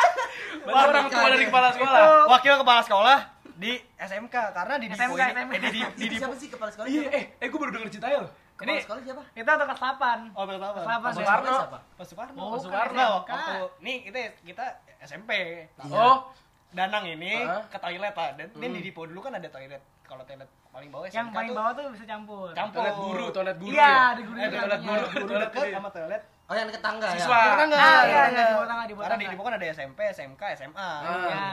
Berarti 0.62 0.86
orang 0.86 1.06
tua 1.08 1.28
dari 1.28 1.44
kepala 1.48 1.68
sekolah. 1.72 2.02
Wakil 2.28 2.54
kepala 2.60 2.80
sekolah 2.82 3.18
di 3.52 3.72
SMK 3.94 4.34
karena 4.52 4.74
di 4.76 4.86
SMK, 4.88 5.20
ini 5.22 5.32
SMK. 5.38 5.54
eh, 5.54 5.60
di, 5.60 5.68
di, 5.70 5.80
di 5.94 6.04
Itu 6.08 6.14
siapa 6.18 6.34
sih 6.34 6.48
kepala 6.50 6.70
sekolah? 6.70 6.88
Iya, 6.88 7.02
eh, 7.10 7.24
eh 7.36 7.46
gue 7.46 7.58
baru 7.58 7.70
denger 7.70 7.88
ceritanya 7.90 8.18
loh. 8.26 8.30
Kepala 8.52 8.70
ini- 8.70 8.82
sekolah 8.82 9.00
siapa? 9.02 9.22
Itu 9.32 9.48
untuk 9.48 9.66
kelas 9.66 9.80
8. 9.80 10.18
Oh? 10.32 10.44
Kelas 10.44 10.60
8 10.60 10.72
Kepala 10.74 10.82
deh. 10.82 11.14
Soekarno. 11.14 11.42
sekolah 11.42 11.60
siapa? 11.60 11.78
Pak 11.92 12.04
Soekarno. 12.04 12.32
Oh, 12.34 12.42
Pak 12.42 12.50
bukan 12.50 12.62
Soekarno. 12.64 13.08
SMK. 13.12 13.30
Waktu 13.32 13.54
nih 13.80 13.96
kita 14.02 14.18
kita 14.42 14.64
SMP. 15.00 15.30
Iya. 15.78 15.94
Oh, 15.94 16.16
Danang 16.72 17.04
ini 17.04 17.44
Hah? 17.44 17.60
ke 17.68 17.76
toilet. 17.76 18.14
Dan, 18.16 18.48
dan 18.48 18.48
Hmm. 18.64 18.72
di 18.72 18.80
Dipo 18.80 19.04
dulu 19.04 19.20
kan 19.20 19.36
ada 19.36 19.44
toilet. 19.46 19.82
Kalau 20.02 20.22
toilet 20.22 20.44
paling 20.68 20.88
bawah 20.88 21.04
Yang 21.04 21.14
SMK 21.22 21.34
paling 21.34 21.48
tuh 21.48 21.56
bawah 21.56 21.72
tuh 21.72 21.84
bisa 21.90 22.04
campur. 22.04 22.48
campur. 22.52 22.76
toilet 22.76 22.96
guru, 22.98 23.24
toilet 23.30 23.56
guru 23.56 23.72
Iya, 23.72 23.84
ya. 23.84 24.04
di 24.12 24.22
guru 24.22 24.36
Eh, 24.36 24.48
toilet 24.48 24.60
punya. 24.74 24.92
guru, 24.92 25.04
Guru 25.06 25.26
toilet 25.26 25.48
deket 25.48 25.62
guru. 25.62 25.72
sama 25.74 25.88
toilet 25.90 26.22
Oh 26.42 26.54
yang 26.54 26.68
ke 26.68 26.80
tangga 26.80 27.06
ya? 27.06 27.14
Siswa. 27.16 27.40
Bukan 27.48 27.66
enggak? 27.66 27.80
Ah, 27.80 27.86
Iya, 27.86 28.02
iya, 28.02 28.02
iya. 28.04 28.28
iya, 28.28 28.44
di 28.44 28.52
bawah 28.52 28.66
tangga, 28.66 28.84
di 28.84 28.92
bawah 28.92 29.04
Karena 29.04 29.16
di 29.16 29.26
tangga. 29.26 29.42
Kan 29.42 29.54
ada 29.54 29.66
SMP, 29.68 29.98
SMK, 30.10 30.42
SMA. 30.54 30.76
Ah. 30.76 31.00
Iya. 31.02 31.44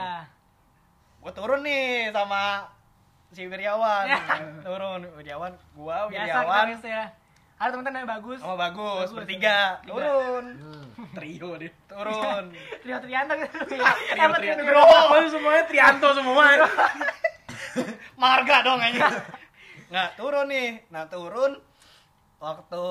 Gue 1.18 1.32
turun 1.32 1.60
nih 1.60 1.84
sama 2.10 2.42
si 3.30 3.46
Wiryawan 3.46 4.04
turun 4.60 5.00
Wiryawan 5.14 5.52
gua 5.70 6.10
Wiryawan 6.10 6.66
miss 6.66 6.82
ya 6.82 7.06
ada 7.54 7.70
teman-teman 7.70 8.02
yang 8.02 8.10
bagus 8.10 8.38
sama 8.40 8.56
bagus 8.58 9.06
bertiga 9.12 9.78
Tiga. 9.78 9.86
turun 9.86 10.44
Hmm. 10.58 11.06
Trio 11.14 11.54
deh. 11.54 11.70
turun 11.86 12.44
Trio 12.82 12.96
Trianto 12.98 13.32
gitu 13.36 13.58
Trio 13.68 13.84
Trianto. 14.10 14.38
Trio 14.40 14.80
Oh, 14.80 15.22
semuanya 15.28 15.62
Trianto 15.64 16.08
semua. 16.10 16.44
marga 18.22 18.56
dong 18.66 18.80
aja 18.80 19.08
nggak 19.90 20.10
turun 20.14 20.46
nih. 20.46 20.86
Nah 20.94 21.04
turun. 21.10 21.58
Waktu 22.38 22.84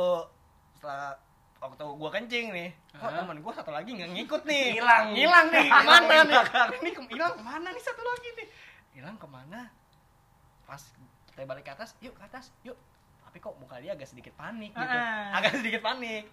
setelah 0.77 1.15
waktu 1.59 1.83
gua 1.83 2.09
kencing 2.11 2.55
nih 2.55 2.69
kok 2.95 3.03
Hah? 3.03 3.19
temen 3.19 3.39
gua 3.43 3.51
satu 3.55 3.71
lagi 3.71 3.95
nggak 3.95 4.11
ngikut 4.15 4.43
nih? 4.43 4.79
Hilang. 4.79 5.15
hilang 5.15 5.47
nih. 5.49 5.67
Ke 5.73 5.87
mana 5.87 6.15
nih? 6.27 6.39
ini 6.83 6.89
ke- 6.91 7.09
hilang 7.15 7.33
ke 7.35 7.43
mana 7.43 7.67
nih 7.71 7.83
satu 7.83 8.01
lagi 8.03 8.29
nih? 8.35 8.47
Hilang 8.99 9.15
ke 9.15 9.27
mana? 9.27 9.61
Pas 10.67 10.81
kita 11.31 11.47
balik 11.47 11.63
ke 11.63 11.71
atas 11.71 11.95
yuk 12.03 12.13
ke 12.19 12.23
atas 12.27 12.51
yuk. 12.67 12.75
Tapi 13.23 13.37
kok 13.39 13.55
muka 13.61 13.79
dia 13.79 13.95
agak 13.95 14.09
sedikit 14.09 14.35
panik 14.35 14.75
gitu. 14.75 14.97
Agak 15.33 15.51
sedikit 15.55 15.81
panik 15.81 16.27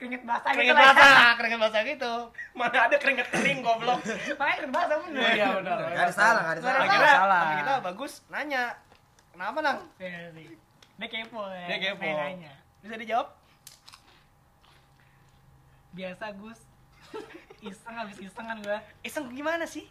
keringet 0.00 0.24
basah 0.24 0.50
gitu 0.56 0.56
keringet 0.56 0.76
lah 0.80 0.80
ya. 0.80 0.92
basah 0.96 1.32
keringet 1.36 1.60
basah 1.60 1.80
gitu. 1.84 2.14
Mana 2.56 2.78
ada 2.88 2.96
keringet 2.96 3.28
kering 3.28 3.58
goblok. 3.60 4.00
makanya 4.40 4.56
keringet 4.56 4.72
basah 4.72 4.96
bener. 5.04 5.20
Iya 5.36 5.46
benar. 5.60 5.76
Gak 5.92 6.04
ada 6.08 6.14
salah, 6.16 6.40
gak 6.40 6.54
ada 6.56 6.62
salah. 6.64 6.80
akhirnya 6.80 7.12
salah. 7.12 7.40
temen 7.44 7.58
kita 7.60 7.74
bagus 7.84 8.12
nanya. 8.32 8.64
Kenapa 9.36 9.58
nang? 9.60 9.78
Dia 10.00 11.06
kepo 11.12 11.40
ya. 11.52 11.66
Dia 11.68 11.78
kepo. 11.92 12.08
Nanya. 12.08 12.52
Bisa 12.80 12.94
dijawab? 12.96 13.28
Biasa 15.92 16.24
Gus. 16.40 16.60
Iseng 17.60 17.94
habis 18.00 18.16
iseng 18.24 18.46
kan 18.48 18.56
gua. 18.64 18.80
Iseng 19.04 19.28
gimana 19.36 19.68
sih? 19.68 19.84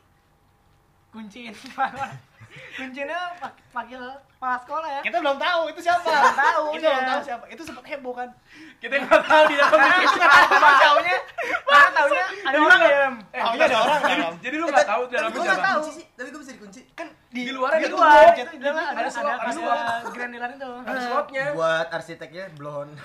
Kunciin 1.13 1.54
kuncinya 2.50 3.20
pak- 3.38 3.60
panggil 3.70 4.02
kepala 4.32 4.58
sekolah 4.58 4.90
ya 4.90 5.02
kita 5.02 5.18
belum 5.20 5.38
tahu 5.38 5.62
itu 5.68 5.80
siapa 5.80 6.02
Belum 6.02 6.34
tahu, 6.34 6.64
kita 6.72 6.82
iya. 6.82 6.92
belum 6.92 7.10
tahu 7.10 7.22
siapa 7.22 7.44
itu 7.48 7.62
sempat 7.62 7.86
heboh 7.86 8.14
kan 8.14 8.30
Kita 8.78 8.94
nggak 8.96 9.22
tahu 9.22 9.44
di 9.46 9.56
dalam 9.56 9.72
karena 9.72 9.96
karena 10.00 10.72
taunya 10.80 11.18
karena 11.62 11.90
taunya 11.92 12.24
ada 12.40 12.58
orang 12.58 12.80
ya. 12.80 12.90
Eh, 13.30 13.42
Taunya 13.42 13.66
ada 13.66 13.78
orang 13.78 14.00
Jadi, 14.00 14.16
dalam. 14.16 14.34
jadi 14.40 14.56
lu 14.56 14.66
nggak 14.66 14.88
tahu 14.88 15.02
dalamnya 15.06 15.30
gue 15.30 15.44
gak 15.44 15.54
siapa? 15.54 15.68
tahu 15.70 15.82
sih, 15.92 16.06
tapi 16.10 16.28
gue 16.30 16.42
bisa 16.42 16.54
dikunci. 16.56 16.82
kan 16.94 17.08
Di 17.30 17.42
luar 17.52 17.70
di 17.72 17.78
ada 17.78 17.90
luar 17.92 18.26
itu 18.34 18.50
di 18.50 18.60
dalam 18.60 18.78
ada 18.80 18.90
Ada 18.90 19.10
ada 19.12 20.48
itu 20.50 20.70
Ada 20.82 21.00
swapnya. 21.04 21.46
Buat 21.54 21.88
arsiteknya 21.92 22.46
blonde. 22.56 22.96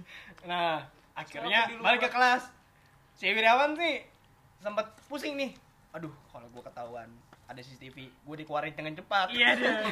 nah 0.50 0.80
akhirnya 1.12 1.68
luar. 1.70 1.84
balik 1.86 2.00
ke 2.02 2.10
kelas 2.10 2.42
si 3.12 3.28
Wiryawan 3.28 3.76
sih 3.76 4.00
sempat 4.56 4.88
pusing 5.04 5.36
nih 5.36 5.52
aduh 5.92 6.08
kalau 6.32 6.48
gua 6.48 6.64
ketahuan 6.64 7.08
ada 7.50 7.58
CCTV 7.58 7.96
gue 8.06 8.36
dikeluarin 8.36 8.70
dengan 8.72 8.94
cepat. 8.94 9.26
Iya 9.28 9.48
deh 9.58 9.90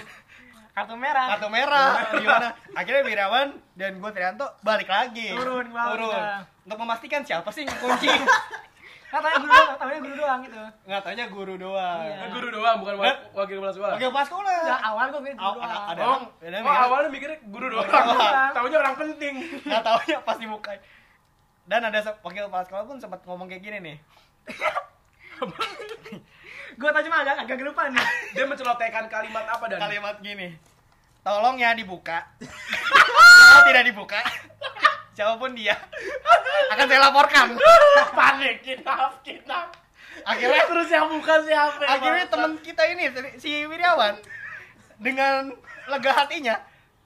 kartu 0.71 0.95
merah. 0.95 1.35
Kartu 1.35 1.51
merah. 1.51 2.07
Gimana? 2.15 2.49
Akhirnya 2.71 3.03
Wiryawan 3.03 3.49
dan 3.75 3.99
gue 3.99 4.11
Trianto 4.15 4.47
balik 4.63 4.87
lagi. 4.87 5.35
Turun 5.35 5.67
bawah 5.69 5.91
turun. 5.93 6.15
Kita. 6.15 6.39
untuk 6.65 6.79
memastikan 6.79 7.21
siapa 7.21 7.51
sih 7.51 7.65
yang 7.65 7.75
kunci 7.77 8.07
katanya 9.09 9.41
guru 9.41 9.49
doang 9.49 9.73
katanya 9.75 9.99
guru 9.99 10.15
doang 10.15 10.41
gitu. 10.41 10.63
Nggak 10.85 11.01
taunya 11.03 11.27
guru 11.27 11.55
doang. 11.57 11.99
Iya. 11.99 12.15
Kan 12.15 12.29
guru 12.31 12.49
doang, 12.53 12.77
bukan 12.79 12.95
Eh? 13.01 13.17
wakil 13.33 13.57
kepala 13.57 13.73
sekolah. 13.73 13.95
oke 13.97 14.07
pas 14.13 14.23
sekolah. 14.23 14.55
Nggak, 14.61 14.81
awal 14.85 15.07
gua 15.09 15.21
mikir 15.21 15.35
guru 15.35 15.49
ada- 15.49 15.57
doang. 15.57 15.65
ada 15.65 15.73
Oh, 15.99 16.07
orang 16.07 16.23
ada 16.39 16.55
oh 16.55 16.63
mikir- 16.63 16.85
awalnya 16.85 17.09
mikirnya 17.11 17.39
guru 17.43 17.67
doang. 17.73 17.89
doang. 17.89 18.51
Taunya 18.53 18.77
orang 18.79 18.95
penting. 18.97 19.35
nggak 19.65 19.83
taunya 19.83 20.17
pas 20.23 20.37
dibuka 20.37 20.73
dan 21.65 21.81
ada 21.83 21.99
wakil 22.23 22.45
kepala 22.45 22.65
sekolah 22.65 22.85
pun 22.87 22.97
sempat 22.97 23.21
ngomong 23.25 23.45
kayak 23.45 23.61
gini 23.61 23.79
nih 23.83 23.97
gua 26.79 26.91
tau 26.91 27.03
cuma 27.03 27.17
agak 27.21 27.37
agak 27.43 27.59
lupa 27.61 27.91
nih 27.91 28.07
Dia 28.33 28.45
mencelotekan 28.47 29.05
kalimat 29.07 29.45
apa 29.45 29.65
dan? 29.67 29.79
kalimat 29.81 30.17
gini. 30.19 30.55
Tolong 31.21 31.59
ya 31.59 31.75
dibuka. 31.75 32.23
Kalau 32.39 33.63
tidak 33.69 33.85
dibuka. 33.85 34.23
Siapa 35.13 35.35
pun 35.35 35.51
dia. 35.53 35.75
Akan 36.71 36.87
saya 36.87 37.03
laporkan. 37.03 37.59
Panik 38.13 38.63
kita 38.63 39.11
kita. 39.21 39.67
akhirnya 40.21 40.63
Terus 40.65 40.89
yang 40.89 41.07
bukan 41.09 41.39
siapa? 41.43 41.83
akhirnya 41.85 42.27
teman 42.27 42.59
kita 42.59 42.83
ini 42.89 43.11
si 43.37 43.63
Wiryawan 43.63 44.15
dengan 44.99 45.51
lega 45.87 46.13
hatinya 46.13 46.55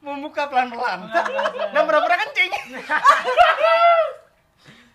membuka 0.01 0.49
pelan-pelan. 0.49 1.09
Dan 1.73 1.83
pura-pura 1.83 2.17
kencing. 2.19 2.53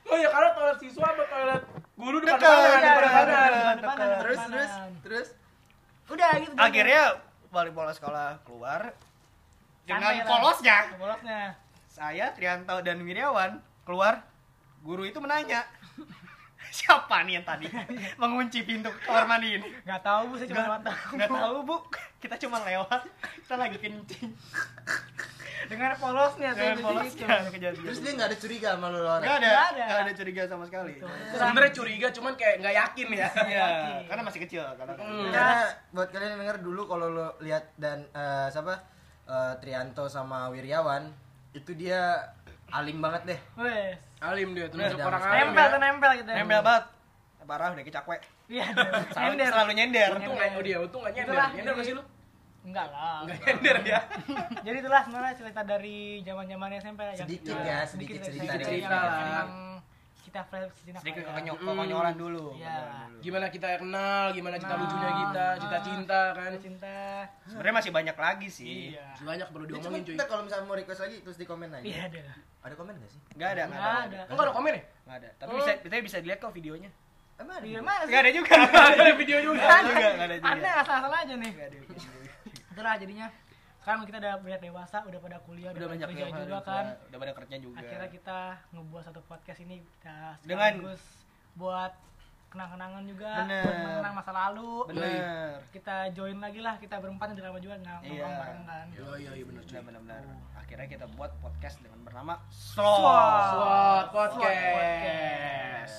Oh 0.07 0.15
ya 0.15 0.31
karena 0.31 0.55
toilet 0.55 0.79
siswa 0.79 1.03
sama 1.03 1.23
toilet 1.27 1.63
guru 1.97 2.17
depan 2.21 2.37
Dekat, 2.37 2.53
depan 2.53 2.77
dekat, 2.77 2.95
depan 3.01 3.25
dekat. 3.25 3.51
depan. 3.51 3.75
depan 3.81 4.07
Terus, 4.21 4.39
terus, 4.45 4.71
terus. 5.01 5.27
udah 6.07 6.29
gitu 6.39 6.53
doang. 6.53 6.67
akhirnya 6.69 7.03
balik 7.49 7.73
bola 7.73 7.91
sekolah 7.91 8.27
keluar 8.45 8.81
dengan 9.83 10.13
polosnya 10.23 10.77
polosnya 10.95 11.41
saya 11.89 12.29
Trianto 12.31 12.77
dan 12.79 13.01
Wiryawan 13.01 13.57
keluar 13.81 14.21
guru 14.85 15.03
itu 15.03 15.17
menanya 15.17 15.65
siapa 16.77 17.23
nih 17.25 17.41
yang 17.41 17.45
tadi 17.47 17.65
mengunci 18.21 18.61
pintu 18.61 18.93
kamar 19.01 19.25
mandi 19.25 19.57
ini 19.57 19.67
nggak 19.83 20.01
tahu 20.03 20.21
bu 20.29 20.33
saya 20.37 20.47
cuma 20.47 20.61
lewat 20.63 20.79
nggak 20.83 20.97
nggak 21.17 21.29
tahu 21.33 21.57
bu 21.65 21.75
kita 22.21 22.35
cuma 22.45 22.57
lewat 22.61 23.01
kita 23.41 23.55
lagi 23.57 23.77
kencing 23.81 24.29
dengan 25.67 25.91
polosnya 25.95 26.49
tuh 26.49 26.59
dengan 26.59 26.77
polosnya 26.81 27.27
ada 27.29 27.49
kejadian. 27.49 27.83
Terus 27.83 27.99
dia 27.99 28.11
gak 28.13 28.27
ada 28.27 28.37
curiga 28.37 28.67
sama 28.71 28.87
lu 28.87 28.99
orang. 28.99 29.21
nggak 29.21 29.35
ada 29.35 29.47
Nggak 29.47 29.67
ada. 29.67 29.85
nggak 30.01 30.17
curiga 30.17 30.41
sama 30.45 30.63
sekali. 30.65 30.93
Sebenarnya 31.29 31.73
curiga 31.73 32.07
cuman 32.09 32.33
kayak 32.33 32.55
nggak 32.59 32.75
yakin 32.75 33.07
ya. 33.13 33.27
iya 33.45 33.67
karena 34.05 34.21
masih 34.23 34.39
kecil 34.41 34.63
karena 34.73 34.93
Hmm. 34.97 35.29
Karena 35.29 35.57
buat 35.91 36.09
kalian 36.09 36.29
yang 36.31 36.41
denger 36.41 36.57
dulu 36.59 36.81
kalau 36.85 37.07
lu 37.07 37.27
lihat 37.39 37.69
dan 37.75 38.07
eh, 38.09 38.47
siapa? 38.49 38.75
Eh, 39.23 39.53
Trianto 39.59 40.07
sama 40.07 40.47
Wiryawan 40.47 41.11
itu 41.51 41.71
dia 41.73 42.31
alim 42.69 42.97
banget 42.97 43.21
deh. 43.27 43.39
wes. 43.55 43.99
Alim 44.17 44.51
dia, 44.51 44.65
Nah, 44.69 44.89
orang 44.97 45.21
alim 45.21 45.47
nempel 45.47 45.65
tuh 45.67 45.79
nempel 45.79 46.11
gitu. 46.17 46.31
Nempel 46.31 46.61
banget. 46.61 46.85
Parah 47.47 47.71
udah 47.71 47.79
kecakwe 47.81 48.19
iya. 48.47 48.67
Selalu, 49.07 49.39
nyender 49.39 49.47
selalu 49.47 49.71
nyender. 49.71 50.09
Untung 50.19 50.35
nggak, 50.35 50.63
dia 50.63 50.77
untung 50.77 50.99
nggak 50.99 51.13
nyender. 51.15 51.35
Nyender 51.55 51.73
nggak 51.75 51.87
sih 51.87 51.95
lu? 51.95 52.03
Enggak 52.67 52.87
lah 52.89 53.23
Nggak 53.23 53.37
nyender 53.41 53.77
ya. 53.81 53.99
jadi 54.65 54.77
itulah 54.77 55.01
sebenarnya 55.01 55.33
cerita 55.33 55.61
dari 55.63 55.97
zaman 56.21 56.45
zaman 56.45 56.69
SMP 56.75 57.01
yang- 57.05 57.19
Sedikit 57.19 57.55
ya, 57.57 57.77
sedikit 57.83 58.15
dari 58.17 58.35
cerita 58.37 58.53
cerita 58.59 58.99
kita 60.27 60.43
sini 60.75 60.91
sedikit 60.93 61.23
kayak- 61.23 61.55
konyol 61.57 62.03
Hmm. 62.03 62.19
dulu 62.19 62.47
Iya. 62.53 62.77
Gimana 63.17 63.47
kita 63.47 63.79
kenal, 63.79 64.29
gimana 64.29 64.55
cinta 64.55 64.75
Nah, 64.75 64.81
lucunya 64.83 65.11
kita, 65.17 65.45
ah. 65.47 65.53
cinta 65.57 65.77
cinta 65.81 66.21
kan. 66.35 66.51
cinta 66.59 66.95
sebenarnya 67.47 67.75
masih 67.79 67.91
banyak 67.91 68.17
lagi 68.17 68.47
sih 68.47 68.91
iya 68.91 69.07
Banyak 69.17 69.47
perlu 69.49 69.65
Ya, 69.65 69.69
diomongin 69.73 70.03
cuy. 70.03 70.13
kita 70.13 70.25
kalau 70.27 70.43
misalnya 70.43 70.65
mau 70.65 70.75
request 70.75 71.01
lagi 71.01 71.17
terus 71.19 71.35
di 71.35 71.45
komen 71.45 71.71
aja. 71.71 71.81
iya 71.81 72.01
ada 72.05 72.19
Ada 72.59 72.73
komen 72.75 72.93
gak 72.93 73.09
sih? 73.09 73.21
nggak 73.33 73.49
ada 73.49 73.63
nggak 73.63 73.79
nggak 73.79 74.03
ada 74.03 74.19
Enggak 74.27 74.43
ada 74.43 74.53
komen 74.53 74.71
ya? 74.73 74.81
nggak 75.07 75.17
ada 75.17 75.29
tapi 75.33 75.51
bisa 75.55 75.71
bisa 75.79 75.95
bisa 76.03 76.17
dilihat 76.19 76.39
kok 76.39 76.51
videonya 76.51 76.91
Emang 77.37 77.55
ada? 77.55 77.65
iya 77.65 77.77
juga? 77.77 77.87
mana 77.87 77.97
sih 77.97 78.09
nggak 78.09 78.19
ada 78.19 78.31
juga 78.33 78.53
Ada 78.99 79.11
video 79.15 79.37
juga. 79.39 79.63
nggak 79.63 79.79
ada 79.79 79.87
juga 79.87 80.07
ada 80.19 80.35
anda 80.51 80.69
asal-asal 80.77 81.11
aja 81.15 81.33
nih 81.33 81.49
nggak 81.49 81.67
ada 81.67 81.77
juga. 81.79 81.95
Itulah 82.77 82.93
jadinya. 82.95 83.27
Sekarang 83.81 84.03
kita 84.03 84.17
udah 84.19 84.33
banyak 84.37 84.61
dewasa 84.61 84.97
udah 85.01 85.17
pada 85.17 85.37
kuliah 85.41 85.71
udah 85.71 85.89
banyak 85.89 86.07
kerja 86.07 86.23
yang 86.23 86.37
juga 86.37 86.59
kan. 86.61 86.85
udah 87.09 87.17
pada 87.17 87.33
kerja 87.33 87.55
juga. 87.57 87.77
Akhirnya 87.79 88.09
kita 88.11 88.39
ngebuat 88.69 89.03
satu 89.03 89.21
podcast 89.25 89.59
ini 89.59 89.81
kita 89.81 90.37
Dengan- 90.43 90.77
sekaligus 90.77 91.03
buat 91.55 91.93
kenang-kenangan 92.47 93.03
juga 93.03 93.31
mengenang 93.43 94.13
masa 94.13 94.31
lalu. 94.31 94.87
Bener. 94.87 95.57
Kita 95.69 95.95
join 96.11 96.37
lagi 96.37 96.59
lah 96.59 96.77
kita 96.77 96.95
berempat 96.97 97.33
udah 97.33 97.43
lama 97.43 97.59
juga 97.59 97.75
nggak 97.77 97.97
Iya. 97.97 98.11
nongkrong 98.13 98.35
bareng 98.37 98.61
kan. 98.63 98.85
Iya 98.87 99.09
iya 99.17 99.31
iya 99.33 99.45
benar 99.45 99.63
cuy. 99.63 99.73
benar 99.73 99.83
benar 99.83 100.21
benar 100.21 100.21
akhirnya 100.57 100.87
kita 100.89 101.05
buat 101.15 101.31
podcast 101.39 101.79
dengan 101.79 101.99
bernama 102.03 102.33
Swat. 102.51 103.47
Swat 103.49 104.05
Podcast. 104.11 104.67
podcast. 104.67 105.97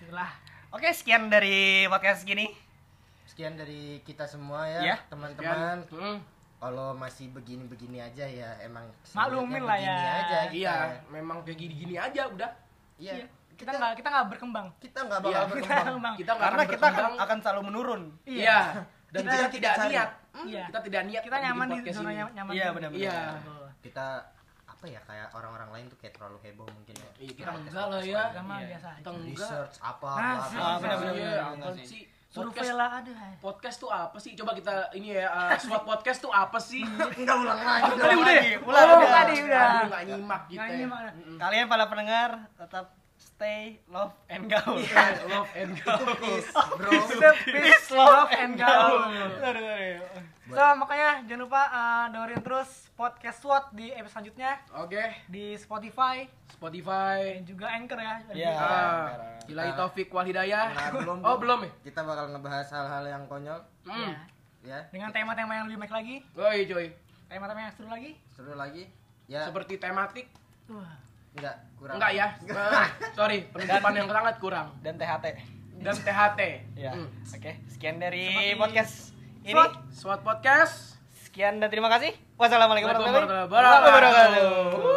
itulah. 0.00 0.30
Oke 0.70 0.88
sekian 0.90 1.26
dari 1.26 1.86
podcast 1.86 2.22
gini 2.22 2.46
Sekian 3.34 3.58
dari 3.58 3.98
kita 4.00 4.22
semua 4.24 4.62
ya, 4.64 4.80
Ya. 4.84 4.96
teman-teman. 5.10 5.82
Hmm. 5.90 6.22
Kalau 6.56 6.94
masih 6.94 7.26
begini-begini 7.28 7.98
aja 7.98 8.22
ya 8.22 8.54
emang 8.62 8.86
Maklumin 9.10 9.58
lah 9.60 9.74
ya. 9.74 9.90
aja 9.90 10.38
kita. 10.46 10.54
Iya, 10.54 10.74
memang 11.10 11.42
kayak 11.42 11.58
gini-gini 11.58 11.98
aja 11.98 12.30
udah. 12.30 12.46
Iya. 12.94 13.26
kita 13.52 13.70
nggak 13.70 13.94
kita 13.94 14.08
nggak 14.08 14.26
berkembang 14.30 14.66
Kita 14.78 14.98
nggak 15.00 15.18
bakal 15.20 15.30
Iya, 15.30 15.38
kita 15.38 15.46
berkembang. 15.48 15.82
berkembang 15.84 16.14
Kita 16.14 16.32
karena 16.32 16.46
akan 16.56 16.66
kita 16.66 16.78
akan, 16.80 16.90
berkembang. 16.94 17.14
akan 17.22 17.38
selalu 17.40 17.62
menurun 17.64 18.02
Iya. 18.24 18.58
Dan 19.08 19.20
Kita- 19.20 19.30
kita, 19.30 19.34
kita 19.34 19.50
tidak 19.50 19.74
cari. 19.74 19.90
niat. 19.90 20.10
Iya. 20.44 20.62
Kita 20.64 20.80
tidak 20.80 21.02
niat 21.04 21.22
kita 21.24 21.36
nyaman 21.40 21.66
di 21.72 21.90
zona 21.92 22.10
ini. 22.12 22.22
nyaman 22.32 22.52
Iya, 22.52 22.66
benar-benar. 22.70 23.02
Iya. 23.02 23.18
Kita 23.80 24.06
apa 24.64 24.84
ya 24.84 25.00
kayak 25.02 25.28
orang-orang 25.32 25.68
lain 25.70 25.84
tuh 25.86 25.98
kayak 25.98 26.14
terlalu 26.14 26.38
heboh 26.40 26.66
mungkin 26.68 26.94
ya. 26.96 27.10
Iya, 27.16 27.32
kita 27.32 27.46
Podcast- 27.48 27.66
enggak 27.68 27.86
lah 27.86 27.98
ya. 28.00 28.22
Kita 28.24 28.42
Iya. 28.42 28.66
biasa 28.70 28.88
Kita. 28.94 29.10
Research 29.24 29.74
apa 29.80 30.06
Nah, 30.08 30.34
apa. 30.36 30.54
Ah, 30.54 30.76
benar-benar. 30.76 31.14
Iya, 31.14 31.26
benar, 31.26 31.42
apaan 31.44 31.58
benar 31.74 31.74
sih? 31.86 32.02
Lah 32.84 33.00
ada 33.00 33.12
podcast 33.40 33.76
tuh 33.80 33.88
apa 33.88 34.16
sih? 34.20 34.36
Coba 34.36 34.52
kita 34.52 34.92
ini 34.92 35.16
ya, 35.16 35.32
uh, 35.36 35.56
SWOT 35.56 35.88
podcast 35.88 36.20
tuh 36.20 36.28
apa 36.28 36.60
sih? 36.60 36.84
Enggak 37.16 37.36
ulang 37.40 37.60
lagi. 37.64 37.90
Tadi 37.96 38.14
udah 38.20 38.34
lagi. 38.36 38.52
ya? 38.52 38.58
Ulang 38.60 38.84
udah. 38.84 39.10
tadi 39.10 39.34
udah. 39.40 39.62
Aduh, 39.64 39.86
nggak 39.88 40.02
nyimak 40.12 40.42
gitu. 40.52 40.58
Nggak 40.60 40.68
ya. 40.68 40.76
nyimak. 40.76 41.00
Kalian 41.40 41.66
para 41.72 41.84
pendengar 41.88 42.30
tetap 42.60 42.84
stay, 43.34 43.82
love, 43.90 44.14
and 44.30 44.46
gaul. 44.46 44.78
love 45.26 45.50
and 45.52 45.74
go 45.82 45.90
Itu 45.90 46.14
peace, 46.16 46.50
bro. 46.54 46.92
peace, 47.44 47.88
love, 47.90 48.30
and 48.30 48.54
gaul. 48.54 49.10
Aduh, 49.10 49.42
aduh. 49.42 49.98
So, 50.44 50.60
makanya 50.76 51.24
jangan 51.24 51.40
lupa 51.42 51.62
uh, 51.66 52.04
dengerin 52.12 52.40
terus 52.40 52.70
podcast 52.94 53.40
SWOT 53.40 53.64
di 53.72 53.90
episode 53.90 54.28
selanjutnya 54.28 54.60
oke 54.76 55.02
di 55.26 55.56
Spotify 55.56 56.28
Spotify 56.46 57.40
dan 57.40 57.44
juga 57.48 57.66
Anchor 57.72 57.98
ya. 57.98 58.14
Iya. 58.30 58.52
ah 58.54 59.04
Ilahi 59.50 59.72
Taufik 59.74 60.12
wal 60.12 60.28
Hidayah 60.28 60.70
Nah, 60.70 60.88
belum. 60.94 61.18
oh 61.24 61.36
belum 61.40 61.58
ya 61.64 61.70
Kita 61.82 62.00
bakal 62.04 62.30
ngebahas 62.30 62.68
hal-hal 62.70 63.04
yang 63.08 63.24
konyol, 63.26 63.56
hmm. 63.88 63.98
Ya. 63.98 64.14
ya. 64.62 64.78
Dengan 64.92 65.10
tema-tema 65.10 65.58
yang 65.58 65.66
lebih 65.66 65.80
baik 65.80 65.94
lagi, 65.96 66.16
Woi 66.36 66.64
coy 66.64 66.86
tema-tema 67.26 67.60
yang 67.64 67.72
seru 67.74 67.88
lagi. 67.88 68.12
Seru 68.30 68.54
lagi. 68.54 68.84
Ya, 69.26 69.48
seperti 69.48 69.80
tematik 69.80 70.28
Wah. 70.68 70.92
Enggak, 71.34 71.66
kurang. 71.74 71.98
Enggak 71.98 72.14
ya. 72.14 72.26
Sorry, 73.18 73.50
penutupan 73.50 73.92
yang 73.98 74.06
sangat 74.06 74.38
kurang. 74.38 74.70
Dan 74.86 74.94
THT. 74.94 75.34
Dan 75.82 75.98
THT. 75.98 76.40
ya. 76.78 76.94
Mm. 76.94 77.10
Oke, 77.10 77.34
okay. 77.34 77.58
sekian 77.66 77.98
dari 77.98 78.30
Seperti 78.30 78.58
podcast 78.58 78.94
ini. 79.42 79.58
SWAT, 79.90 80.22
podcast. 80.22 80.94
Sekian 81.26 81.58
dan 81.58 81.66
terima 81.66 81.90
kasih. 81.90 82.14
Wassalamualaikum 82.38 82.94
warahmatullahi 82.94 83.50
wabarakatuh. 83.50 84.94